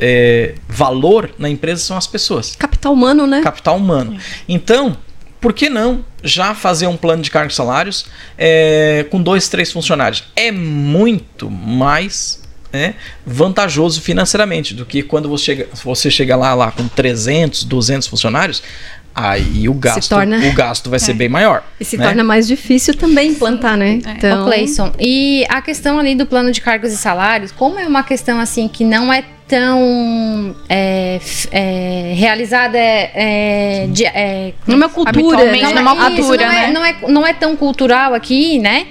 é, 0.00 0.54
valor 0.66 1.32
na 1.38 1.50
empresa 1.50 1.82
são 1.82 1.98
as 1.98 2.06
pessoas. 2.06 2.56
Capital 2.56 2.94
humano, 2.94 3.26
né? 3.26 3.42
Capital 3.42 3.76
humano. 3.76 4.16
Então, 4.48 4.96
por 5.38 5.52
que 5.52 5.68
não 5.68 6.02
já 6.28 6.54
fazer 6.54 6.86
um 6.86 6.96
plano 6.96 7.22
de 7.22 7.30
cargos 7.30 7.54
e 7.54 7.56
salários 7.56 8.06
é, 8.36 9.06
com 9.10 9.20
dois, 9.22 9.48
três 9.48 9.72
funcionários? 9.72 10.24
É 10.36 10.52
muito 10.52 11.50
mais 11.50 12.42
é, 12.72 12.94
vantajoso 13.26 14.00
financeiramente 14.00 14.74
do 14.74 14.84
que 14.84 15.02
quando 15.02 15.28
você 15.28 15.44
chega, 15.44 15.68
você 15.82 16.10
chega 16.10 16.36
lá, 16.36 16.54
lá 16.54 16.70
com 16.70 16.86
300, 16.86 17.64
200 17.64 18.06
funcionários. 18.06 18.62
Aí 19.14 19.68
o 19.68 19.74
gasto, 19.74 20.08
torna... 20.08 20.38
o 20.38 20.52
gasto 20.52 20.88
vai 20.88 20.98
é. 20.98 21.00
ser 21.00 21.12
bem 21.14 21.28
maior. 21.28 21.64
E 21.80 21.84
se 21.84 21.96
né? 21.96 22.06
torna 22.06 22.22
mais 22.22 22.46
difícil 22.46 22.94
também 22.94 23.30
implantar, 23.30 23.76
né? 23.76 24.00
É. 24.04 24.10
Então... 24.12 24.44
Clayson, 24.44 24.92
e 24.98 25.44
a 25.48 25.60
questão 25.60 25.98
ali 25.98 26.14
do 26.14 26.24
plano 26.24 26.52
de 26.52 26.60
cargos 26.60 26.92
e 26.92 26.96
salários, 26.96 27.50
como 27.50 27.78
é 27.78 27.86
uma 27.86 28.02
questão 28.02 28.38
assim 28.38 28.68
que 28.68 28.84
não 28.84 29.12
é 29.12 29.24
tão 29.48 30.54
é, 30.68 31.18
é, 31.50 32.12
realizada 32.14 32.78
é, 32.78 33.88
de, 33.90 34.04
é, 34.04 34.52
numa 34.66 34.90
cultura, 34.90 35.50
né? 35.50 35.62
não, 35.62 35.74
numa 35.74 36.06
é 36.06 36.10
cultura, 36.10 36.46
não, 36.46 36.52
é, 36.52 36.66
né? 36.66 36.72
não, 36.72 36.84
é, 36.84 36.96
não 37.08 37.26
é 37.26 37.32
tão 37.32 37.56
cultural 37.56 38.14
aqui, 38.14 38.58
né? 38.58 38.86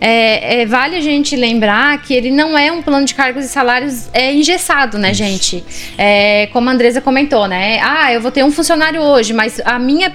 É, 0.00 0.60
é, 0.62 0.66
vale 0.66 0.96
a 0.96 1.00
gente 1.00 1.36
lembrar 1.36 2.00
que 2.02 2.14
ele 2.14 2.30
não 2.30 2.56
é 2.56 2.70
um 2.70 2.82
plano 2.82 3.04
de 3.04 3.14
cargos 3.14 3.44
e 3.44 3.48
salários 3.48 4.08
é, 4.12 4.32
engessado, 4.32 4.98
né, 4.98 5.12
gente? 5.12 5.64
É, 5.96 6.48
como 6.52 6.68
a 6.68 6.72
Andresa 6.72 7.00
comentou, 7.00 7.46
né? 7.46 7.80
Ah, 7.82 8.12
eu 8.12 8.20
vou 8.20 8.30
ter 8.30 8.44
um 8.44 8.50
funcionário 8.50 9.00
hoje, 9.00 9.32
mas 9.32 9.60
a 9.64 9.78
minha 9.78 10.14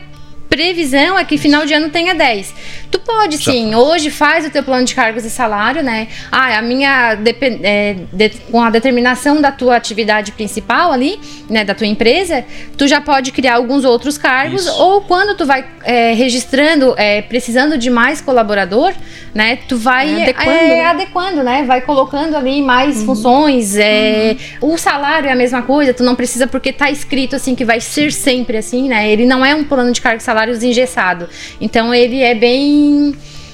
previsão 0.50 1.18
é 1.18 1.26
que 1.26 1.38
final 1.38 1.66
de 1.66 1.74
ano 1.74 1.90
tenha 1.90 2.14
10. 2.14 2.54
Tu 2.94 3.00
pode 3.00 3.38
sim, 3.40 3.74
hoje 3.74 4.12
faz 4.12 4.46
o 4.46 4.52
teu 4.52 4.62
plano 4.62 4.86
de 4.86 4.94
cargos 4.94 5.26
e 5.26 5.30
salário, 5.30 5.82
né? 5.82 6.10
Ah, 6.32 6.60
a 6.60 6.62
minha 6.62 7.18
é, 7.64 7.96
de, 8.14 8.30
com 8.52 8.62
a 8.62 8.70
determinação 8.70 9.42
da 9.42 9.52
tua 9.52 9.76
atividade 9.76 10.32
principal 10.32 10.92
ali, 10.92 11.20
né, 11.50 11.66
da 11.66 11.74
tua 11.74 11.88
empresa, 11.88 12.46
tu 12.78 12.88
já 12.88 13.02
pode 13.02 13.32
criar 13.32 13.56
alguns 13.56 13.84
outros 13.84 14.16
cargos 14.16 14.68
Isso. 14.68 14.80
ou 14.80 15.02
quando 15.02 15.36
tu 15.36 15.44
vai 15.44 15.66
é, 15.84 16.14
registrando, 16.14 16.94
é, 16.96 17.24
precisando 17.24 17.80
de 17.80 17.90
mais 17.90 18.22
colaborador, 18.22 18.94
né? 19.34 19.58
Tu 19.68 19.76
vai 19.76 20.14
é, 20.14 20.24
adequando, 20.24 20.52
é, 20.52 20.68
né? 20.68 20.86
adequando, 20.86 21.44
né? 21.44 21.64
Vai 21.64 21.82
colocando 21.82 22.38
ali 22.38 22.62
mais 22.62 23.00
uhum. 23.00 23.06
funções. 23.08 23.76
É, 23.76 24.38
uhum. 24.62 24.74
O 24.74 24.78
salário 24.78 25.28
é 25.28 25.32
a 25.32 25.36
mesma 25.36 25.64
coisa, 25.64 25.96
tu 25.96 26.04
não 26.04 26.14
precisa 26.14 26.46
porque 26.46 26.72
tá 26.72 26.92
escrito 26.92 27.36
assim 27.36 27.56
que 27.56 27.66
vai 27.66 27.82
ser 27.82 28.14
sempre 28.14 28.58
assim, 28.58 28.88
né? 28.88 29.12
Ele 29.12 29.26
não 29.26 29.44
é 29.44 29.56
um 29.56 29.64
plano 29.64 29.92
de 29.92 30.00
cargos 30.00 30.22
e 30.22 30.26
salários 30.26 30.62
engessado. 30.62 31.28
Então 31.60 31.92
ele 31.92 32.22
é 32.22 32.36
bem 32.36 32.83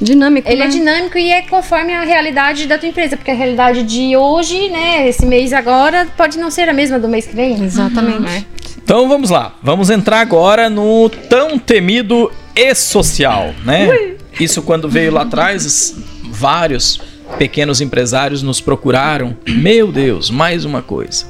Dinâmico. 0.01 0.47
Ele 0.47 0.61
é 0.61 0.65
né? 0.65 0.65
é 0.65 0.69
dinâmico 0.69 1.17
e 1.17 1.29
é 1.29 1.41
conforme 1.41 1.93
a 1.93 2.03
realidade 2.03 2.67
da 2.67 2.77
tua 2.77 2.87
empresa, 2.87 3.17
porque 3.17 3.31
a 3.31 3.33
realidade 3.33 3.83
de 3.83 4.15
hoje, 4.15 4.69
né, 4.69 5.09
esse 5.09 5.25
mês 5.25 5.51
agora, 5.51 6.07
pode 6.15 6.37
não 6.39 6.49
ser 6.49 6.69
a 6.69 6.73
mesma 6.73 6.97
do 6.97 7.07
mês 7.09 7.27
que 7.27 7.35
vem. 7.35 7.61
Exatamente. 7.61 8.19
Uhum? 8.19 8.45
Então 8.81 9.09
vamos 9.09 9.29
lá, 9.29 9.55
vamos 9.61 9.89
entrar 9.89 10.21
agora 10.21 10.69
no 10.69 11.09
tão 11.29 11.59
temido 11.59 12.31
e-social, 12.55 13.53
né? 13.65 13.89
Ui. 13.89 14.17
Isso 14.39 14.61
quando 14.61 14.87
veio 14.87 15.11
lá 15.11 15.23
atrás, 15.23 15.95
vários 16.23 17.01
pequenos 17.37 17.81
empresários 17.81 18.41
nos 18.41 18.61
procuraram. 18.61 19.37
Meu 19.47 19.91
Deus, 19.91 20.29
mais 20.29 20.63
uma 20.63 20.81
coisa. 20.81 21.25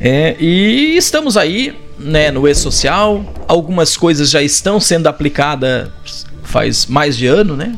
É, 0.00 0.36
e 0.38 0.96
estamos 0.96 1.36
aí, 1.36 1.76
né, 1.98 2.30
no 2.30 2.48
e-social. 2.48 3.24
Algumas 3.48 3.96
coisas 3.96 4.30
já 4.30 4.40
estão 4.40 4.78
sendo 4.78 5.08
aplicadas 5.08 5.90
faz 6.50 6.86
mais 6.86 7.16
de 7.16 7.26
ano, 7.26 7.56
né? 7.56 7.74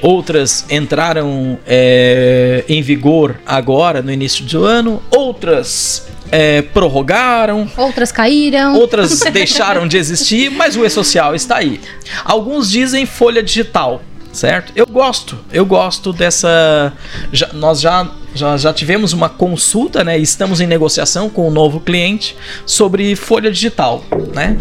Outras 0.00 0.64
entraram 0.70 1.58
é, 1.66 2.64
em 2.68 2.82
vigor 2.82 3.40
agora, 3.46 4.02
no 4.02 4.10
início 4.10 4.44
do 4.44 4.64
ano. 4.64 5.02
Outras 5.10 6.08
é, 6.30 6.62
prorrogaram. 6.62 7.70
Outras 7.76 8.10
caíram. 8.10 8.74
Outras 8.74 9.20
deixaram 9.32 9.86
de 9.86 9.96
existir, 9.96 10.50
mas 10.50 10.76
o 10.76 10.84
e-social 10.84 11.34
está 11.34 11.58
aí. 11.58 11.80
Alguns 12.24 12.70
dizem 12.70 13.06
folha 13.06 13.42
digital 13.42 14.02
certo? 14.32 14.72
Eu 14.74 14.86
gosto, 14.86 15.38
eu 15.52 15.64
gosto 15.64 16.12
dessa. 16.12 16.92
Já, 17.30 17.52
nós 17.52 17.80
já, 17.80 18.10
já, 18.34 18.56
já 18.56 18.72
tivemos 18.72 19.12
uma 19.12 19.28
consulta, 19.28 20.02
né? 20.02 20.18
Estamos 20.18 20.60
em 20.60 20.66
negociação 20.66 21.28
com 21.28 21.48
um 21.48 21.50
novo 21.50 21.78
cliente 21.78 22.34
sobre 22.64 23.14
folha 23.14 23.52
digital, 23.52 24.02
né? 24.34 24.58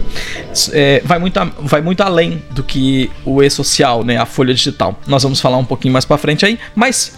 É, 0.74 1.02
vai, 1.06 1.18
muito, 1.18 1.39
vai 1.60 1.82
muito 1.82 2.02
além 2.04 2.43
do 2.52 2.62
que 2.62 3.10
o 3.26 3.41
e-social, 3.41 4.04
né? 4.04 4.18
A 4.18 4.26
folha 4.26 4.54
digital. 4.54 5.00
Nós 5.08 5.24
vamos 5.24 5.39
falar 5.39 5.58
um 5.58 5.66
pouquinho 5.66 5.93
mais 5.93 6.06
para 6.06 6.18
frente 6.18 6.45
aí, 6.45 6.60
mas. 6.76 7.18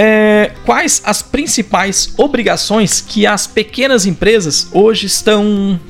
É, 0.00 0.52
quais 0.64 1.02
as 1.04 1.22
principais 1.22 2.12
obrigações 2.16 3.00
que 3.00 3.26
as 3.26 3.48
pequenas 3.48 4.06
empresas 4.06 4.68
hoje 4.70 5.06
estão 5.06 5.80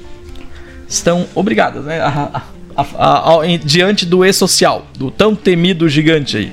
estão 0.89 1.27
obrigadas 1.35 1.85
né, 1.85 2.01
a, 2.01 2.31
a, 2.33 2.43
a, 2.83 3.35
a, 3.35 3.57
diante 3.63 4.07
do 4.07 4.25
e-social, 4.25 4.87
do 4.97 5.11
tão 5.11 5.35
temido 5.35 5.89
gigante 5.89 6.37
aí? 6.37 6.53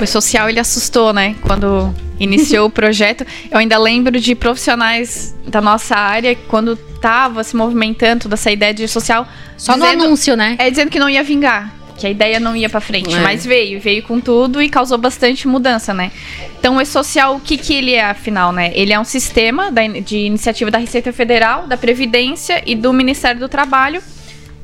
O 0.00 0.06
social 0.06 0.48
ele 0.48 0.58
assustou, 0.58 1.12
né? 1.12 1.36
Quando 1.42 1.94
iniciou 2.20 2.66
o 2.66 2.70
projeto. 2.70 3.26
Eu 3.50 3.58
ainda 3.58 3.78
lembro 3.78 4.20
de 4.20 4.34
profissionais 4.34 5.34
da 5.46 5.60
nossa 5.60 5.96
área 5.96 6.36
quando 6.48 6.76
tava 6.76 7.42
se 7.42 7.56
movimentando 7.56 8.24
toda 8.24 8.34
essa 8.34 8.50
ideia 8.50 8.74
de 8.74 8.86
social. 8.86 9.26
Só 9.56 9.74
dizendo, 9.74 9.98
no 9.98 10.04
anúncio, 10.04 10.36
né? 10.36 10.56
É 10.58 10.70
dizendo 10.70 10.90
que 10.90 10.98
não 10.98 11.08
ia 11.08 11.22
vingar. 11.22 11.74
Que 11.96 12.06
a 12.06 12.10
ideia 12.10 12.40
não 12.40 12.56
ia 12.56 12.68
para 12.68 12.80
frente, 12.80 13.14
É. 13.14 13.20
mas 13.20 13.44
veio, 13.44 13.78
veio 13.78 14.02
com 14.02 14.20
tudo 14.20 14.62
e 14.62 14.70
causou 14.70 14.96
bastante 14.96 15.46
mudança, 15.46 15.92
né? 15.92 16.10
Então, 16.58 16.76
o 16.76 16.80
E-Social, 16.80 17.36
o 17.36 17.40
que, 17.40 17.58
que 17.58 17.74
ele 17.74 17.92
é, 17.92 18.04
afinal, 18.04 18.52
né? 18.52 18.70
Ele 18.74 18.92
é 18.92 18.98
um 18.98 19.04
sistema 19.04 19.70
da 19.70 19.86
de 19.86 20.16
iniciativa 20.16 20.70
da 20.70 20.78
Receita 20.78 21.12
Federal, 21.12 21.66
da 21.66 21.76
Previdência 21.76 22.62
e 22.64 22.74
do 22.74 22.90
Ministério 22.92 23.38
do 23.38 23.50
Trabalho, 23.50 24.02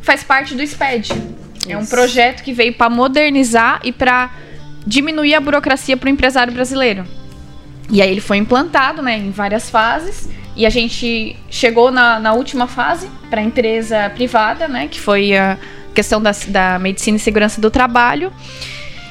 faz 0.07 0.23
parte 0.23 0.55
do 0.55 0.65
SPED. 0.65 1.13
É 1.69 1.77
um 1.77 1.81
Isso. 1.81 1.91
projeto 1.91 2.43
que 2.43 2.53
veio 2.53 2.73
para 2.73 2.89
modernizar 2.89 3.81
e 3.83 3.91
para 3.91 4.31
diminuir 4.87 5.35
a 5.35 5.41
burocracia 5.41 5.97
para 5.97 6.07
o 6.07 6.11
empresário 6.11 6.53
brasileiro. 6.53 7.05
E 7.91 8.01
aí 8.01 8.11
ele 8.11 8.21
foi 8.21 8.37
implantado, 8.37 9.03
né, 9.03 9.19
em 9.19 9.31
várias 9.33 9.69
fases. 9.69 10.29
E 10.55 10.65
a 10.65 10.71
gente 10.71 11.37
chegou 11.51 11.91
na, 11.91 12.19
na 12.19 12.33
última 12.33 12.67
fase 12.67 13.11
para 13.29 13.41
a 13.41 13.45
empresa 13.45 14.09
privada, 14.11 14.69
né, 14.69 14.87
que 14.89 14.99
foi 14.99 15.37
a 15.37 15.59
questão 15.93 16.23
da, 16.23 16.31
da 16.49 16.79
medicina 16.79 17.17
e 17.17 17.21
segurança 17.21 17.61
do 17.61 17.71
trabalho. 17.71 18.33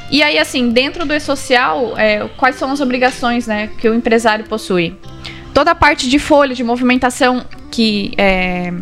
E 0.10 0.24
aí, 0.24 0.40
assim, 0.40 0.70
dentro 0.70 1.06
do 1.06 1.14
e-social, 1.14 1.98
é, 1.98 2.28
quais 2.38 2.56
são 2.56 2.72
as 2.72 2.80
obrigações, 2.80 3.48
né, 3.48 3.70
que 3.78 3.90
o 3.90 3.94
empresário 3.94 4.46
possui? 4.46 4.98
Toda 5.54 5.72
a 5.72 5.76
parte 5.76 6.10
de 6.10 6.20
folha, 6.20 6.56
de 6.56 6.64
movimentação 6.64 7.46
que 7.72 8.14
é, 8.18 8.74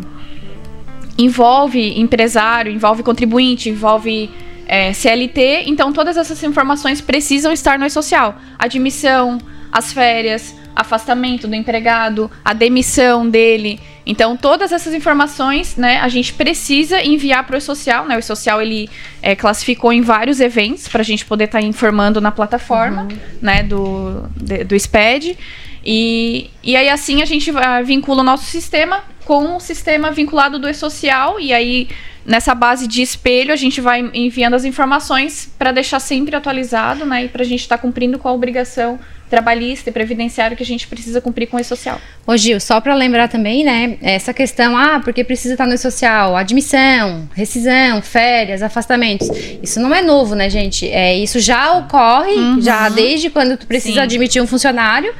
envolve 1.16 1.98
empresário, 2.00 2.72
envolve 2.72 3.02
contribuinte, 3.02 3.68
envolve 3.68 4.30
é, 4.66 4.92
CLT, 4.92 5.64
então 5.66 5.92
todas 5.92 6.16
essas 6.16 6.42
informações 6.42 7.00
precisam 7.00 7.52
estar 7.52 7.78
no 7.78 7.86
e-social. 7.86 8.36
Admissão, 8.58 9.38
as 9.70 9.92
férias, 9.92 10.54
afastamento 10.74 11.46
do 11.46 11.54
empregado, 11.54 12.30
a 12.44 12.52
demissão 12.52 13.28
dele. 13.28 13.78
Então 14.06 14.36
todas 14.36 14.72
essas 14.72 14.92
informações, 14.92 15.76
né, 15.76 15.98
a 16.00 16.08
gente 16.08 16.34
precisa 16.34 17.02
enviar 17.02 17.46
para 17.46 17.54
o 17.54 17.58
e-social, 17.58 18.06
né? 18.06 18.16
O 18.16 18.18
e-social 18.18 18.60
ele 18.60 18.90
é, 19.22 19.34
classificou 19.34 19.92
em 19.92 20.02
vários 20.02 20.40
eventos 20.40 20.88
para 20.88 21.00
a 21.00 21.04
gente 21.04 21.24
poder 21.24 21.44
estar 21.44 21.62
informando 21.62 22.20
na 22.20 22.30
plataforma, 22.30 23.08
né, 23.40 23.62
do 23.62 24.24
de- 24.36 24.64
do 24.64 24.74
SPED. 24.74 25.38
E, 25.84 26.50
e 26.62 26.76
aí 26.76 26.88
assim 26.88 27.20
a 27.20 27.26
gente 27.26 27.50
ah, 27.56 27.82
vincula 27.82 28.22
o 28.22 28.24
nosso 28.24 28.44
sistema 28.44 29.04
com 29.24 29.56
o 29.56 29.60
sistema 29.60 30.10
vinculado 30.10 30.58
do 30.58 30.68
e-social 30.68 31.38
e 31.38 31.52
aí 31.52 31.88
nessa 32.24 32.54
base 32.54 32.86
de 32.86 33.02
espelho 33.02 33.52
a 33.52 33.56
gente 33.56 33.80
vai 33.80 34.00
enviando 34.14 34.54
as 34.54 34.64
informações 34.64 35.52
para 35.58 35.72
deixar 35.72 36.00
sempre 36.00 36.34
atualizado, 36.34 37.04
né, 37.04 37.24
e 37.24 37.28
para 37.28 37.42
a 37.42 37.44
gente 37.44 37.60
estar 37.60 37.78
cumprindo 37.78 38.18
com 38.18 38.28
a 38.28 38.32
obrigação 38.32 38.98
trabalhista 39.28 39.90
e 39.90 39.92
previdenciária 39.92 40.56
que 40.56 40.62
a 40.62 40.66
gente 40.66 40.86
precisa 40.86 41.20
cumprir 41.20 41.48
com 41.48 41.56
o 41.56 41.60
e-social. 41.60 42.00
Ô 42.26 42.36
Gil, 42.36 42.60
só 42.60 42.80
para 42.80 42.94
lembrar 42.94 43.28
também, 43.28 43.64
né, 43.64 43.98
essa 44.00 44.32
questão, 44.32 44.76
ah, 44.76 45.00
porque 45.02 45.24
precisa 45.24 45.54
estar 45.54 45.66
no 45.66 45.76
social, 45.76 46.36
admissão, 46.36 47.28
rescisão, 47.34 48.00
férias, 48.00 48.62
afastamentos. 48.62 49.28
Isso 49.62 49.80
não 49.80 49.94
é 49.94 50.00
novo, 50.00 50.34
né, 50.34 50.48
gente? 50.48 50.88
É, 50.88 51.16
isso 51.16 51.40
já 51.40 51.72
ocorre, 51.72 52.60
já 52.60 52.88
desde 52.88 53.28
quando 53.28 53.56
tu 53.56 53.66
precisa 53.66 53.94
Sim. 53.94 54.00
admitir 54.00 54.42
um 54.42 54.46
funcionário, 54.46 55.12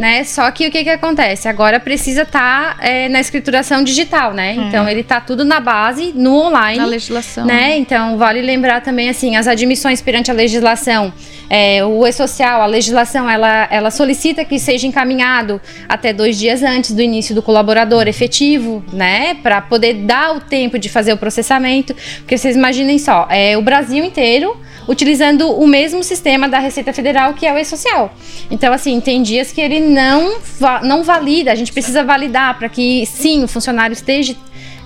né? 0.00 0.24
Só 0.24 0.50
que 0.50 0.66
o 0.66 0.70
que 0.70 0.82
que 0.82 0.90
acontece? 0.90 1.46
Agora 1.46 1.78
precisa 1.78 2.22
estar 2.22 2.78
na 3.10 3.20
escrituração 3.20 3.84
digital, 3.84 4.32
né? 4.32 4.54
Então 4.54 4.88
ele 4.88 5.02
tá 5.02 5.20
tudo 5.20 5.44
na 5.44 5.60
base, 5.60 6.12
no 6.14 6.34
online. 6.34 6.78
Na 6.78 6.86
legislação. 6.86 7.44
Né? 7.44 7.76
Então, 7.76 8.16
vale 8.16 8.40
lembrar 8.40 8.80
também, 8.80 9.10
assim, 9.10 9.36
as 9.36 9.46
admissões 9.46 10.00
perante 10.00 10.30
a 10.30 10.34
legislação. 10.34 11.12
É, 11.48 11.84
o 11.84 12.06
E-Social, 12.06 12.62
a 12.62 12.66
legislação, 12.66 13.28
ela, 13.28 13.68
ela 13.70 13.90
solicita 13.90 14.44
que 14.44 14.58
seja 14.58 14.86
encaminhado 14.86 15.60
até 15.88 16.12
dois 16.12 16.38
dias 16.38 16.62
antes 16.62 16.92
do 16.92 17.02
início 17.02 17.34
do 17.34 17.42
colaborador 17.42 18.08
efetivo, 18.08 18.82
né? 18.92 19.34
Para 19.34 19.60
poder 19.60 19.94
dar 19.94 20.36
o 20.36 20.40
tempo 20.40 20.78
de 20.78 20.88
fazer 20.88 21.12
o 21.12 21.16
processamento. 21.16 21.94
Porque 22.18 22.38
vocês 22.38 22.56
imaginem 22.56 22.98
só, 22.98 23.26
é 23.30 23.58
o 23.58 23.62
Brasil 23.62 24.02
inteiro 24.04 24.56
utilizando 24.88 25.50
o 25.52 25.66
mesmo 25.66 26.02
sistema 26.02 26.48
da 26.48 26.58
Receita 26.58 26.92
Federal, 26.92 27.34
que 27.34 27.46
é 27.46 27.52
o 27.52 27.58
E-Social. 27.58 28.12
Então, 28.50 28.72
assim, 28.72 29.00
tem 29.00 29.22
dias 29.22 29.52
que 29.52 29.60
ele 29.60 29.78
não, 29.90 30.38
não 30.82 31.02
valida, 31.02 31.52
a 31.52 31.54
gente 31.54 31.72
precisa 31.72 32.02
validar 32.02 32.58
para 32.58 32.68
que, 32.68 33.04
sim, 33.06 33.44
o 33.44 33.48
funcionário 33.48 33.92
esteja 33.92 34.34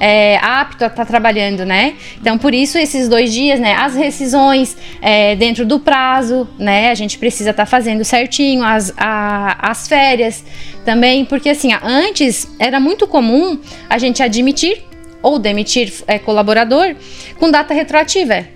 é, 0.01 0.37
apto 0.43 0.83
a 0.85 0.89
estar 0.89 1.05
trabalhando, 1.07 1.65
né? 1.65 1.95
Então, 2.21 2.37
por 2.37 2.53
isso, 2.53 2.77
esses 2.77 3.09
dois 3.09 3.33
dias, 3.33 3.61
né? 3.61 3.75
As 3.75 3.95
rescisões 3.95 4.77
é, 5.01 5.37
dentro 5.37 5.65
do 5.65 5.79
prazo, 5.79 6.49
né? 6.59 6.91
A 6.91 6.95
gente 6.95 7.17
precisa 7.17 7.51
estar 7.51 7.65
fazendo 7.67 8.05
certinho, 8.05 8.65
as, 8.65 8.93
a- 8.97 9.57
as 9.71 9.87
férias 9.87 10.45
também, 10.85 11.25
porque 11.25 11.49
assim, 11.51 11.71
antes 11.83 12.49
era 12.59 12.81
muito 12.81 13.07
comum 13.07 13.59
a 13.89 13.97
gente 13.99 14.23
admitir 14.23 14.83
ou 15.23 15.39
demitir 15.39 15.93
é, 16.07 16.19
colaborador 16.19 16.95
com 17.39 17.51
data 17.51 17.73
retroativa. 17.73 18.47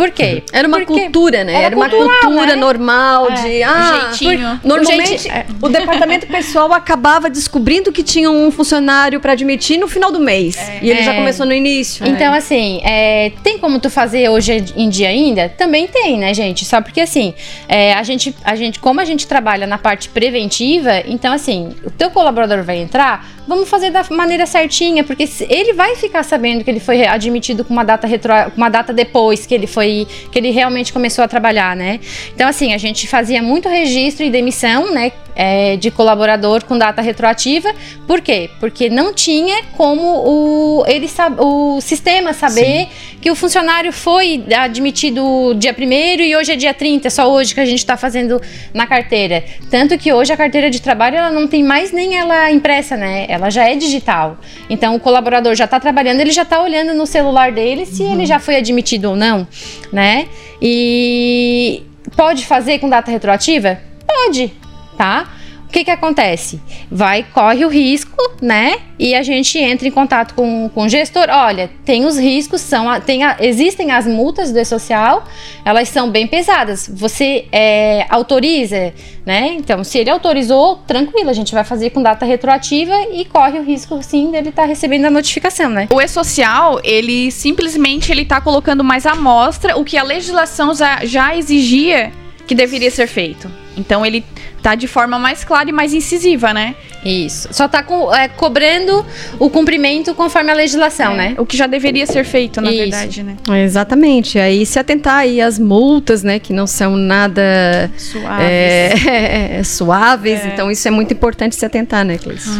Por 0.00 0.10
quê? 0.12 0.42
Era 0.50 0.66
uma 0.66 0.78
Porque 0.78 0.98
cultura, 1.02 1.44
né? 1.44 1.52
era 1.52 1.66
Era, 1.66 1.76
uma 1.76 1.88
cultural, 1.90 2.20
cultura 2.20 2.46
né? 2.46 2.56
normal 2.56 3.30
É, 3.30 3.34
de. 3.34 3.62
Ah, 3.62 4.08
jeitinho. 4.16 4.58
por- 4.62 4.68
normalmente 4.68 5.28
é. 5.30 5.44
o 5.60 5.68
departamento 5.68 6.26
pessoal 6.26 6.72
acabava 6.72 7.28
descobrindo 7.28 7.92
que 7.92 8.02
tinha 8.02 8.30
um 8.30 8.50
funcionário 8.50 9.20
para 9.20 9.32
admitir 9.32 9.78
no 9.78 9.86
final 9.86 10.10
do 10.10 10.18
mês. 10.18 10.56
E 10.80 10.88
ele 10.90 11.02
já 11.02 11.12
É. 11.12 11.16
começou 11.16 11.44
no 11.44 11.52
início. 11.52 12.06
Então, 12.06 12.32
assim, 12.32 12.80
é, 12.82 13.32
tem 13.42 13.58
como 13.58 13.78
tu 13.78 13.90
fazer 13.90 14.30
hoje 14.30 14.64
em 14.74 14.88
dia 14.88 15.08
ainda? 15.08 15.50
Também 15.50 15.86
tem, 15.86 16.16
né, 16.18 16.32
gente? 16.32 16.64
Só 16.64 16.80
porque, 16.80 17.02
assim, 17.02 17.34
é, 17.68 17.92
a, 17.92 18.02
gente, 18.02 18.34
a 18.42 18.56
gente, 18.56 18.78
como 18.80 19.00
a 19.00 19.04
gente 19.04 19.26
trabalha 19.26 19.66
na 19.66 19.76
parte 19.76 20.08
preventiva, 20.08 21.02
então, 21.06 21.32
assim, 21.32 21.74
o 21.84 21.90
teu 21.90 22.10
colaborador 22.10 22.62
vai 22.62 22.78
entrar, 22.78 23.28
vamos 23.46 23.68
fazer 23.68 23.90
da 23.90 24.02
maneira 24.10 24.46
certinha, 24.46 25.04
porque 25.04 25.26
se- 25.26 25.46
ele 25.50 25.74
vai 25.74 25.94
ficar 25.96 26.22
sabendo 26.22 26.64
que 26.64 26.70
ele 26.70 26.80
foi 26.80 27.04
admitido 27.06 27.64
com 27.64 27.72
uma 27.74 27.84
data 27.84 28.06
retro, 28.06 28.32
com 28.50 28.56
uma 28.56 28.68
data 28.70 28.92
depois 28.92 29.44
que 29.44 29.54
ele 29.54 29.66
foi, 29.66 29.89
que 30.30 30.38
ele 30.38 30.50
realmente 30.50 30.92
começou 30.92 31.24
a 31.24 31.28
trabalhar, 31.28 31.76
né? 31.76 32.00
Então, 32.34 32.48
assim, 32.48 32.74
a 32.74 32.78
gente 32.78 33.06
fazia 33.06 33.42
muito 33.42 33.68
registro 33.68 34.24
e 34.24 34.30
demissão, 34.30 34.92
né, 34.92 35.12
é, 35.40 35.74
de 35.78 35.90
colaborador 35.90 36.62
com 36.66 36.76
data 36.76 37.00
retroativa. 37.00 37.74
Por 38.06 38.20
quê? 38.20 38.50
Porque 38.60 38.90
não 38.90 39.14
tinha 39.14 39.64
como 39.74 40.02
o, 40.02 40.84
ele 40.86 41.08
o 41.38 41.80
sistema 41.80 42.34
saber 42.34 42.88
que 43.22 43.30
o 43.30 43.34
funcionário 43.34 43.90
foi 43.90 44.44
admitido 44.54 45.54
dia 45.56 45.74
1 45.76 46.20
e 46.20 46.36
hoje 46.36 46.52
é 46.52 46.56
dia 46.56 46.74
30, 46.74 47.08
é 47.08 47.10
só 47.10 47.32
hoje 47.32 47.54
que 47.54 47.60
a 47.60 47.64
gente 47.64 47.78
está 47.78 47.96
fazendo 47.96 48.38
na 48.74 48.86
carteira. 48.86 49.42
Tanto 49.70 49.96
que 49.96 50.12
hoje 50.12 50.30
a 50.30 50.36
carteira 50.36 50.68
de 50.68 50.82
trabalho 50.82 51.16
ela 51.16 51.30
não 51.30 51.48
tem 51.48 51.64
mais 51.64 51.90
nem 51.90 52.18
ela 52.18 52.50
impressa, 52.50 52.94
né? 52.94 53.24
Ela 53.26 53.48
já 53.48 53.66
é 53.66 53.74
digital. 53.76 54.36
Então 54.68 54.94
o 54.94 55.00
colaborador 55.00 55.54
já 55.54 55.64
está 55.64 55.80
trabalhando, 55.80 56.20
ele 56.20 56.32
já 56.32 56.42
está 56.42 56.62
olhando 56.62 56.92
no 56.92 57.06
celular 57.06 57.50
dele 57.50 57.86
se 57.86 58.02
ele 58.02 58.26
já 58.26 58.38
foi 58.38 58.56
admitido 58.56 59.08
ou 59.08 59.16
não, 59.16 59.48
né? 59.90 60.28
E 60.60 61.82
pode 62.14 62.44
fazer 62.44 62.78
com 62.78 62.90
data 62.90 63.10
retroativa? 63.10 63.80
Pode, 64.06 64.52
tá? 65.00 65.26
O 65.66 65.72
que 65.72 65.84
que 65.84 65.90
acontece? 65.90 66.60
Vai, 66.90 67.22
corre 67.32 67.64
o 67.64 67.68
risco, 67.68 68.16
né? 68.42 68.74
E 68.98 69.14
a 69.14 69.22
gente 69.22 69.56
entra 69.56 69.86
em 69.86 69.90
contato 69.90 70.34
com, 70.34 70.68
com 70.74 70.82
o 70.82 70.88
gestor. 70.88 71.26
Olha, 71.30 71.70
tem 71.84 72.04
os 72.04 72.18
riscos, 72.18 72.60
são 72.60 73.00
tem 73.00 73.22
a- 73.22 73.36
existem 73.40 73.92
as 73.92 74.04
multas 74.04 74.52
do 74.52 74.58
E-Social, 74.58 75.24
elas 75.64 75.88
são 75.88 76.10
bem 76.10 76.26
pesadas. 76.26 76.90
Você 76.92 77.46
é, 77.52 78.04
autoriza, 78.10 78.92
né? 79.24 79.54
Então, 79.56 79.84
se 79.84 79.96
ele 79.96 80.10
autorizou, 80.10 80.76
tranquilo, 80.88 81.30
a 81.30 81.32
gente 81.32 81.54
vai 81.54 81.62
fazer 81.62 81.90
com 81.90 82.02
data 82.02 82.26
retroativa 82.26 82.92
e 83.12 83.24
corre 83.24 83.58
o 83.60 83.62
risco, 83.62 84.02
sim, 84.02 84.32
dele 84.32 84.48
estar 84.48 84.64
recebendo 84.64 85.04
a 85.04 85.10
notificação, 85.10 85.70
né? 85.70 85.86
O 85.92 86.00
e-social, 86.00 86.80
ele 86.82 87.30
simplesmente 87.30 88.10
ele 88.10 88.24
tá 88.24 88.40
colocando 88.40 88.82
mais 88.82 89.06
à 89.06 89.14
mostra 89.14 89.78
o 89.78 89.84
que 89.84 89.96
a 89.96 90.02
legislação 90.02 90.74
já, 90.74 91.04
já 91.04 91.34
exigia 91.36 92.12
que 92.44 92.56
deveria 92.56 92.90
ser 92.90 93.06
feito. 93.06 93.48
Então 93.76 94.04
ele 94.04 94.24
tá 94.62 94.74
de 94.74 94.86
forma 94.86 95.18
mais 95.18 95.44
clara 95.44 95.68
e 95.68 95.72
mais 95.72 95.92
incisiva, 95.92 96.52
né? 96.52 96.74
Isso. 97.04 97.48
Só 97.52 97.66
tá 97.66 97.82
co- 97.82 98.14
é, 98.14 98.28
cobrando 98.28 99.04
o 99.38 99.48
cumprimento 99.48 100.14
conforme 100.14 100.50
a 100.50 100.54
legislação, 100.54 101.14
né? 101.14 101.34
O 101.38 101.46
que 101.46 101.56
já 101.56 101.66
deveria 101.66 102.06
ser 102.06 102.24
feito, 102.24 102.60
na 102.60 102.70
Isso. 102.70 102.78
verdade, 102.80 103.22
né? 103.22 103.36
Exatamente. 103.64 104.38
Aí 104.38 104.66
se 104.66 104.78
atentar 104.78 105.16
aí 105.16 105.40
às 105.40 105.58
multas, 105.58 106.22
né? 106.22 106.38
Que 106.38 106.52
não 106.52 106.66
são 106.66 106.96
nada 106.96 107.90
Suave. 107.96 108.42
é, 108.44 109.62
suaves. 109.64 110.44
Então 110.44 110.70
isso 110.70 110.86
é 110.86 110.90
muito 110.90 111.14
importante 111.14 111.56
se 111.56 111.64
atentar, 111.64 112.04
né, 112.04 112.18
Cleice? 112.18 112.50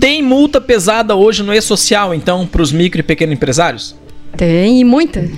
Tem 0.00 0.22
multa 0.22 0.60
pesada 0.60 1.14
hoje 1.16 1.42
no 1.42 1.54
e-social, 1.54 2.12
então, 2.14 2.46
para 2.46 2.60
os 2.62 2.72
micro 2.72 3.00
e 3.00 3.02
pequenos 3.02 3.34
empresários? 3.34 3.96
Tem, 4.36 4.80
e 4.80 4.84
muita. 4.84 5.20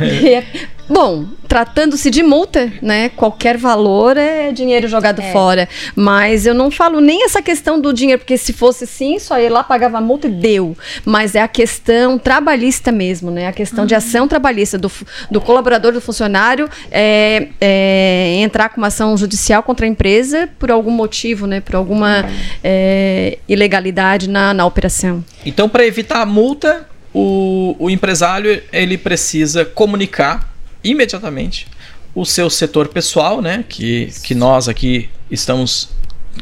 E 0.00 0.28
é- 0.34 0.44
Bom, 0.90 1.26
tratando-se 1.46 2.10
de 2.10 2.22
multa, 2.22 2.72
né? 2.80 3.10
Qualquer 3.10 3.58
valor 3.58 4.16
é 4.16 4.50
dinheiro 4.52 4.88
jogado 4.88 5.20
É. 5.20 5.32
fora. 5.32 5.68
Mas 5.94 6.46
eu 6.46 6.54
não 6.54 6.70
falo 6.70 6.98
nem 6.98 7.24
essa 7.26 7.42
questão 7.42 7.78
do 7.78 7.92
dinheiro, 7.92 8.20
porque 8.20 8.38
se 8.38 8.54
fosse 8.54 8.86
sim, 8.86 9.18
só 9.18 9.38
ia 9.38 9.52
lá, 9.52 9.62
pagava 9.62 9.98
a 9.98 10.00
multa 10.00 10.28
e 10.28 10.30
deu. 10.30 10.74
Mas 11.04 11.34
é 11.34 11.42
a 11.42 11.48
questão 11.48 12.18
trabalhista 12.18 12.90
mesmo, 12.90 13.30
né? 13.30 13.48
A 13.48 13.52
questão 13.52 13.84
de 13.84 13.94
ação 13.94 14.26
trabalhista 14.26 14.78
do, 14.78 14.90
do 15.30 15.42
colaborador, 15.42 15.92
do 15.92 16.00
funcionário, 16.00 16.70
é, 16.90 17.48
é, 17.60 18.36
entrar 18.40 18.70
com 18.70 18.78
uma 18.80 18.86
ação 18.86 19.14
judicial 19.14 19.62
contra 19.62 19.84
a 19.84 19.88
empresa 19.88 20.48
por 20.58 20.70
algum 20.70 20.90
motivo, 20.90 21.46
né? 21.46 21.60
Por 21.60 21.76
alguma 21.76 22.24
é, 22.64 23.36
ilegalidade 23.46 24.26
na, 24.26 24.54
na 24.54 24.64
operação. 24.64 25.22
Então, 25.44 25.68
para 25.68 25.84
evitar 25.84 26.22
a 26.22 26.26
multa, 26.26 26.88
o, 27.20 27.76
o 27.78 27.90
empresário 27.90 28.62
ele 28.72 28.96
precisa 28.96 29.64
comunicar 29.64 30.52
imediatamente 30.84 31.66
o 32.14 32.24
seu 32.24 32.48
setor 32.48 32.88
pessoal, 32.88 33.40
né? 33.42 33.64
Que, 33.68 34.10
que 34.22 34.34
nós 34.34 34.68
aqui 34.68 35.08
estamos, 35.30 35.88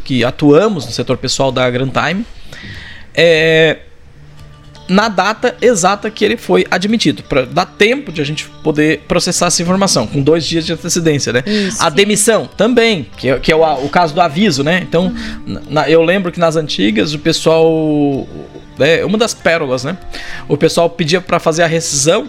que 0.04 0.24
atuamos 0.24 0.86
no 0.86 0.92
setor 0.92 1.16
pessoal 1.16 1.50
da 1.50 1.68
Grand 1.70 1.90
Time, 1.90 2.24
é, 3.14 3.78
na 4.88 5.08
data 5.08 5.56
exata 5.60 6.10
que 6.10 6.24
ele 6.24 6.36
foi 6.36 6.64
admitido, 6.70 7.22
para 7.24 7.44
dar 7.44 7.66
tempo 7.66 8.12
de 8.12 8.20
a 8.20 8.24
gente 8.24 8.44
poder 8.62 9.00
processar 9.08 9.46
essa 9.46 9.60
informação, 9.60 10.06
com 10.06 10.22
dois 10.22 10.46
dias 10.46 10.64
de 10.64 10.72
antecedência, 10.72 11.32
né? 11.32 11.42
Isso. 11.44 11.82
A 11.82 11.90
demissão 11.90 12.46
também, 12.56 13.06
que 13.16 13.28
é, 13.28 13.38
que 13.40 13.50
é 13.50 13.56
o, 13.56 13.62
o 13.84 13.88
caso 13.88 14.14
do 14.14 14.20
aviso, 14.20 14.62
né? 14.62 14.80
Então, 14.88 15.12
na- 15.68 15.90
eu 15.90 16.02
lembro 16.02 16.30
que 16.30 16.38
nas 16.38 16.54
antigas 16.56 17.14
o 17.14 17.18
pessoal. 17.18 18.28
É 18.78 19.04
uma 19.04 19.16
das 19.16 19.34
pérolas, 19.34 19.84
né? 19.84 19.96
O 20.48 20.56
pessoal 20.56 20.88
pedia 20.90 21.20
pra 21.20 21.38
fazer 21.38 21.62
a 21.62 21.66
rescisão, 21.66 22.28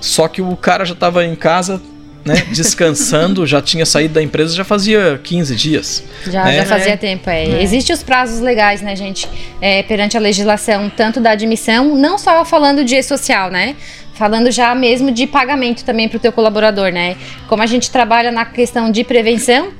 só 0.00 0.28
que 0.28 0.40
o 0.40 0.56
cara 0.56 0.84
já 0.84 0.94
tava 0.94 1.24
em 1.24 1.34
casa, 1.34 1.80
né? 2.24 2.34
Descansando, 2.52 3.46
já 3.46 3.60
tinha 3.60 3.84
saído 3.84 4.14
da 4.14 4.22
empresa 4.22 4.54
já 4.54 4.64
fazia 4.64 5.20
15 5.22 5.56
dias. 5.56 6.04
Já, 6.26 6.44
né? 6.44 6.56
já 6.56 6.66
fazia 6.66 6.96
tempo, 6.96 7.28
é. 7.28 7.62
Existem 7.62 7.94
os 7.94 8.02
prazos 8.02 8.40
legais, 8.40 8.82
né, 8.82 8.94
gente, 8.94 9.28
é, 9.60 9.82
perante 9.82 10.16
a 10.16 10.20
legislação, 10.20 10.90
tanto 10.90 11.20
da 11.20 11.30
admissão, 11.30 11.96
não 11.96 12.18
só 12.18 12.44
falando 12.44 12.84
de 12.84 13.02
social, 13.02 13.50
né? 13.50 13.76
Falando 14.14 14.50
já 14.50 14.74
mesmo 14.74 15.10
de 15.10 15.26
pagamento 15.26 15.82
também 15.82 16.08
para 16.08 16.18
o 16.18 16.20
teu 16.20 16.30
colaborador, 16.30 16.92
né? 16.92 17.16
Como 17.48 17.62
a 17.62 17.66
gente 17.66 17.90
trabalha 17.90 18.30
na 18.30 18.44
questão 18.44 18.90
de 18.90 19.02
prevenção, 19.02 19.72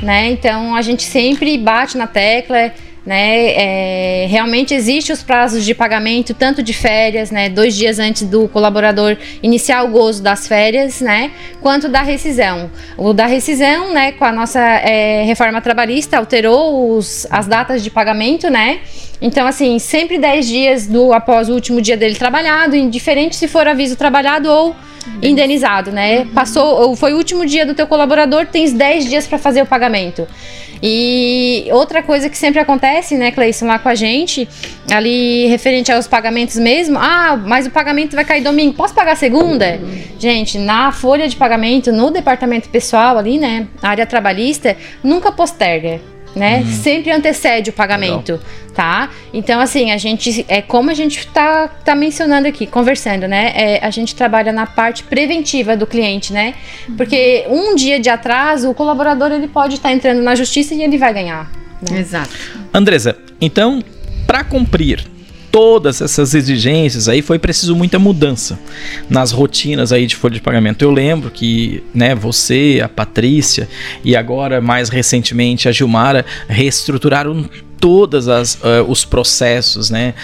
né? 0.00 0.30
Então 0.30 0.74
a 0.74 0.82
gente 0.82 1.02
sempre 1.02 1.58
bate 1.58 1.98
na 1.98 2.06
tecla, 2.06 2.72
né? 3.08 3.54
É, 3.56 4.26
realmente 4.28 4.74
existe 4.74 5.10
os 5.10 5.22
prazos 5.22 5.64
de 5.64 5.74
pagamento, 5.74 6.34
tanto 6.34 6.62
de 6.62 6.74
férias, 6.74 7.30
né? 7.30 7.48
Dois 7.48 7.74
dias 7.74 7.98
antes 7.98 8.24
do 8.24 8.48
colaborador 8.48 9.16
iniciar 9.42 9.82
o 9.82 9.88
gozo 9.88 10.22
das 10.22 10.46
férias, 10.46 11.00
né? 11.00 11.30
Quanto 11.62 11.88
da 11.88 12.02
rescisão. 12.02 12.70
O 12.98 13.14
da 13.14 13.24
rescisão, 13.24 13.94
né? 13.94 14.12
Com 14.12 14.26
a 14.26 14.30
nossa 14.30 14.60
é, 14.60 15.22
reforma 15.24 15.62
trabalhista, 15.62 16.18
alterou 16.18 16.98
os, 16.98 17.26
as 17.30 17.46
datas 17.46 17.82
de 17.82 17.88
pagamento, 17.88 18.50
né? 18.50 18.80
Então, 19.22 19.46
assim, 19.46 19.78
sempre 19.78 20.18
10 20.18 20.46
dias 20.46 20.86
do 20.86 21.14
após 21.14 21.48
o 21.48 21.54
último 21.54 21.80
dia 21.80 21.96
dele 21.96 22.14
trabalhado, 22.14 22.76
indiferente 22.76 23.36
se 23.36 23.48
for 23.48 23.66
aviso 23.66 23.96
trabalhado 23.96 24.50
ou 24.52 24.76
indenizado, 25.22 25.90
né? 25.90 26.26
Passou, 26.34 26.82
ou 26.82 26.94
foi 26.94 27.14
o 27.14 27.16
último 27.16 27.46
dia 27.46 27.64
do 27.64 27.72
teu 27.72 27.86
colaborador, 27.86 28.44
tens 28.44 28.70
10 28.74 29.06
dias 29.06 29.26
para 29.26 29.38
fazer 29.38 29.62
o 29.62 29.66
pagamento. 29.66 30.28
E 30.82 31.66
outra 31.72 32.02
coisa 32.02 32.28
que 32.28 32.38
sempre 32.38 32.60
acontece, 32.60 32.97
né, 33.16 33.30
Cleison, 33.30 33.66
lá 33.66 33.78
com 33.78 33.88
a 33.88 33.94
gente, 33.94 34.48
ali 34.90 35.46
referente 35.46 35.90
aos 35.92 36.06
pagamentos 36.06 36.56
mesmo, 36.56 36.98
ah, 36.98 37.36
mas 37.36 37.66
o 37.66 37.70
pagamento 37.70 38.14
vai 38.14 38.24
cair 38.24 38.42
domingo, 38.42 38.74
posso 38.74 38.94
pagar 38.94 39.16
segunda? 39.16 39.80
Gente, 40.18 40.58
na 40.58 40.92
folha 40.92 41.28
de 41.28 41.36
pagamento, 41.36 41.92
no 41.92 42.10
departamento 42.10 42.68
pessoal 42.68 43.18
ali, 43.18 43.38
né, 43.38 43.66
na 43.82 43.90
área 43.90 44.06
trabalhista, 44.06 44.76
nunca 45.02 45.30
posterga. 45.32 46.00
Né? 46.36 46.62
Sempre 46.82 47.10
antecede 47.10 47.70
o 47.70 47.72
pagamento, 47.72 48.38
tá? 48.74 49.10
Então, 49.32 49.58
assim, 49.58 49.90
a 49.90 49.96
gente 49.96 50.44
é 50.46 50.60
como 50.60 50.90
a 50.90 50.94
gente 50.94 51.26
tá, 51.28 51.66
tá 51.66 51.96
mencionando 51.96 52.46
aqui, 52.46 52.66
conversando, 52.66 53.26
né? 53.26 53.50
É, 53.56 53.84
a 53.84 53.90
gente 53.90 54.14
trabalha 54.14 54.52
na 54.52 54.66
parte 54.66 55.02
preventiva 55.02 55.76
do 55.76 55.86
cliente, 55.86 56.32
né? 56.32 56.54
Porque 56.96 57.44
um 57.48 57.74
dia 57.74 57.98
de 57.98 58.08
atraso, 58.08 58.70
o 58.70 58.74
colaborador 58.74 59.32
ele 59.32 59.48
pode 59.48 59.76
estar 59.76 59.90
entrando 59.90 60.20
na 60.22 60.34
justiça 60.36 60.74
e 60.74 60.82
ele 60.82 60.98
vai 60.98 61.12
ganhar. 61.12 61.50
Né? 61.82 62.00
Exato. 62.00 62.30
Andresa, 62.72 63.16
então, 63.40 63.82
para 64.26 64.44
cumprir 64.44 65.04
todas 65.50 66.00
essas 66.00 66.34
exigências 66.34 67.08
aí 67.08 67.22
foi 67.22 67.38
preciso 67.38 67.74
muita 67.74 67.98
mudança 67.98 68.58
nas 69.08 69.32
rotinas 69.32 69.92
aí 69.92 70.06
de 70.06 70.14
folha 70.14 70.34
de 70.34 70.40
pagamento. 70.40 70.82
Eu 70.82 70.90
lembro 70.90 71.30
que, 71.30 71.82
né, 71.94 72.14
você, 72.14 72.80
a 72.84 72.88
Patrícia 72.88 73.68
e 74.04 74.14
agora 74.14 74.60
mais 74.60 74.88
recentemente 74.88 75.68
a 75.68 75.72
Gilmara 75.72 76.24
reestruturaram 76.48 77.48
todas 77.80 78.28
as 78.28 78.58
eh, 78.62 78.84
os 78.86 79.04
processos, 79.04 79.88
né? 79.88 80.14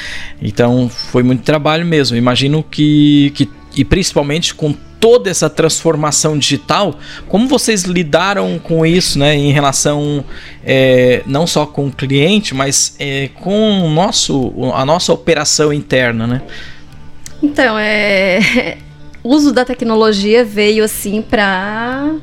Então 0.42 0.88
foi 0.88 1.22
muito 1.22 1.42
trabalho 1.42 1.86
mesmo. 1.86 2.16
Imagino 2.16 2.62
que, 2.62 3.32
que 3.34 3.48
e 3.76 3.84
principalmente 3.84 4.54
com 4.54 4.74
toda 5.04 5.28
essa 5.28 5.50
transformação 5.50 6.38
digital, 6.38 6.98
como 7.28 7.46
vocês 7.46 7.82
lidaram 7.82 8.58
com 8.58 8.86
isso, 8.86 9.18
né, 9.18 9.36
em 9.36 9.52
relação 9.52 10.24
é, 10.64 11.22
não 11.26 11.46
só 11.46 11.66
com 11.66 11.88
o 11.88 11.92
cliente, 11.92 12.54
mas 12.54 12.96
é, 12.98 13.28
com 13.42 13.82
o 13.82 13.90
nosso, 13.90 14.54
a 14.72 14.82
nossa 14.86 15.12
operação 15.12 15.74
interna, 15.74 16.26
né? 16.26 16.42
Então, 17.42 17.78
é. 17.78 18.78
O 19.22 19.30
uso 19.30 19.52
da 19.52 19.64
tecnologia 19.64 20.44
veio 20.44 20.84
assim 20.84 21.22
para 21.22 22.14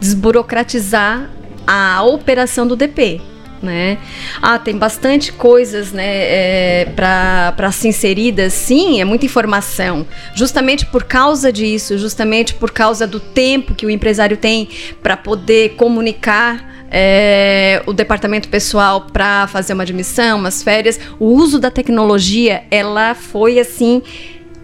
desburocratizar 0.00 1.28
a 1.66 2.02
operação 2.02 2.66
do 2.66 2.74
DP. 2.74 3.20
Né? 3.62 3.98
Ah, 4.40 4.58
tem 4.58 4.78
bastante 4.78 5.34
coisas 5.34 5.92
né, 5.92 6.06
é, 6.06 6.84
para 6.96 7.70
ser 7.70 7.88
inseridas, 7.88 8.54
sim, 8.54 9.02
é 9.02 9.04
muita 9.04 9.26
informação. 9.26 10.06
Justamente 10.34 10.86
por 10.86 11.04
causa 11.04 11.52
disso, 11.52 11.98
justamente 11.98 12.54
por 12.54 12.70
causa 12.70 13.06
do 13.06 13.20
tempo 13.20 13.74
que 13.74 13.84
o 13.84 13.90
empresário 13.90 14.38
tem 14.38 14.66
para 15.02 15.14
poder 15.14 15.74
comunicar 15.74 16.70
é, 16.90 17.82
o 17.86 17.92
departamento 17.92 18.48
pessoal 18.48 19.02
para 19.02 19.46
fazer 19.46 19.74
uma 19.74 19.84
admissão, 19.84 20.38
umas 20.38 20.62
férias, 20.62 20.98
o 21.18 21.26
uso 21.26 21.58
da 21.58 21.70
tecnologia, 21.70 22.64
ela 22.70 23.14
foi 23.14 23.58
assim 23.58 24.02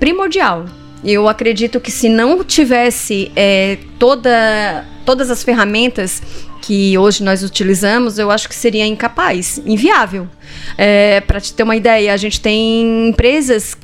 primordial. 0.01 0.67
Eu 1.05 1.29
acredito 1.29 1.79
que 1.79 1.91
se 1.91 2.09
não 2.09 2.43
tivesse 2.43 3.31
é, 3.37 3.79
toda, 3.99 4.85
todas 5.05 5.31
as 5.31 5.45
ferramentas 5.45 6.21
que 6.67 6.99
hoje 6.99 7.23
nós 7.23 7.45
utilizamos, 7.45 8.19
eu 8.19 8.29
acho 8.29 8.49
que 8.49 8.55
seria 8.55 8.85
incapaz, 8.85 9.63
inviável. 9.65 10.29
É, 10.77 11.21
para 11.21 11.41
te 11.41 11.55
ter 11.55 11.63
uma 11.63 11.77
ideia, 11.77 12.13
a 12.13 12.17
gente 12.17 12.41
tem 12.41 13.09
empresas 13.09 13.77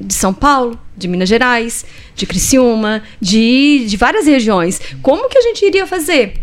de 0.00 0.14
São 0.14 0.32
Paulo, 0.32 0.80
de 0.96 1.06
Minas 1.08 1.28
Gerais, 1.28 1.84
de 2.16 2.24
Criciúma, 2.24 3.02
de, 3.20 3.84
de 3.86 3.96
várias 3.98 4.24
regiões. 4.24 4.80
Como 5.02 5.28
que 5.28 5.36
a 5.36 5.42
gente 5.42 5.62
iria 5.62 5.86
fazer? 5.86 6.40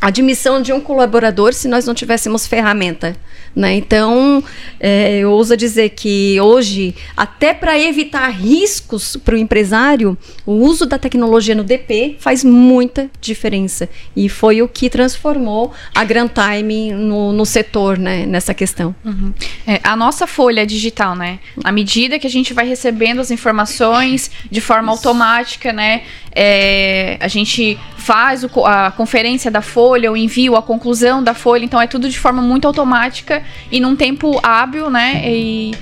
Admissão 0.00 0.60
de 0.60 0.72
um 0.72 0.80
colaborador 0.80 1.52
se 1.52 1.68
nós 1.68 1.86
não 1.86 1.94
tivéssemos 1.94 2.46
ferramenta. 2.46 3.16
Né? 3.56 3.74
Então, 3.76 4.44
é, 4.78 5.20
eu 5.20 5.30
ouso 5.30 5.56
dizer 5.56 5.88
que 5.90 6.38
hoje, 6.38 6.94
até 7.16 7.54
para 7.54 7.78
evitar 7.78 8.28
riscos 8.28 9.16
para 9.16 9.34
o 9.34 9.38
empresário, 9.38 10.16
o 10.44 10.52
uso 10.52 10.84
da 10.84 10.98
tecnologia 10.98 11.54
no 11.54 11.64
DP 11.64 12.16
faz 12.18 12.44
muita 12.44 13.10
diferença. 13.18 13.88
E 14.14 14.28
foi 14.28 14.60
o 14.60 14.68
que 14.68 14.90
transformou 14.90 15.72
a 15.94 16.04
Grand 16.04 16.28
Time 16.28 16.92
no, 16.92 17.32
no 17.32 17.46
setor, 17.46 17.96
né, 17.96 18.26
nessa 18.26 18.52
questão. 18.52 18.94
Uhum. 19.02 19.32
É, 19.66 19.80
a 19.82 19.96
nossa 19.96 20.26
folha 20.26 20.66
digital, 20.66 21.16
né? 21.16 21.38
À 21.64 21.72
medida 21.72 22.18
que 22.18 22.26
a 22.26 22.30
gente 22.30 22.52
vai 22.52 22.68
recebendo 22.68 23.20
as 23.20 23.30
informações 23.30 24.30
de 24.50 24.60
forma 24.60 24.92
Isso. 24.92 25.08
automática, 25.08 25.72
né? 25.72 26.02
É, 26.34 27.16
a 27.20 27.28
gente 27.28 27.78
faz 28.06 28.44
o, 28.44 28.64
a 28.64 28.92
conferência 28.92 29.50
da 29.50 29.60
folha, 29.60 30.12
o 30.12 30.16
envio, 30.16 30.54
a 30.54 30.62
conclusão 30.62 31.20
da 31.24 31.34
folha, 31.34 31.64
então 31.64 31.80
é 31.80 31.88
tudo 31.88 32.08
de 32.08 32.16
forma 32.16 32.40
muito 32.40 32.64
automática 32.64 33.42
e 33.68 33.80
num 33.80 33.96
tempo 33.96 34.38
hábil, 34.44 34.88
né? 34.88 35.22
E 35.28 35.74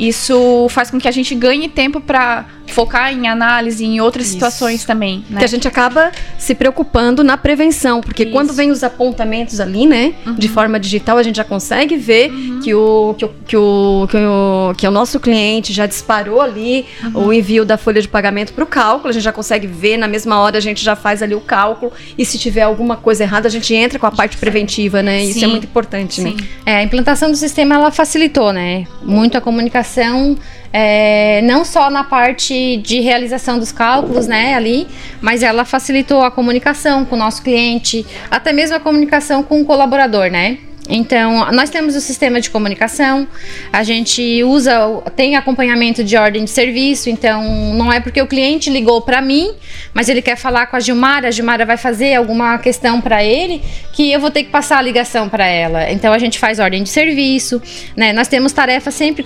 isso 0.00 0.66
faz 0.70 0.90
com 0.90 0.98
que 0.98 1.06
a 1.06 1.10
gente 1.10 1.34
ganhe 1.34 1.68
tempo 1.68 2.00
para 2.00 2.46
focar 2.72 3.12
em 3.12 3.28
análise 3.28 3.84
em 3.84 4.00
outras 4.00 4.26
Isso. 4.26 4.34
situações 4.34 4.84
também. 4.84 5.24
Né? 5.28 5.38
Que 5.38 5.44
a 5.44 5.48
gente 5.48 5.66
acaba 5.68 6.10
se 6.38 6.54
preocupando 6.54 7.22
na 7.22 7.36
prevenção, 7.36 8.00
porque 8.00 8.24
Isso. 8.24 8.32
quando 8.32 8.52
vem 8.52 8.70
os 8.70 8.82
apontamentos 8.82 9.60
ali, 9.60 9.86
né, 9.86 10.14
uhum. 10.26 10.34
de 10.34 10.48
forma 10.48 10.78
digital, 10.78 11.18
a 11.18 11.22
gente 11.22 11.36
já 11.36 11.44
consegue 11.44 11.96
ver 11.96 12.30
uhum. 12.30 12.60
que, 12.60 12.74
o, 12.74 13.14
que, 13.16 13.24
o, 13.24 13.28
que, 13.46 13.56
o, 13.56 14.08
que, 14.08 14.16
o, 14.16 14.74
que 14.76 14.86
o 14.86 14.90
nosso 14.90 15.20
cliente 15.20 15.72
já 15.72 15.86
disparou 15.86 16.40
ali 16.40 16.86
uhum. 17.02 17.26
o 17.26 17.32
envio 17.32 17.64
da 17.64 17.76
folha 17.76 18.00
de 18.00 18.08
pagamento 18.08 18.52
para 18.52 18.64
o 18.64 18.66
cálculo, 18.66 19.10
a 19.10 19.12
gente 19.12 19.22
já 19.22 19.32
consegue 19.32 19.66
ver, 19.66 19.96
na 19.96 20.08
mesma 20.08 20.38
hora 20.40 20.58
a 20.58 20.60
gente 20.60 20.82
já 20.82 20.96
faz 20.96 21.22
ali 21.22 21.34
o 21.34 21.40
cálculo, 21.40 21.92
e 22.16 22.24
se 22.24 22.38
tiver 22.38 22.62
alguma 22.62 22.96
coisa 22.96 23.24
errada, 23.24 23.48
a 23.48 23.50
gente 23.50 23.74
entra 23.74 23.98
com 23.98 24.06
a 24.06 24.10
parte 24.10 24.36
preventiva, 24.36 25.02
né? 25.02 25.20
Sim. 25.20 25.30
Isso 25.30 25.44
é 25.44 25.48
muito 25.48 25.64
importante, 25.64 26.16
Sim. 26.16 26.34
né? 26.34 26.36
É, 26.64 26.76
a 26.76 26.82
implantação 26.82 27.30
do 27.30 27.36
sistema, 27.36 27.74
ela 27.74 27.90
facilitou, 27.90 28.52
né, 28.52 28.86
muito 29.02 29.36
a 29.36 29.40
comunicação 29.40 29.66
comunicação, 29.66 30.36
é, 30.78 31.40
não 31.40 31.64
só 31.64 31.88
na 31.88 32.04
parte 32.04 32.76
de 32.76 33.00
realização 33.00 33.58
dos 33.58 33.72
cálculos, 33.72 34.26
né, 34.26 34.54
ali, 34.54 34.86
mas 35.22 35.42
ela 35.42 35.64
facilitou 35.64 36.20
a 36.20 36.30
comunicação 36.30 37.02
com 37.02 37.16
o 37.16 37.18
nosso 37.18 37.42
cliente, 37.42 38.04
até 38.30 38.52
mesmo 38.52 38.76
a 38.76 38.80
comunicação 38.80 39.42
com 39.42 39.62
o 39.62 39.64
colaborador, 39.64 40.30
né? 40.30 40.58
Então, 40.86 41.50
nós 41.50 41.70
temos 41.70 41.96
o 41.96 42.00
sistema 42.00 42.42
de 42.42 42.50
comunicação, 42.50 43.26
a 43.72 43.82
gente 43.82 44.44
usa, 44.44 45.02
tem 45.16 45.34
acompanhamento 45.34 46.04
de 46.04 46.14
ordem 46.14 46.44
de 46.44 46.50
serviço, 46.50 47.08
então 47.08 47.42
não 47.72 47.90
é 47.90 47.98
porque 47.98 48.20
o 48.20 48.26
cliente 48.26 48.68
ligou 48.68 49.00
para 49.00 49.22
mim, 49.22 49.54
mas 49.94 50.10
ele 50.10 50.20
quer 50.20 50.36
falar 50.36 50.66
com 50.66 50.76
a 50.76 50.80
Gilmara, 50.80 51.28
a 51.28 51.30
Gilmara 51.30 51.64
vai 51.64 51.78
fazer 51.78 52.14
alguma 52.16 52.58
questão 52.58 53.00
para 53.00 53.24
ele, 53.24 53.62
que 53.94 54.12
eu 54.12 54.20
vou 54.20 54.30
ter 54.30 54.44
que 54.44 54.50
passar 54.50 54.76
a 54.76 54.82
ligação 54.82 55.26
para 55.26 55.46
ela. 55.46 55.90
Então, 55.90 56.12
a 56.12 56.18
gente 56.18 56.38
faz 56.38 56.58
ordem 56.58 56.82
de 56.82 56.90
serviço, 56.90 57.62
né? 57.96 58.12
Nós 58.12 58.28
temos 58.28 58.52
tarefas 58.52 58.94
sempre 58.94 59.24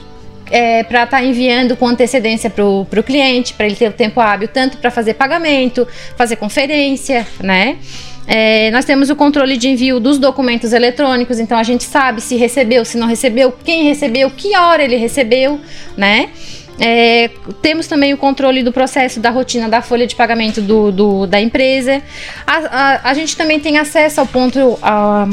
é, 0.50 0.82
para 0.82 1.04
estar 1.04 1.18
tá 1.18 1.24
enviando 1.24 1.76
com 1.76 1.86
antecedência 1.86 2.50
para 2.50 2.64
o 2.64 3.02
cliente, 3.04 3.54
para 3.54 3.66
ele 3.66 3.76
ter 3.76 3.88
o 3.88 3.92
tempo 3.92 4.20
hábil 4.20 4.48
tanto 4.48 4.78
para 4.78 4.90
fazer 4.90 5.14
pagamento, 5.14 5.86
fazer 6.16 6.36
conferência, 6.36 7.26
né? 7.42 7.78
É, 8.26 8.70
nós 8.70 8.84
temos 8.84 9.10
o 9.10 9.16
controle 9.16 9.56
de 9.56 9.68
envio 9.68 9.98
dos 9.98 10.18
documentos 10.18 10.72
eletrônicos, 10.72 11.40
então 11.40 11.58
a 11.58 11.62
gente 11.62 11.82
sabe 11.84 12.20
se 12.20 12.36
recebeu, 12.36 12.84
se 12.84 12.96
não 12.96 13.08
recebeu, 13.08 13.52
quem 13.64 13.84
recebeu, 13.84 14.30
que 14.30 14.56
hora 14.56 14.84
ele 14.84 14.96
recebeu, 14.96 15.60
né? 15.96 16.28
É, 16.78 17.28
temos 17.60 17.86
também 17.86 18.14
o 18.14 18.16
controle 18.16 18.62
do 18.62 18.72
processo 18.72 19.20
da 19.20 19.28
rotina 19.28 19.68
da 19.68 19.82
folha 19.82 20.06
de 20.06 20.14
pagamento 20.14 20.62
do, 20.62 20.90
do 20.90 21.26
da 21.26 21.38
empresa. 21.38 22.02
A, 22.46 22.56
a, 22.56 23.10
a, 23.10 23.14
gente 23.14 23.36
também 23.36 23.60
tem 23.60 23.76
acesso 23.76 24.18
ao 24.20 24.26
ponto. 24.26 24.78
A, 24.80 25.28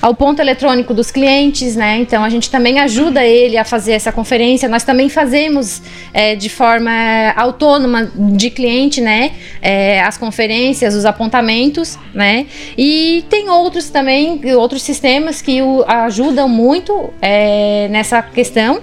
ao 0.00 0.14
ponto 0.14 0.40
eletrônico 0.40 0.94
dos 0.94 1.10
clientes, 1.10 1.76
né? 1.76 1.98
Então 1.98 2.24
a 2.24 2.28
gente 2.28 2.50
também 2.50 2.80
ajuda 2.80 3.24
ele 3.24 3.56
a 3.56 3.64
fazer 3.64 3.92
essa 3.92 4.10
conferência. 4.10 4.68
Nós 4.68 4.82
também 4.82 5.08
fazemos 5.08 5.82
é, 6.12 6.34
de 6.34 6.48
forma 6.48 6.90
autônoma 7.36 8.10
de 8.14 8.50
cliente, 8.50 9.00
né? 9.00 9.32
É, 9.60 10.00
as 10.00 10.16
conferências, 10.16 10.94
os 10.94 11.04
apontamentos, 11.04 11.98
né? 12.14 12.46
E 12.76 13.24
tem 13.28 13.48
outros 13.50 13.90
também, 13.90 14.40
outros 14.54 14.82
sistemas 14.82 15.42
que 15.42 15.60
o 15.60 15.84
ajudam 15.86 16.48
muito 16.48 17.10
é, 17.20 17.88
nessa 17.90 18.22
questão 18.22 18.80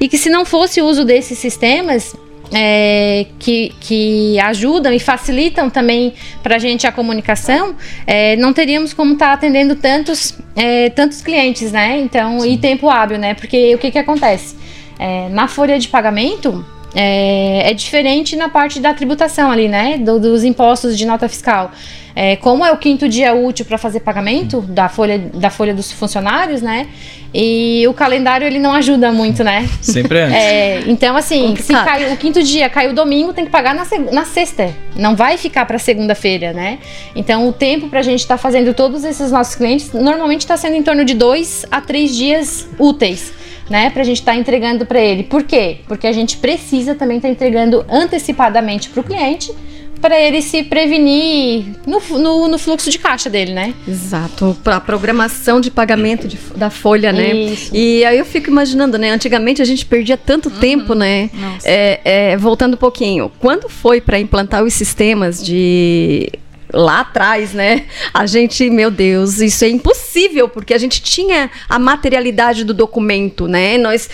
e 0.00 0.08
que 0.08 0.18
se 0.18 0.28
não 0.28 0.44
fosse 0.44 0.80
o 0.80 0.86
uso 0.86 1.04
desses 1.04 1.38
sistemas 1.38 2.14
é, 2.52 3.26
que, 3.38 3.72
que 3.80 4.38
ajudam 4.40 4.92
e 4.92 4.98
facilitam 4.98 5.68
também 5.68 6.14
para 6.42 6.56
a 6.56 6.58
gente 6.58 6.86
a 6.86 6.92
comunicação, 6.92 7.76
é, 8.06 8.36
não 8.36 8.52
teríamos 8.52 8.92
como 8.92 9.14
estar 9.14 9.28
tá 9.28 9.32
atendendo 9.32 9.76
tantos, 9.76 10.38
é, 10.56 10.90
tantos 10.90 11.20
clientes, 11.20 11.72
né? 11.72 11.98
Então, 12.00 12.40
Sim. 12.40 12.52
e 12.52 12.58
tempo 12.58 12.88
hábil, 12.88 13.18
né? 13.18 13.34
Porque 13.34 13.74
o 13.74 13.78
que, 13.78 13.90
que 13.90 13.98
acontece? 13.98 14.56
É, 14.98 15.28
na 15.28 15.46
folha 15.46 15.78
de 15.78 15.88
pagamento, 15.88 16.64
é, 16.94 17.70
é, 17.70 17.74
diferente 17.74 18.34
na 18.36 18.48
parte 18.48 18.80
da 18.80 18.94
tributação 18.94 19.50
ali, 19.50 19.68
né? 19.68 19.98
Do, 19.98 20.18
dos 20.18 20.44
impostos 20.44 20.96
de 20.96 21.06
nota 21.06 21.28
fiscal. 21.28 21.70
É, 22.16 22.34
como 22.36 22.64
é 22.64 22.72
o 22.72 22.76
quinto 22.76 23.08
dia 23.08 23.32
útil 23.34 23.64
para 23.64 23.78
fazer 23.78 24.00
pagamento 24.00 24.60
da 24.62 24.88
folha, 24.88 25.18
da 25.18 25.50
folha 25.50 25.72
dos 25.72 25.92
funcionários, 25.92 26.62
né? 26.62 26.88
E 27.32 27.86
o 27.86 27.92
calendário 27.92 28.46
ele 28.46 28.58
não 28.58 28.72
ajuda 28.72 29.12
muito, 29.12 29.44
né? 29.44 29.68
Sempre 29.80 30.18
antes. 30.24 30.34
É, 30.34 30.82
então, 30.86 31.14
assim, 31.14 31.54
se 31.56 31.72
cai, 31.72 32.12
o 32.12 32.16
quinto 32.16 32.42
dia 32.42 32.68
caiu 32.70 32.94
domingo, 32.94 33.32
tem 33.32 33.44
que 33.44 33.50
pagar 33.50 33.74
na, 33.74 33.86
na 34.10 34.24
sexta. 34.24 34.74
Não 34.96 35.14
vai 35.14 35.36
ficar 35.36 35.66
para 35.66 35.78
segunda-feira, 35.78 36.52
né? 36.52 36.78
Então, 37.14 37.46
o 37.46 37.52
tempo 37.52 37.88
para 37.88 38.00
a 38.00 38.02
gente 38.02 38.20
estar 38.20 38.36
tá 38.36 38.42
fazendo 38.42 38.72
todos 38.72 39.04
esses 39.04 39.30
nossos 39.30 39.54
clientes 39.54 39.92
normalmente 39.92 40.40
está 40.40 40.56
sendo 40.56 40.74
em 40.74 40.82
torno 40.82 41.04
de 41.04 41.14
dois 41.14 41.66
a 41.70 41.80
três 41.80 42.16
dias 42.16 42.66
úteis 42.78 43.32
né, 43.68 43.90
para 43.90 44.02
a 44.02 44.04
gente 44.04 44.18
estar 44.20 44.32
tá 44.32 44.38
entregando 44.38 44.86
para 44.86 45.00
ele. 45.00 45.22
Por 45.22 45.42
quê? 45.42 45.78
Porque 45.86 46.06
a 46.06 46.12
gente 46.12 46.36
precisa 46.38 46.94
também 46.94 47.18
estar 47.18 47.28
tá 47.28 47.32
entregando 47.32 47.84
antecipadamente 47.88 48.88
para 48.88 49.00
o 49.00 49.04
cliente 49.04 49.52
para 50.00 50.18
ele 50.18 50.40
se 50.40 50.62
prevenir 50.62 51.64
no, 51.86 52.00
no, 52.18 52.48
no, 52.48 52.58
fluxo 52.58 52.90
de 52.90 52.98
caixa 52.98 53.28
dele, 53.28 53.52
né? 53.52 53.74
Exato, 53.86 54.56
a 54.64 54.80
programação 54.80 55.60
de 55.60 55.70
pagamento 55.70 56.28
de, 56.28 56.38
da 56.56 56.70
folha, 56.70 57.12
né? 57.12 57.34
Isso. 57.34 57.74
E 57.74 58.04
aí 58.04 58.18
eu 58.18 58.24
fico 58.24 58.48
imaginando, 58.48 58.96
né? 58.96 59.10
Antigamente 59.10 59.60
a 59.60 59.64
gente 59.64 59.84
perdia 59.84 60.16
tanto 60.16 60.48
uhum. 60.48 60.56
tempo, 60.56 60.94
né? 60.94 61.30
É, 61.64 62.00
é, 62.04 62.36
voltando 62.36 62.74
um 62.74 62.78
pouquinho, 62.78 63.30
quando 63.40 63.68
foi 63.68 64.00
para 64.00 64.18
implantar 64.18 64.62
os 64.62 64.72
sistemas 64.72 65.44
de 65.44 66.30
lá 66.72 67.00
atrás, 67.00 67.52
né? 67.52 67.86
A 68.12 68.26
gente, 68.26 68.68
meu 68.70 68.90
Deus, 68.90 69.40
isso 69.40 69.64
é 69.64 69.68
impossível, 69.68 70.48
porque 70.48 70.74
a 70.74 70.78
gente 70.78 71.02
tinha 71.02 71.50
a 71.68 71.78
materialidade 71.78 72.64
do 72.64 72.74
documento, 72.74 73.46
né? 73.46 73.78
Nós 73.78 74.08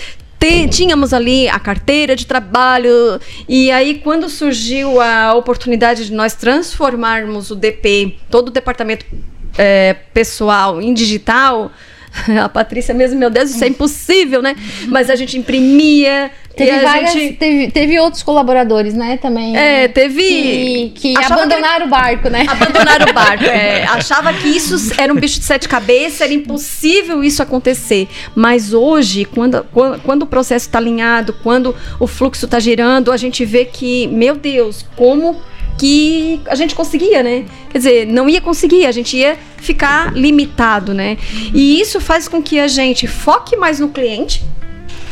tínhamos 0.70 1.14
ali 1.14 1.48
a 1.48 1.58
carteira 1.58 2.14
de 2.14 2.26
trabalho 2.26 3.18
e 3.48 3.70
aí 3.70 3.94
quando 3.94 4.28
surgiu 4.28 5.00
a 5.00 5.32
oportunidade 5.32 6.04
de 6.04 6.12
nós 6.12 6.34
transformarmos 6.34 7.50
o 7.50 7.54
DP, 7.54 8.18
todo 8.30 8.48
o 8.48 8.50
departamento 8.50 9.06
é, 9.56 9.94
pessoal 10.12 10.82
em 10.82 10.92
digital, 10.92 11.72
a 12.42 12.48
Patrícia 12.48 12.94
mesmo, 12.94 13.18
meu 13.18 13.30
Deus, 13.30 13.50
isso 13.50 13.64
é 13.64 13.68
impossível, 13.68 14.40
né? 14.40 14.56
Mas 14.88 15.10
a 15.10 15.16
gente 15.16 15.36
imprimia. 15.36 16.30
Teve, 16.56 16.84
várias, 16.84 17.12
gente... 17.12 17.34
teve, 17.34 17.70
teve, 17.72 17.98
outros 17.98 18.22
colaboradores, 18.22 18.94
né, 18.94 19.16
também. 19.16 19.56
É, 19.56 19.88
teve. 19.88 20.92
Que, 20.94 21.14
que 21.14 21.24
abandonaram 21.24 21.80
que... 21.80 21.86
o 21.86 21.90
barco, 21.90 22.30
né? 22.30 22.46
Abandonaram 22.48 23.10
o 23.10 23.12
barco. 23.12 23.44
É, 23.44 23.82
achava 23.90 24.32
que 24.32 24.46
isso 24.46 24.92
era 24.96 25.12
um 25.12 25.16
bicho 25.16 25.40
de 25.40 25.44
sete 25.44 25.68
cabeças, 25.68 26.20
era 26.20 26.32
impossível 26.32 27.24
isso 27.24 27.42
acontecer. 27.42 28.06
Mas 28.36 28.72
hoje, 28.72 29.24
quando, 29.24 29.66
quando, 29.72 30.00
quando 30.02 30.22
o 30.22 30.26
processo 30.26 30.66
está 30.66 30.78
alinhado, 30.78 31.32
quando 31.42 31.74
o 31.98 32.06
fluxo 32.06 32.44
está 32.44 32.60
girando, 32.60 33.10
a 33.10 33.16
gente 33.16 33.44
vê 33.44 33.64
que, 33.64 34.06
meu 34.06 34.36
Deus, 34.36 34.86
como 34.94 35.36
que 35.78 36.40
a 36.46 36.54
gente 36.54 36.74
conseguia, 36.74 37.22
né? 37.22 37.44
Quer 37.70 37.78
dizer, 37.78 38.06
não 38.06 38.28
ia 38.28 38.40
conseguir, 38.40 38.86
a 38.86 38.92
gente 38.92 39.16
ia 39.16 39.36
ficar 39.56 40.14
limitado, 40.14 40.94
né? 40.94 41.18
E 41.52 41.80
isso 41.80 42.00
faz 42.00 42.28
com 42.28 42.42
que 42.42 42.58
a 42.58 42.68
gente 42.68 43.06
foque 43.06 43.56
mais 43.56 43.80
no 43.80 43.88
cliente, 43.88 44.44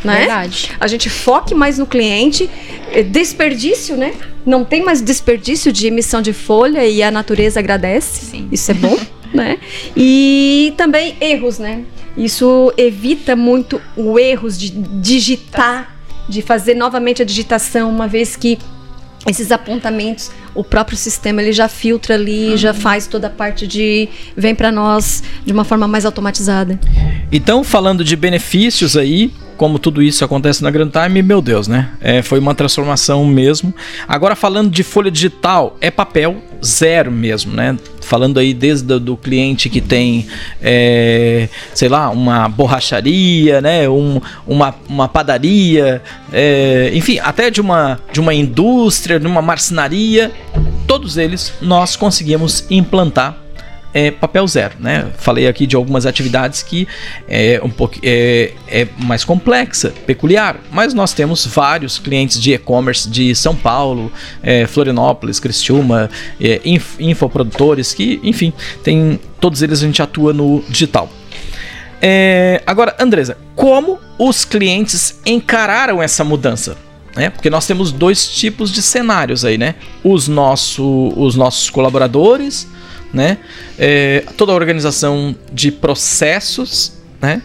né? 0.04 0.18
Verdade. 0.18 0.70
A 0.78 0.86
gente 0.86 1.08
foque 1.08 1.54
mais 1.54 1.78
no 1.78 1.86
cliente, 1.86 2.48
é, 2.92 3.02
desperdício, 3.02 3.96
né? 3.96 4.14
Não 4.44 4.64
tem 4.64 4.82
mais 4.82 5.00
desperdício 5.00 5.72
de 5.72 5.86
emissão 5.86 6.20
de 6.20 6.32
folha 6.32 6.86
e 6.86 7.02
a 7.02 7.10
natureza 7.10 7.60
agradece. 7.60 8.26
Sim. 8.26 8.48
Isso 8.50 8.70
é 8.70 8.74
bom, 8.74 8.98
né? 9.32 9.58
E 9.96 10.74
também 10.76 11.16
erros, 11.20 11.58
né? 11.58 11.84
Isso 12.16 12.72
evita 12.76 13.34
muito 13.34 13.80
o 13.96 14.18
erros 14.18 14.58
de 14.58 14.70
digitar, 14.70 15.96
de 16.28 16.42
fazer 16.42 16.74
novamente 16.74 17.22
a 17.22 17.24
digitação, 17.24 17.90
uma 17.90 18.06
vez 18.06 18.36
que 18.36 18.58
esses 19.26 19.52
apontamentos, 19.52 20.30
o 20.54 20.62
próprio 20.62 20.96
sistema 20.96 21.42
ele 21.42 21.52
já 21.52 21.68
filtra 21.68 22.14
ali, 22.14 22.50
uhum. 22.50 22.56
já 22.56 22.74
faz 22.74 23.06
toda 23.06 23.26
a 23.26 23.30
parte 23.30 23.66
de 23.66 24.08
vem 24.36 24.54
para 24.54 24.70
nós 24.70 25.22
de 25.44 25.52
uma 25.52 25.64
forma 25.64 25.88
mais 25.88 26.04
automatizada. 26.04 26.78
Então, 27.30 27.64
falando 27.64 28.04
de 28.04 28.14
benefícios 28.14 28.96
aí, 28.96 29.32
como 29.56 29.78
tudo 29.78 30.02
isso 30.02 30.24
acontece 30.24 30.62
na 30.62 30.70
Grand 30.70 30.90
Time, 30.90 31.22
meu 31.22 31.40
Deus, 31.40 31.68
né? 31.68 31.90
É, 32.00 32.22
foi 32.22 32.38
uma 32.38 32.54
transformação 32.54 33.24
mesmo. 33.24 33.74
Agora 34.06 34.34
falando 34.34 34.70
de 34.70 34.82
folha 34.82 35.10
digital, 35.10 35.76
é 35.80 35.90
papel 35.90 36.42
zero 36.64 37.10
mesmo, 37.10 37.52
né? 37.52 37.76
Falando 38.00 38.38
aí 38.38 38.54
desde 38.54 38.98
do, 38.98 39.16
cliente 39.16 39.68
que 39.68 39.80
tem, 39.80 40.26
é, 40.60 41.48
sei 41.74 41.88
lá, 41.88 42.10
uma 42.10 42.48
borracharia, 42.48 43.60
né? 43.60 43.88
Um, 43.88 44.20
uma, 44.46 44.74
uma 44.88 45.08
padaria, 45.08 46.02
é, 46.32 46.90
enfim, 46.94 47.18
até 47.18 47.50
de 47.50 47.60
uma, 47.60 47.98
de 48.12 48.20
uma 48.20 48.32
indústria, 48.32 49.18
de 49.18 49.26
uma 49.26 49.42
marcenaria, 49.42 50.30
todos 50.86 51.16
eles 51.16 51.52
nós 51.60 51.96
conseguimos 51.96 52.64
implantar 52.70 53.41
é 53.94 54.10
papel 54.10 54.46
zero, 54.46 54.74
né? 54.80 55.10
Falei 55.18 55.46
aqui 55.46 55.66
de 55.66 55.76
algumas 55.76 56.06
atividades 56.06 56.62
que 56.62 56.88
é 57.28 57.60
um 57.62 57.70
pouco 57.70 57.96
é, 58.02 58.52
é 58.68 58.88
mais 58.98 59.24
complexa, 59.24 59.92
peculiar, 60.06 60.56
mas 60.70 60.94
nós 60.94 61.12
temos 61.12 61.46
vários 61.46 61.98
clientes 61.98 62.40
de 62.40 62.52
e-commerce 62.54 63.08
de 63.08 63.34
São 63.34 63.54
Paulo, 63.54 64.10
é, 64.42 64.66
Florianópolis, 64.66 65.38
Criciúma, 65.38 66.10
é, 66.40 66.60
inf, 66.64 66.98
infoprodutores 66.98 67.92
que, 67.92 68.20
enfim, 68.22 68.52
tem 68.82 69.20
todos 69.40 69.62
eles 69.62 69.82
a 69.82 69.86
gente 69.86 70.00
atua 70.00 70.32
no 70.32 70.62
digital. 70.68 71.10
É, 72.00 72.62
agora, 72.66 72.96
Andresa, 72.98 73.36
como 73.54 73.98
os 74.18 74.44
clientes 74.44 75.20
encararam 75.24 76.02
essa 76.02 76.24
mudança? 76.24 76.76
né? 77.16 77.30
Porque 77.30 77.50
nós 77.50 77.66
temos 77.66 77.92
dois 77.92 78.26
tipos 78.28 78.70
de 78.70 78.82
cenários 78.82 79.44
aí, 79.44 79.58
né? 79.58 79.74
Os, 80.02 80.28
nosso, 80.28 81.12
os 81.16 81.36
nossos 81.36 81.70
colaboradores, 81.70 82.66
né? 83.12 83.38
É, 83.78 84.24
toda 84.36 84.52
a 84.52 84.54
organização 84.54 85.34
de 85.52 85.70
processos, 85.70 86.92
né? 87.20 87.42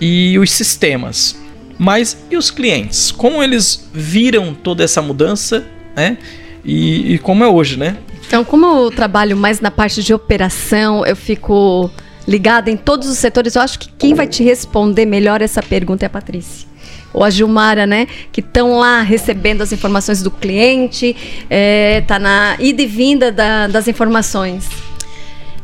E 0.00 0.38
os 0.38 0.50
sistemas. 0.50 1.36
Mas 1.78 2.16
e 2.30 2.36
os 2.36 2.50
clientes? 2.50 3.10
Como 3.10 3.42
eles 3.42 3.88
viram 3.92 4.54
toda 4.54 4.84
essa 4.84 5.00
mudança, 5.00 5.64
né? 5.96 6.18
E, 6.64 7.14
e 7.14 7.18
como 7.18 7.42
é 7.42 7.48
hoje, 7.48 7.78
né? 7.78 7.96
Então, 8.26 8.44
como 8.44 8.66
eu 8.66 8.90
trabalho 8.90 9.36
mais 9.36 9.60
na 9.60 9.70
parte 9.70 10.02
de 10.02 10.14
operação, 10.14 11.04
eu 11.04 11.16
fico 11.16 11.90
ligada 12.28 12.70
em 12.70 12.76
todos 12.76 13.08
os 13.08 13.18
setores. 13.18 13.56
Eu 13.56 13.62
acho 13.62 13.78
que 13.78 13.88
quem 13.98 14.14
vai 14.14 14.26
te 14.26 14.44
responder 14.44 15.06
melhor 15.06 15.42
essa 15.42 15.62
pergunta 15.62 16.04
é 16.04 16.06
a 16.06 16.10
Patrícia. 16.10 16.68
ou 17.12 17.24
a 17.24 17.30
Gilmara, 17.30 17.86
né, 17.86 18.06
que 18.30 18.40
estão 18.40 18.78
lá 18.78 19.00
recebendo 19.02 19.62
as 19.62 19.72
informações 19.72 20.22
do 20.22 20.30
cliente, 20.30 21.16
é, 21.48 22.02
tá 22.02 22.20
na 22.20 22.56
ida 22.60 22.82
e 22.82 22.86
vinda 22.86 23.32
da, 23.32 23.66
das 23.66 23.88
informações? 23.88 24.68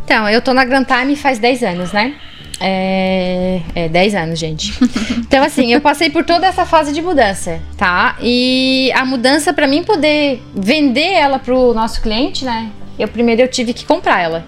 Então, 0.06 0.30
eu 0.30 0.40
tô 0.40 0.54
na 0.54 0.64
Grand 0.64 0.84
Time 0.84 1.16
faz 1.16 1.40
10 1.40 1.64
anos, 1.64 1.92
né? 1.92 2.14
É, 2.60 3.60
é 3.74 3.88
10 3.88 4.14
anos, 4.14 4.38
gente. 4.38 4.72
Então, 5.26 5.42
assim, 5.42 5.72
eu 5.72 5.80
passei 5.80 6.08
por 6.08 6.24
toda 6.24 6.46
essa 6.46 6.64
fase 6.64 6.92
de 6.92 7.02
mudança, 7.02 7.60
tá? 7.76 8.16
E 8.22 8.92
a 8.94 9.04
mudança, 9.04 9.52
para 9.52 9.66
mim 9.66 9.82
poder 9.82 10.40
vender 10.54 11.12
ela 11.12 11.40
pro 11.40 11.74
nosso 11.74 12.00
cliente, 12.00 12.44
né? 12.44 12.70
Eu 12.96 13.08
primeiro 13.08 13.42
eu 13.42 13.48
tive 13.48 13.74
que 13.74 13.84
comprar 13.84 14.22
ela. 14.22 14.46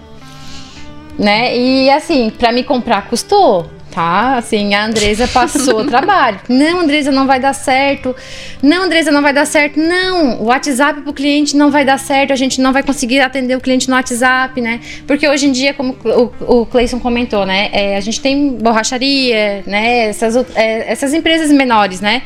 Né? 1.17 1.55
E 1.57 1.89
assim, 1.89 2.29
para 2.29 2.53
me 2.53 2.63
comprar 2.63 3.09
custou, 3.09 3.69
tá? 3.91 4.37
Assim, 4.37 4.73
a 4.73 4.85
Andresa 4.85 5.27
passou 5.27 5.81
o 5.81 5.85
trabalho. 5.87 6.39
Não, 6.47 6.81
Andresa, 6.81 7.11
não 7.11 7.27
vai 7.27 7.39
dar 7.39 7.53
certo. 7.53 8.15
Não, 8.61 8.83
Andresa, 8.83 9.11
não 9.11 9.21
vai 9.21 9.33
dar 9.33 9.45
certo. 9.45 9.79
Não, 9.79 10.41
o 10.41 10.45
WhatsApp 10.45 11.01
pro 11.01 11.13
cliente 11.13 11.55
não 11.55 11.71
vai 11.71 11.83
dar 11.83 11.97
certo. 11.99 12.31
A 12.31 12.35
gente 12.35 12.61
não 12.61 12.71
vai 12.71 12.83
conseguir 12.83 13.19
atender 13.19 13.55
o 13.55 13.61
cliente 13.61 13.89
no 13.89 13.95
WhatsApp, 13.95 14.59
né? 14.61 14.79
Porque 15.07 15.27
hoje 15.27 15.47
em 15.47 15.51
dia, 15.51 15.73
como 15.73 15.95
o, 16.03 16.61
o 16.61 16.65
Cleison 16.65 16.99
comentou, 16.99 17.45
né? 17.45 17.69
É, 17.71 17.97
a 17.97 18.01
gente 18.01 18.21
tem 18.21 18.49
borracharia, 18.57 19.63
né? 19.65 20.09
Essas, 20.09 20.35
é, 20.55 20.91
essas 20.91 21.13
empresas 21.13 21.51
menores, 21.51 22.01
né? 22.01 22.21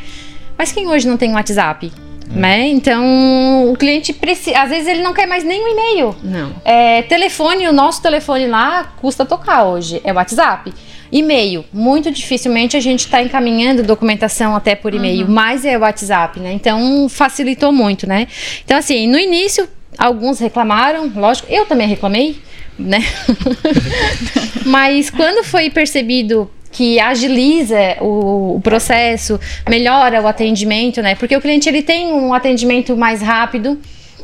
Mas 0.57 0.71
quem 0.71 0.87
hoje 0.87 1.07
não 1.07 1.17
tem 1.17 1.33
WhatsApp? 1.33 1.91
É. 2.29 2.39
Né? 2.39 2.67
Então, 2.67 3.71
o 3.71 3.75
cliente 3.75 4.13
precisa. 4.13 4.59
Às 4.59 4.69
vezes 4.69 4.87
ele 4.87 5.01
não 5.01 5.13
quer 5.13 5.27
mais 5.27 5.43
nem 5.43 5.63
um 5.63 5.67
e-mail. 5.67 6.15
Não. 6.23 6.55
É, 6.63 7.01
telefone, 7.03 7.67
o 7.67 7.73
nosso 7.73 8.01
telefone 8.01 8.47
lá 8.47 8.93
custa 9.01 9.25
tocar 9.25 9.63
hoje. 9.63 10.01
É 10.03 10.13
WhatsApp. 10.13 10.73
E-mail, 11.11 11.63
muito 11.71 12.09
dificilmente 12.09 12.75
a 12.75 12.79
gente 12.79 13.01
está 13.01 13.21
encaminhando 13.21 13.83
documentação 13.83 14.55
até 14.55 14.73
por 14.73 14.95
e-mail, 14.95 15.27
uhum. 15.27 15.31
mas 15.31 15.63
é 15.63 15.77
o 15.77 15.81
WhatsApp, 15.81 16.39
né? 16.39 16.53
Então 16.53 17.07
facilitou 17.07 17.71
muito, 17.71 18.07
né? 18.07 18.27
Então, 18.65 18.75
assim, 18.75 19.05
no 19.07 19.19
início, 19.19 19.69
alguns 19.95 20.39
reclamaram, 20.39 21.11
lógico, 21.15 21.47
eu 21.51 21.67
também 21.67 21.87
reclamei, 21.87 22.41
né? 22.79 22.97
mas 24.65 25.11
quando 25.11 25.43
foi 25.43 25.69
percebido 25.69 26.49
que 26.73 26.99
agiliza 26.99 27.97
o, 28.01 28.55
o, 28.55 28.61
processo, 28.61 29.39
melhora 29.69 30.21
o 30.21 30.27
atendimento, 30.27 31.01
né? 31.01 31.15
Porque 31.15 31.37
o 31.37 31.39
cliente 31.39 31.69
ele 31.69 31.83
tem 31.83 32.11
um 32.11 32.33
atendimento 32.33 32.97
mais 32.97 33.21
rápido, 33.21 33.79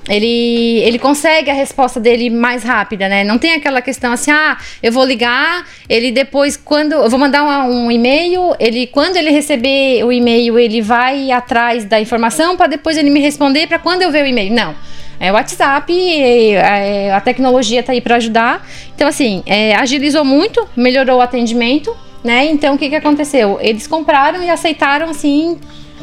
ele, 0.10 0.80
ele 0.80 0.98
consegue 0.98 1.52
a 1.52 1.54
resposta 1.54 2.00
dele 2.00 2.32
mais 2.32 2.64
rápida, 2.64 3.08
né? 3.08 3.24
Não 3.24 3.38
tem 3.38 3.54
aquela 3.54 3.80
questão 3.80 4.12
assim, 4.12 4.32
ah, 4.32 4.58
eu 4.82 4.92
vou 4.92 5.06
ligar, 5.06 5.66
ele 5.88 6.12
depois, 6.12 6.58
quando. 6.58 6.94
Eu 6.94 7.10
vou 7.10 7.20
mandar 7.20 7.44
um, 7.44 7.86
um 7.86 7.92
e-mail, 7.92 8.56
ele, 8.60 8.88
quando 8.88 9.18
ele 9.18 9.30
receber 9.30 10.04
o 10.04 10.12
e-mail, 10.12 10.58
ele 10.58 10.82
vai 10.82 11.32
atrás 11.32 11.86
da 11.86 12.02
informação 12.02 12.58
para 12.58 12.66
depois 12.66 12.98
ele 12.98 13.12
me 13.12 13.20
responder 13.20 13.68
para 13.68 13.78
quando 13.78 14.02
eu 14.02 14.12
ver 14.12 14.24
o 14.24 14.28
e-mail. 14.28 14.52
Não. 14.52 14.76
É 15.20 15.32
o 15.32 15.36
WhatsApp, 15.36 15.94
é, 15.94 17.12
a 17.12 17.20
tecnologia 17.20 17.82
está 17.82 17.92
aí 17.92 18.00
para 18.00 18.16
ajudar. 18.16 18.66
Então, 18.96 19.08
assim, 19.08 19.44
é, 19.46 19.76
agilizou 19.76 20.24
muito, 20.24 20.66
melhorou 20.78 21.18
o 21.18 21.22
atendimento, 21.22 21.96
né? 22.24 22.46
Então, 22.46 22.76
o 22.76 22.78
que, 22.78 22.90
que 22.90 22.96
aconteceu? 22.96 23.58
Eles 23.62 23.88
compraram 23.88 24.44
e 24.44 24.50
aceitaram, 24.50 25.10
assim, 25.10 25.58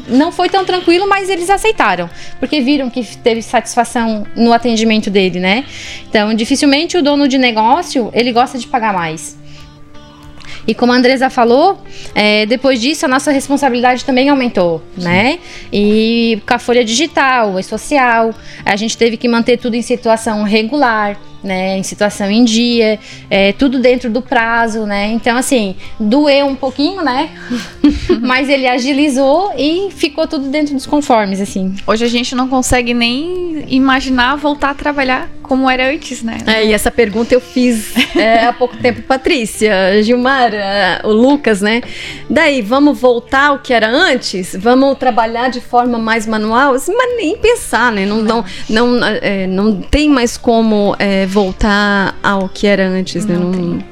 não 0.07 0.31
foi 0.31 0.49
tão 0.49 0.63
tranquilo, 0.65 1.07
mas 1.07 1.29
eles 1.29 1.49
aceitaram, 1.49 2.09
porque 2.39 2.61
viram 2.61 2.89
que 2.89 3.03
teve 3.17 3.41
satisfação 3.41 4.25
no 4.35 4.53
atendimento 4.53 5.09
dele, 5.09 5.39
né? 5.39 5.65
Então, 6.09 6.33
dificilmente 6.33 6.97
o 6.97 7.01
dono 7.01 7.27
de 7.27 7.37
negócio, 7.37 8.09
ele 8.13 8.31
gosta 8.31 8.57
de 8.57 8.67
pagar 8.67 8.93
mais. 8.93 9.37
E 10.67 10.75
como 10.75 10.91
a 10.91 10.95
Andresa 10.95 11.29
falou, 11.29 11.81
é, 12.13 12.45
depois 12.45 12.81
disso 12.81 13.05
a 13.05 13.07
nossa 13.07 13.31
responsabilidade 13.31 14.03
também 14.03 14.27
aumentou, 14.27 14.81
Sim. 14.97 15.03
né? 15.03 15.39
E 15.71 16.41
com 16.45 16.53
a 16.53 16.59
folha 16.59 16.83
digital, 16.83 17.57
e 17.57 17.63
social, 17.63 18.33
a 18.65 18.75
gente 18.75 18.97
teve 18.97 19.15
que 19.15 19.29
manter 19.29 19.57
tudo 19.57 19.75
em 19.75 19.81
situação 19.81 20.43
regular 20.43 21.17
né, 21.43 21.77
em 21.77 21.83
situação 21.83 22.29
em 22.29 22.43
dia, 22.43 22.99
é, 23.29 23.53
tudo 23.53 23.79
dentro 23.79 24.09
do 24.09 24.21
prazo, 24.21 24.85
né? 24.85 25.11
Então, 25.11 25.37
assim, 25.37 25.75
doeu 25.99 26.45
um 26.45 26.55
pouquinho, 26.55 27.03
né? 27.03 27.29
Mas 28.21 28.49
ele 28.49 28.67
agilizou 28.67 29.51
e 29.57 29.89
ficou 29.91 30.27
tudo 30.27 30.49
dentro 30.49 30.73
dos 30.73 30.85
conformes, 30.85 31.39
assim. 31.39 31.75
Hoje 31.85 32.05
a 32.05 32.09
gente 32.09 32.35
não 32.35 32.47
consegue 32.47 32.93
nem 32.93 33.65
imaginar 33.67 34.35
voltar 34.35 34.71
a 34.71 34.73
trabalhar 34.73 35.29
como 35.47 35.69
era 35.69 35.91
antes, 35.91 36.21
né? 36.21 36.37
É, 36.45 36.65
e 36.65 36.73
essa 36.73 36.91
pergunta 36.91 37.33
eu 37.33 37.41
fiz 37.41 37.93
é, 38.15 38.45
há 38.45 38.53
pouco 38.53 38.77
tempo, 38.77 39.01
Patrícia, 39.01 40.01
Gilmar, 40.03 40.51
o 41.03 41.11
Lucas, 41.11 41.61
né? 41.61 41.81
Daí, 42.29 42.61
vamos 42.61 42.99
voltar 42.99 43.47
ao 43.47 43.59
que 43.59 43.73
era 43.73 43.89
antes? 43.89 44.55
Vamos 44.59 44.97
trabalhar 44.97 45.49
de 45.49 45.61
forma 45.61 45.97
mais 45.97 46.27
manual? 46.27 46.73
Assim, 46.73 46.93
mas 46.95 47.17
nem 47.17 47.37
pensar, 47.37 47.91
né? 47.91 48.05
Não, 48.05 48.21
não, 48.21 48.45
não, 48.69 49.05
é, 49.05 49.47
não 49.47 49.81
tem 49.81 50.09
mais 50.09 50.37
como 50.37 50.95
é, 50.99 51.25
voltar 51.25 52.15
ao 52.21 52.49
que 52.49 52.67
era 52.67 52.87
antes, 52.87 53.25
né? 53.25 53.35
não? 53.35 53.51
Não... 53.51 53.83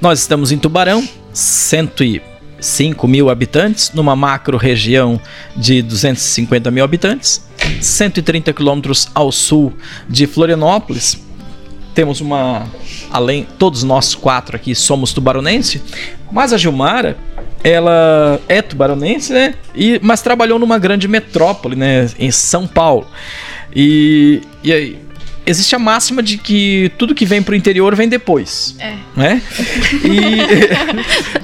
Nós 0.00 0.20
estamos 0.20 0.52
em 0.52 0.58
Tubarão, 0.58 1.02
105 2.62 3.08
mil 3.08 3.28
habitantes, 3.28 3.92
numa 3.92 4.14
macro 4.14 4.56
região 4.56 5.20
de 5.56 5.82
250 5.82 6.70
mil 6.70 6.84
habitantes, 6.84 7.44
130 7.80 8.52
quilômetros 8.52 9.08
ao 9.14 9.32
sul 9.32 9.72
de 10.08 10.26
Florianópolis. 10.26 11.20
Temos 11.94 12.20
uma. 12.20 12.66
Além, 13.10 13.46
todos 13.58 13.82
nós 13.82 14.14
quatro 14.14 14.56
aqui 14.56 14.74
somos 14.74 15.12
tubaronense, 15.12 15.82
mas 16.30 16.52
a 16.52 16.56
Gilmara, 16.56 17.18
ela 17.62 18.40
é 18.48 18.62
tubaronense, 18.62 19.32
né? 19.32 19.54
E, 19.74 20.00
mas 20.02 20.22
trabalhou 20.22 20.58
numa 20.58 20.78
grande 20.78 21.06
metrópole, 21.06 21.76
né? 21.76 22.08
Em 22.18 22.30
São 22.30 22.66
Paulo. 22.66 23.06
E, 23.74 24.40
e 24.62 24.72
aí, 24.72 24.98
existe 25.46 25.74
a 25.74 25.78
máxima 25.78 26.22
de 26.22 26.38
que 26.38 26.90
tudo 26.98 27.14
que 27.14 27.26
vem 27.26 27.42
pro 27.42 27.54
interior 27.54 27.94
vem 27.94 28.08
depois. 28.08 28.76
É. 28.78 28.94
Né? 29.16 29.42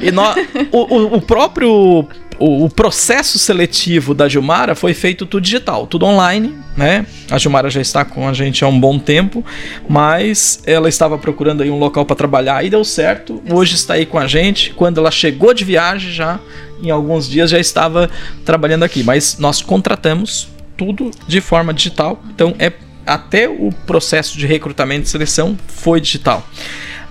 E, 0.00 0.06
e 0.08 0.10
no, 0.10 0.22
o, 0.70 1.16
o, 1.16 1.20
próprio 1.20 2.06
o, 2.38 2.64
o, 2.64 2.70
processo 2.70 3.38
seletivo 3.38 4.14
da 4.14 4.28
Gilmara 4.28 4.74
foi 4.74 4.94
feito 4.94 5.26
tudo 5.26 5.42
digital, 5.42 5.86
tudo 5.86 6.06
online, 6.06 6.54
né? 6.76 7.04
A 7.30 7.38
Gilmara 7.38 7.68
já 7.68 7.80
está 7.80 8.04
com 8.04 8.28
a 8.28 8.32
gente 8.32 8.64
há 8.64 8.68
um 8.68 8.78
bom 8.78 8.98
tempo, 8.98 9.44
mas 9.88 10.62
ela 10.64 10.88
estava 10.88 11.18
procurando 11.18 11.62
aí 11.62 11.70
um 11.70 11.78
local 11.78 12.06
para 12.06 12.16
trabalhar 12.16 12.64
e 12.64 12.70
deu 12.70 12.84
certo. 12.84 13.42
Hoje 13.50 13.74
está 13.74 13.94
aí 13.94 14.06
com 14.06 14.18
a 14.18 14.26
gente. 14.26 14.72
Quando 14.74 14.98
ela 14.98 15.10
chegou 15.10 15.52
de 15.52 15.64
viagem 15.64 16.12
já, 16.12 16.38
em 16.82 16.90
alguns 16.90 17.28
dias 17.28 17.50
já 17.50 17.58
estava 17.58 18.08
trabalhando 18.44 18.84
aqui, 18.84 19.02
mas 19.02 19.38
nós 19.38 19.60
contratamos 19.60 20.48
tudo 20.76 21.10
de 21.26 21.40
forma 21.40 21.74
digital. 21.74 22.22
Então 22.32 22.54
é 22.58 22.72
até 23.08 23.48
o 23.48 23.70
processo 23.86 24.36
de 24.38 24.46
recrutamento 24.46 25.06
e 25.06 25.08
seleção 25.08 25.56
foi 25.66 26.00
digital. 26.00 26.46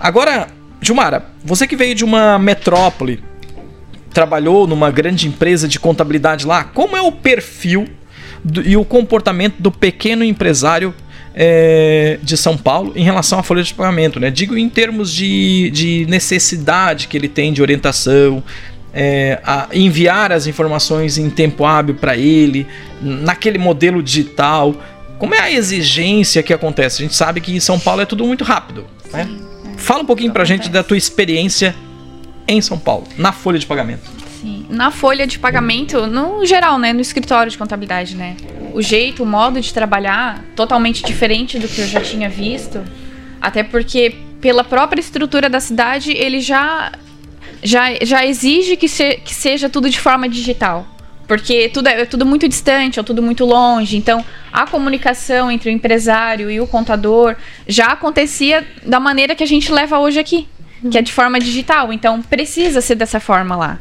Agora, 0.00 0.48
Gilmara, 0.80 1.26
você 1.44 1.66
que 1.66 1.76
veio 1.76 1.94
de 1.94 2.04
uma 2.04 2.38
metrópole, 2.38 3.22
trabalhou 4.12 4.66
numa 4.66 4.90
grande 4.90 5.26
empresa 5.26 5.68
de 5.68 5.78
contabilidade 5.78 6.46
lá, 6.46 6.64
como 6.64 6.96
é 6.96 7.02
o 7.02 7.12
perfil 7.12 7.86
do, 8.42 8.66
e 8.66 8.76
o 8.76 8.84
comportamento 8.84 9.56
do 9.58 9.70
pequeno 9.70 10.24
empresário 10.24 10.94
é, 11.34 12.18
de 12.22 12.36
São 12.36 12.56
Paulo 12.56 12.92
em 12.96 13.04
relação 13.04 13.38
à 13.38 13.42
folha 13.42 13.62
de 13.62 13.72
pagamento, 13.74 14.18
né? 14.18 14.30
Digo 14.30 14.56
em 14.56 14.68
termos 14.68 15.12
de, 15.12 15.70
de 15.70 16.06
necessidade 16.08 17.06
que 17.06 17.16
ele 17.16 17.28
tem 17.28 17.52
de 17.52 17.62
orientação, 17.62 18.42
é, 18.92 19.40
enviar 19.72 20.32
as 20.32 20.46
informações 20.46 21.18
em 21.18 21.30
tempo 21.30 21.64
hábil 21.64 21.94
para 21.94 22.16
ele, 22.16 22.66
naquele 23.00 23.58
modelo 23.58 24.02
digital. 24.02 24.74
Como 25.18 25.34
é 25.34 25.40
a 25.40 25.50
exigência 25.50 26.42
que 26.42 26.52
acontece? 26.52 27.02
A 27.02 27.04
gente 27.04 27.16
sabe 27.16 27.40
que 27.40 27.54
em 27.54 27.60
São 27.60 27.78
Paulo 27.78 28.00
é 28.00 28.06
tudo 28.06 28.24
muito 28.24 28.44
rápido. 28.44 28.86
Né? 29.12 29.28
Fala 29.76 30.02
um 30.02 30.06
pouquinho 30.06 30.32
pra 30.32 30.44
gente 30.44 30.68
da 30.68 30.82
tua 30.82 30.96
experiência 30.96 31.74
em 32.46 32.60
São 32.60 32.78
Paulo, 32.78 33.06
na 33.16 33.32
folha 33.32 33.58
de 33.58 33.66
pagamento. 33.66 34.08
Sim. 34.40 34.66
Na 34.70 34.90
folha 34.90 35.26
de 35.26 35.38
pagamento, 35.38 36.06
no 36.06 36.46
geral, 36.46 36.78
né? 36.78 36.92
No 36.92 37.00
escritório 37.00 37.50
de 37.50 37.58
contabilidade, 37.58 38.14
né? 38.14 38.36
O 38.72 38.80
jeito, 38.80 39.24
o 39.24 39.26
modo 39.26 39.60
de 39.60 39.74
trabalhar, 39.74 40.44
totalmente 40.54 41.04
diferente 41.04 41.58
do 41.58 41.66
que 41.66 41.80
eu 41.80 41.88
já 41.88 42.00
tinha 42.00 42.28
visto. 42.28 42.80
Até 43.40 43.64
porque, 43.64 44.14
pela 44.40 44.62
própria 44.62 45.00
estrutura 45.00 45.50
da 45.50 45.58
cidade, 45.58 46.12
ele 46.12 46.40
já, 46.40 46.92
já, 47.62 47.86
já 48.02 48.24
exige 48.24 48.76
que, 48.76 48.88
se, 48.88 49.16
que 49.16 49.34
seja 49.34 49.68
tudo 49.68 49.90
de 49.90 49.98
forma 49.98 50.28
digital 50.28 50.86
porque 51.28 51.68
tudo 51.68 51.88
é, 51.88 52.00
é, 52.00 52.04
tudo 52.06 52.24
muito 52.24 52.48
distante, 52.48 52.98
ou 52.98 53.04
tudo 53.04 53.22
muito 53.22 53.44
longe. 53.44 53.98
Então, 53.98 54.24
a 54.50 54.66
comunicação 54.66 55.50
entre 55.50 55.68
o 55.68 55.72
empresário 55.72 56.50
e 56.50 56.58
o 56.58 56.66
contador 56.66 57.36
já 57.66 57.88
acontecia 57.88 58.66
da 58.84 58.98
maneira 58.98 59.34
que 59.34 59.44
a 59.44 59.46
gente 59.46 59.70
leva 59.70 59.98
hoje 59.98 60.18
aqui, 60.18 60.48
que 60.90 60.96
é 60.96 61.02
de 61.02 61.12
forma 61.12 61.38
digital. 61.38 61.92
Então, 61.92 62.22
precisa 62.22 62.80
ser 62.80 62.94
dessa 62.94 63.20
forma 63.20 63.54
lá. 63.54 63.78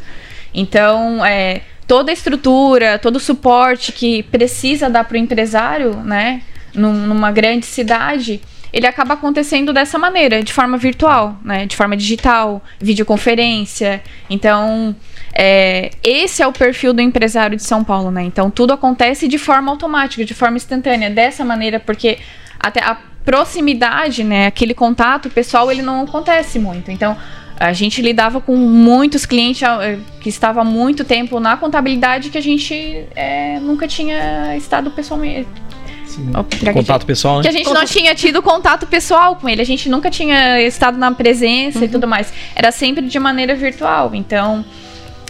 Então, 0.54 1.26
é, 1.26 1.62
toda 1.88 2.12
a 2.12 2.14
estrutura, 2.14 3.00
todo 3.00 3.16
o 3.16 3.20
suporte 3.20 3.94
que 3.94 4.24
precisa 4.24 4.90
dar 4.90 5.06
para 5.06 5.16
o 5.16 5.18
empresário, 5.18 5.96
né, 6.04 6.42
numa 6.74 7.32
grande 7.32 7.66
cidade, 7.66 8.42
ele 8.72 8.86
acaba 8.86 9.14
acontecendo 9.14 9.72
dessa 9.74 9.98
maneira, 9.98 10.44
de 10.44 10.52
forma 10.54 10.78
virtual, 10.78 11.38
né? 11.44 11.66
De 11.66 11.76
forma 11.76 11.96
digital, 11.96 12.62
videoconferência. 12.80 14.02
Então, 14.30 14.96
é, 15.34 15.92
esse 16.04 16.42
é 16.42 16.48
o 16.48 16.52
perfil 16.52 16.94
do 16.94 17.02
empresário 17.02 17.56
de 17.56 17.64
São 17.64 17.84
Paulo, 17.84 18.12
né? 18.12 18.24
Então, 18.24 18.50
tudo 18.50 18.74
acontece 18.74 19.28
de 19.28 19.38
forma 19.38 19.72
automática, 19.72 20.26
de 20.26 20.34
forma 20.34 20.58
instantânea, 20.58 21.10
dessa 21.10 21.46
maneira, 21.46 21.80
porque 21.80 22.18
até 22.60 22.84
a 22.84 22.98
proximidade, 23.24 24.24
né? 24.24 24.48
Aquele 24.48 24.74
contato 24.74 25.30
pessoal, 25.30 25.72
ele 25.72 25.82
não 25.82 26.02
acontece 26.02 26.60
muito. 26.60 26.92
Então, 26.92 27.16
a 27.60 27.74
gente 27.74 28.02
lidava 28.02 28.40
com 28.40 28.56
muitos 28.56 29.26
clientes 29.26 29.64
eh, 29.64 29.98
que 30.22 30.30
estavam 30.30 30.62
há 30.62 30.66
muito 30.66 31.04
tempo 31.04 31.40
na 31.40 31.58
contabilidade 31.58 32.30
que 32.30 32.38
a 32.38 32.42
gente 32.42 33.04
é, 33.16 33.60
nunca 33.60 33.88
tinha 33.88 34.56
estado 34.56 34.92
pessoalmente. 34.92 35.48
Contato 36.74 37.06
pessoal, 37.06 37.38
né? 37.38 37.42
Que 37.44 37.48
a 37.48 37.52
gente 37.52 37.72
não 37.72 37.86
tinha 37.86 38.16
tido 38.16 38.42
contato 38.42 38.88
pessoal 38.88 39.36
com 39.36 39.48
ele, 39.48 39.62
a 39.62 39.66
gente 39.66 39.90
nunca 39.90 40.10
tinha 40.10 40.62
estado 40.62 40.98
na 40.98 41.12
presença 41.12 41.80
uhum. 41.80 41.86
e 41.86 41.88
tudo 41.88 42.08
mais. 42.08 42.34
Era 42.56 42.72
sempre 42.72 43.06
de 43.06 43.20
maneira 43.20 43.56
virtual. 43.56 44.14
Então, 44.14 44.66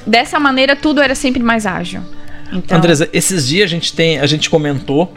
dessa 0.06 0.40
maneira, 0.40 0.76
tudo 0.76 1.02
era 1.02 1.16
sempre 1.16 1.44
mais 1.44 1.66
ágil. 1.66 2.02
Então... 2.52 2.78
Andresa, 2.78 3.10
esses 3.12 3.48
dias 3.48 3.66
a 3.66 3.68
gente, 3.68 3.94
tem, 3.94 4.20
a 4.20 4.26
gente 4.26 4.50
comentou 4.50 5.14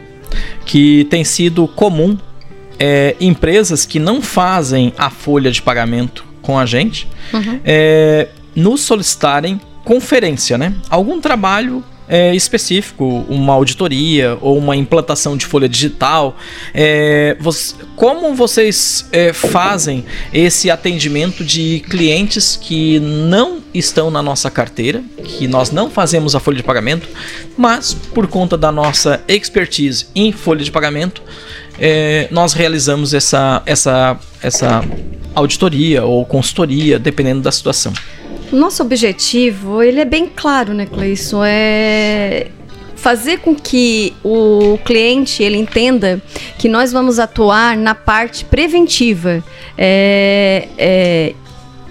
que 0.65 1.05
tem 1.09 1.23
sido 1.23 1.67
comum 1.67 2.17
é, 2.79 3.15
empresas 3.19 3.85
que 3.85 3.99
não 3.99 4.21
fazem 4.21 4.93
a 4.97 5.09
folha 5.09 5.51
de 5.51 5.61
pagamento 5.61 6.25
com 6.41 6.57
a 6.57 6.65
gente, 6.65 7.07
uhum. 7.33 7.59
é, 7.63 8.27
nos 8.55 8.81
solicitarem 8.81 9.61
conferência, 9.83 10.57
né? 10.57 10.73
Algum 10.89 11.21
trabalho 11.21 11.83
é, 12.11 12.35
específico, 12.35 13.25
uma 13.29 13.53
auditoria 13.53 14.37
ou 14.41 14.57
uma 14.57 14.75
implantação 14.75 15.37
de 15.37 15.45
folha 15.45 15.69
digital. 15.69 16.35
É, 16.73 17.37
você, 17.39 17.73
como 17.95 18.35
vocês 18.35 19.07
é, 19.13 19.31
fazem 19.31 20.03
esse 20.33 20.69
atendimento 20.69 21.41
de 21.41 21.79
clientes 21.89 22.59
que 22.61 22.99
não 22.99 23.61
estão 23.73 24.11
na 24.11 24.21
nossa 24.21 24.51
carteira, 24.51 25.01
que 25.23 25.47
nós 25.47 25.71
não 25.71 25.89
fazemos 25.89 26.35
a 26.35 26.41
folha 26.41 26.57
de 26.57 26.63
pagamento, 26.63 27.07
mas 27.57 27.93
por 27.93 28.27
conta 28.27 28.57
da 28.57 28.73
nossa 28.73 29.23
expertise 29.25 30.07
em 30.13 30.33
folha 30.33 30.65
de 30.65 30.71
pagamento, 30.71 31.21
é, 31.79 32.27
nós 32.29 32.51
realizamos 32.51 33.13
essa, 33.13 33.63
essa, 33.65 34.19
essa 34.43 34.83
auditoria 35.33 36.03
ou 36.03 36.25
consultoria, 36.25 36.99
dependendo 36.99 37.39
da 37.39 37.53
situação. 37.53 37.93
Nosso 38.51 38.83
objetivo, 38.83 39.81
ele 39.81 40.01
é 40.01 40.05
bem 40.05 40.27
claro, 40.27 40.73
né, 40.73 40.85
Cleison? 40.85 41.43
É 41.43 42.47
fazer 43.01 43.39
com 43.39 43.55
que 43.55 44.13
o 44.23 44.77
cliente 44.85 45.41
ele 45.41 45.57
entenda 45.57 46.21
que 46.59 46.69
nós 46.69 46.91
vamos 46.91 47.17
atuar 47.17 47.75
na 47.75 47.95
parte 47.95 48.45
preventiva, 48.45 49.43
é, 49.75 50.67
é, 50.77 51.33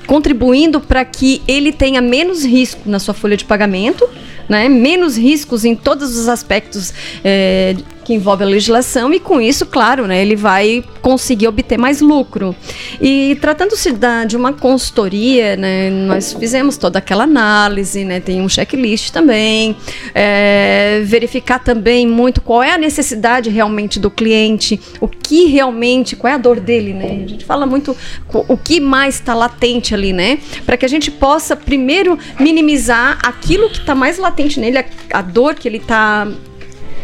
contribuindo 0.07 0.81
para 0.81 1.05
que 1.05 1.43
ele 1.49 1.73
tenha 1.73 2.01
menos 2.01 2.45
risco 2.45 2.83
na 2.89 3.01
sua 3.01 3.13
folha 3.13 3.37
de 3.37 3.45
pagamento, 3.45 4.09
né, 4.49 4.69
menos 4.69 5.17
riscos 5.17 5.65
em 5.65 5.75
todos 5.75 6.17
os 6.17 6.29
aspectos 6.29 6.95
é, 7.25 7.75
que 8.11 8.15
envolve 8.15 8.43
a 8.43 8.47
legislação 8.47 9.15
e 9.15 9.21
com 9.21 9.41
isso, 9.41 9.65
claro, 9.65 10.05
né, 10.05 10.21
ele 10.21 10.35
vai 10.35 10.83
conseguir 11.01 11.47
obter 11.47 11.79
mais 11.79 12.01
lucro. 12.01 12.57
E 13.01 13.39
tratando-se 13.41 13.95
de 14.27 14.37
uma 14.37 14.53
consultoria, 14.53 15.55
né, 15.55 15.89
nós 15.91 16.33
fizemos 16.33 16.77
toda 16.77 16.99
aquela 16.99 17.23
análise, 17.23 18.05
né, 18.05 18.19
tem 18.19 18.43
um 18.43 18.49
checklist 18.49 19.13
também, 19.13 19.77
é, 20.13 21.03
verificar 21.05 21.61
também 21.61 22.05
muito 22.05 22.41
qual 22.41 22.65
é 22.65 22.73
a 22.73 22.79
necessidade 22.79 23.49
realmente 23.49 24.01
do 24.01 24.11
cliente, 24.11 24.81
o 25.01 25.07
que 25.07 25.45
realmente, 25.45 26.17
qual 26.17 26.33
é 26.33 26.35
a 26.35 26.39
dor 26.39 26.59
dele, 26.59 26.93
né? 26.93 27.23
A 27.25 27.29
gente 27.29 27.45
fala 27.45 27.65
muito 27.65 27.97
o 28.33 28.57
que 28.57 28.81
mais 28.81 29.17
está 29.17 29.35
latente 29.35 29.95
ali, 29.95 30.13
né? 30.13 30.39
Para 30.67 30.77
que 30.77 30.85
a 30.85 30.89
gente 30.89 31.11
possa 31.11 31.55
primeiro 31.55 32.19
minimizar 32.41 33.19
aquilo 33.23 33.71
que 33.71 33.79
está 33.79 33.95
mais 33.95 34.19
latente 34.19 34.59
nele, 34.59 34.79
a, 34.79 34.85
a 35.13 35.23
dor 35.23 35.55
que 35.55 35.69
ele 35.69 35.77
está 35.77 36.27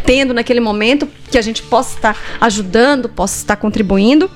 tendo 0.07 0.33
naquele 0.33 0.61
momento, 0.61 1.09
que 1.31 1.37
a 1.37 1.43
gente 1.43 1.63
possa 1.63 1.97
estar 1.97 2.17
ajudando, 2.41 3.09
possa 3.09 3.37
estar 3.37 3.57
contribuindo 3.57 4.31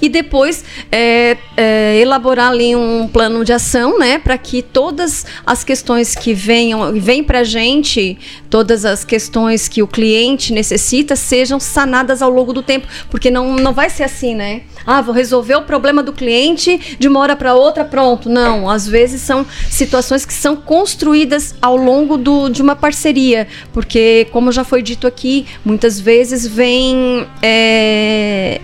e 0.00 0.08
depois 0.08 0.64
é, 0.90 1.36
é, 1.56 1.98
elaborar 2.00 2.50
ali 2.50 2.74
um 2.74 3.08
plano 3.08 3.44
de 3.44 3.52
ação, 3.52 3.98
né, 3.98 4.18
para 4.18 4.36
que 4.38 4.62
todas 4.62 5.26
as 5.46 5.64
questões 5.64 6.14
que 6.14 6.34
venham, 6.34 6.92
vêm 7.00 7.22
para 7.22 7.40
a 7.40 7.44
gente, 7.44 8.18
todas 8.50 8.84
as 8.84 9.04
questões 9.04 9.68
que 9.68 9.82
o 9.82 9.86
cliente 9.86 10.52
necessita 10.52 11.16
sejam 11.16 11.58
sanadas 11.60 12.22
ao 12.22 12.30
longo 12.30 12.52
do 12.52 12.62
tempo, 12.62 12.86
porque 13.10 13.30
não, 13.30 13.56
não 13.56 13.72
vai 13.72 13.90
ser 13.90 14.04
assim, 14.04 14.34
né? 14.34 14.62
Ah, 14.84 15.00
vou 15.00 15.14
resolver 15.14 15.54
o 15.54 15.62
problema 15.62 16.02
do 16.02 16.12
cliente 16.12 16.96
de 16.98 17.06
uma 17.06 17.20
hora 17.20 17.36
para 17.36 17.54
outra, 17.54 17.84
pronto. 17.84 18.28
Não, 18.28 18.68
às 18.68 18.86
vezes 18.86 19.20
são 19.22 19.46
situações 19.70 20.26
que 20.26 20.34
são 20.34 20.56
construídas 20.56 21.54
ao 21.62 21.76
longo 21.76 22.16
do, 22.16 22.48
de 22.48 22.60
uma 22.60 22.74
parceria, 22.74 23.46
porque, 23.72 24.26
como 24.32 24.50
já 24.50 24.64
foi 24.64 24.82
dito 24.82 25.06
aqui, 25.06 25.46
muitas 25.64 26.00
vezes 26.00 26.46
vem 26.46 27.26
é, 27.40 28.60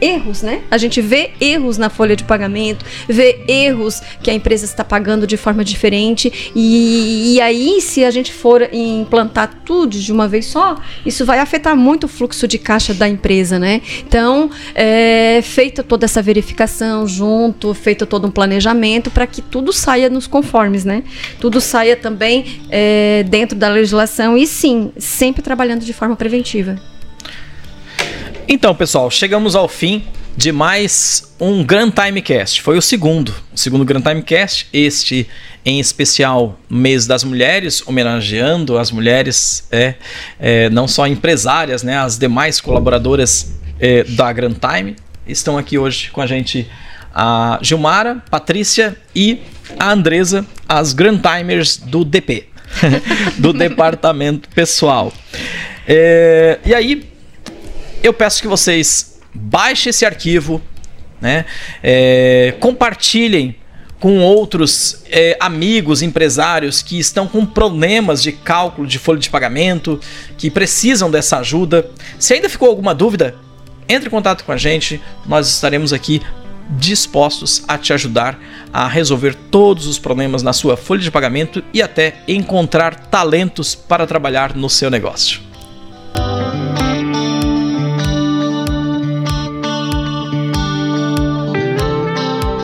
erros, 0.00 0.42
né? 0.42 0.62
A 0.70 0.78
gente 0.78 1.00
vê 1.00 1.30
erros 1.40 1.78
na 1.78 1.88
folha 1.88 2.16
de 2.16 2.24
pagamento, 2.24 2.84
vê 3.08 3.44
erros 3.48 4.00
que 4.22 4.30
a 4.30 4.34
empresa 4.34 4.64
está 4.64 4.84
pagando 4.84 5.26
de 5.26 5.36
forma 5.36 5.64
diferente. 5.64 6.50
E, 6.54 7.34
e, 7.34 7.40
aí, 7.40 7.80
se 7.80 8.04
a 8.04 8.10
gente 8.10 8.32
for 8.32 8.68
implantar 8.72 9.62
tudo 9.64 9.98
de 9.98 10.12
uma 10.12 10.28
vez 10.28 10.46
só, 10.46 10.76
isso 11.04 11.24
vai 11.24 11.38
afetar 11.38 11.76
muito 11.76 12.04
o 12.04 12.08
fluxo 12.08 12.46
de 12.46 12.58
caixa 12.58 12.92
da 12.94 13.08
empresa, 13.08 13.58
né? 13.58 13.80
Então, 14.06 14.50
é 14.74 15.40
feita 15.42 15.82
toda 15.82 16.04
essa 16.04 16.22
verificação 16.22 17.06
junto, 17.06 17.72
feito 17.74 18.06
todo 18.06 18.26
um 18.26 18.30
planejamento 18.30 19.10
para 19.10 19.26
que 19.26 19.42
tudo 19.42 19.72
saia 19.72 20.08
nos 20.08 20.26
conformes, 20.26 20.84
né? 20.84 21.02
Tudo 21.40 21.60
saia 21.60 21.96
também 21.96 22.60
é, 22.70 23.24
dentro 23.28 23.56
da 23.56 23.68
legislação 23.68 24.36
e 24.36 24.46
sim, 24.46 24.92
sempre 24.98 25.42
trabalhando 25.42 25.84
de 25.84 25.92
forma 25.92 26.16
preventiva. 26.16 26.76
Então, 28.48 28.72
pessoal, 28.76 29.10
chegamos 29.10 29.56
ao 29.56 29.66
fim 29.66 30.04
de 30.36 30.52
mais 30.52 31.34
um 31.40 31.64
Grand 31.64 31.90
Timecast. 31.90 32.62
Foi 32.62 32.78
o 32.78 32.82
segundo, 32.82 33.34
o 33.52 33.58
segundo 33.58 33.84
Grand 33.84 34.00
Timecast, 34.00 34.68
este 34.72 35.26
em 35.64 35.80
especial 35.80 36.56
mês 36.70 37.08
das 37.08 37.24
mulheres, 37.24 37.82
homenageando 37.84 38.78
as 38.78 38.92
mulheres, 38.92 39.66
é, 39.72 39.94
é 40.38 40.70
não 40.70 40.86
só 40.86 41.08
empresárias, 41.08 41.82
né, 41.82 41.98
as 41.98 42.18
demais 42.18 42.60
colaboradoras 42.60 43.52
é, 43.80 44.04
da 44.04 44.32
Grand 44.32 44.54
Time. 44.54 44.94
Estão 45.26 45.58
aqui 45.58 45.76
hoje 45.76 46.12
com 46.12 46.20
a 46.20 46.26
gente 46.26 46.70
a 47.12 47.58
Gilmara, 47.60 48.22
Patrícia 48.30 48.96
e 49.12 49.40
a 49.76 49.90
Andresa, 49.90 50.46
as 50.68 50.92
Grand 50.92 51.18
Timers 51.18 51.78
do 51.78 52.04
DP, 52.04 52.46
do 53.38 53.52
Departamento 53.52 54.48
Pessoal. 54.50 55.12
É, 55.88 56.60
e 56.64 56.72
aí, 56.72 57.15
eu 58.06 58.12
peço 58.12 58.40
que 58.40 58.48
vocês 58.48 59.18
baixem 59.34 59.90
esse 59.90 60.04
arquivo, 60.06 60.62
né? 61.20 61.44
É, 61.82 62.54
compartilhem 62.60 63.56
com 63.98 64.18
outros 64.20 65.02
é, 65.10 65.36
amigos 65.40 66.02
empresários 66.02 66.82
que 66.82 66.98
estão 66.98 67.26
com 67.26 67.44
problemas 67.46 68.22
de 68.22 68.30
cálculo 68.30 68.86
de 68.86 68.98
folha 68.98 69.18
de 69.18 69.30
pagamento, 69.30 69.98
que 70.36 70.50
precisam 70.50 71.10
dessa 71.10 71.38
ajuda. 71.38 71.90
Se 72.18 72.34
ainda 72.34 72.48
ficou 72.48 72.68
alguma 72.68 72.94
dúvida, 72.94 73.34
entre 73.88 74.08
em 74.08 74.10
contato 74.10 74.44
com 74.44 74.52
a 74.52 74.56
gente, 74.56 75.00
nós 75.26 75.48
estaremos 75.48 75.92
aqui 75.92 76.20
dispostos 76.68 77.62
a 77.68 77.78
te 77.78 77.92
ajudar 77.92 78.38
a 78.72 78.88
resolver 78.88 79.34
todos 79.50 79.86
os 79.86 79.98
problemas 79.98 80.42
na 80.42 80.52
sua 80.52 80.76
folha 80.76 81.00
de 81.00 81.10
pagamento 81.10 81.62
e 81.72 81.80
até 81.80 82.16
encontrar 82.26 82.94
talentos 82.94 83.74
para 83.74 84.06
trabalhar 84.06 84.54
no 84.54 84.68
seu 84.68 84.90
negócio. 84.90 85.40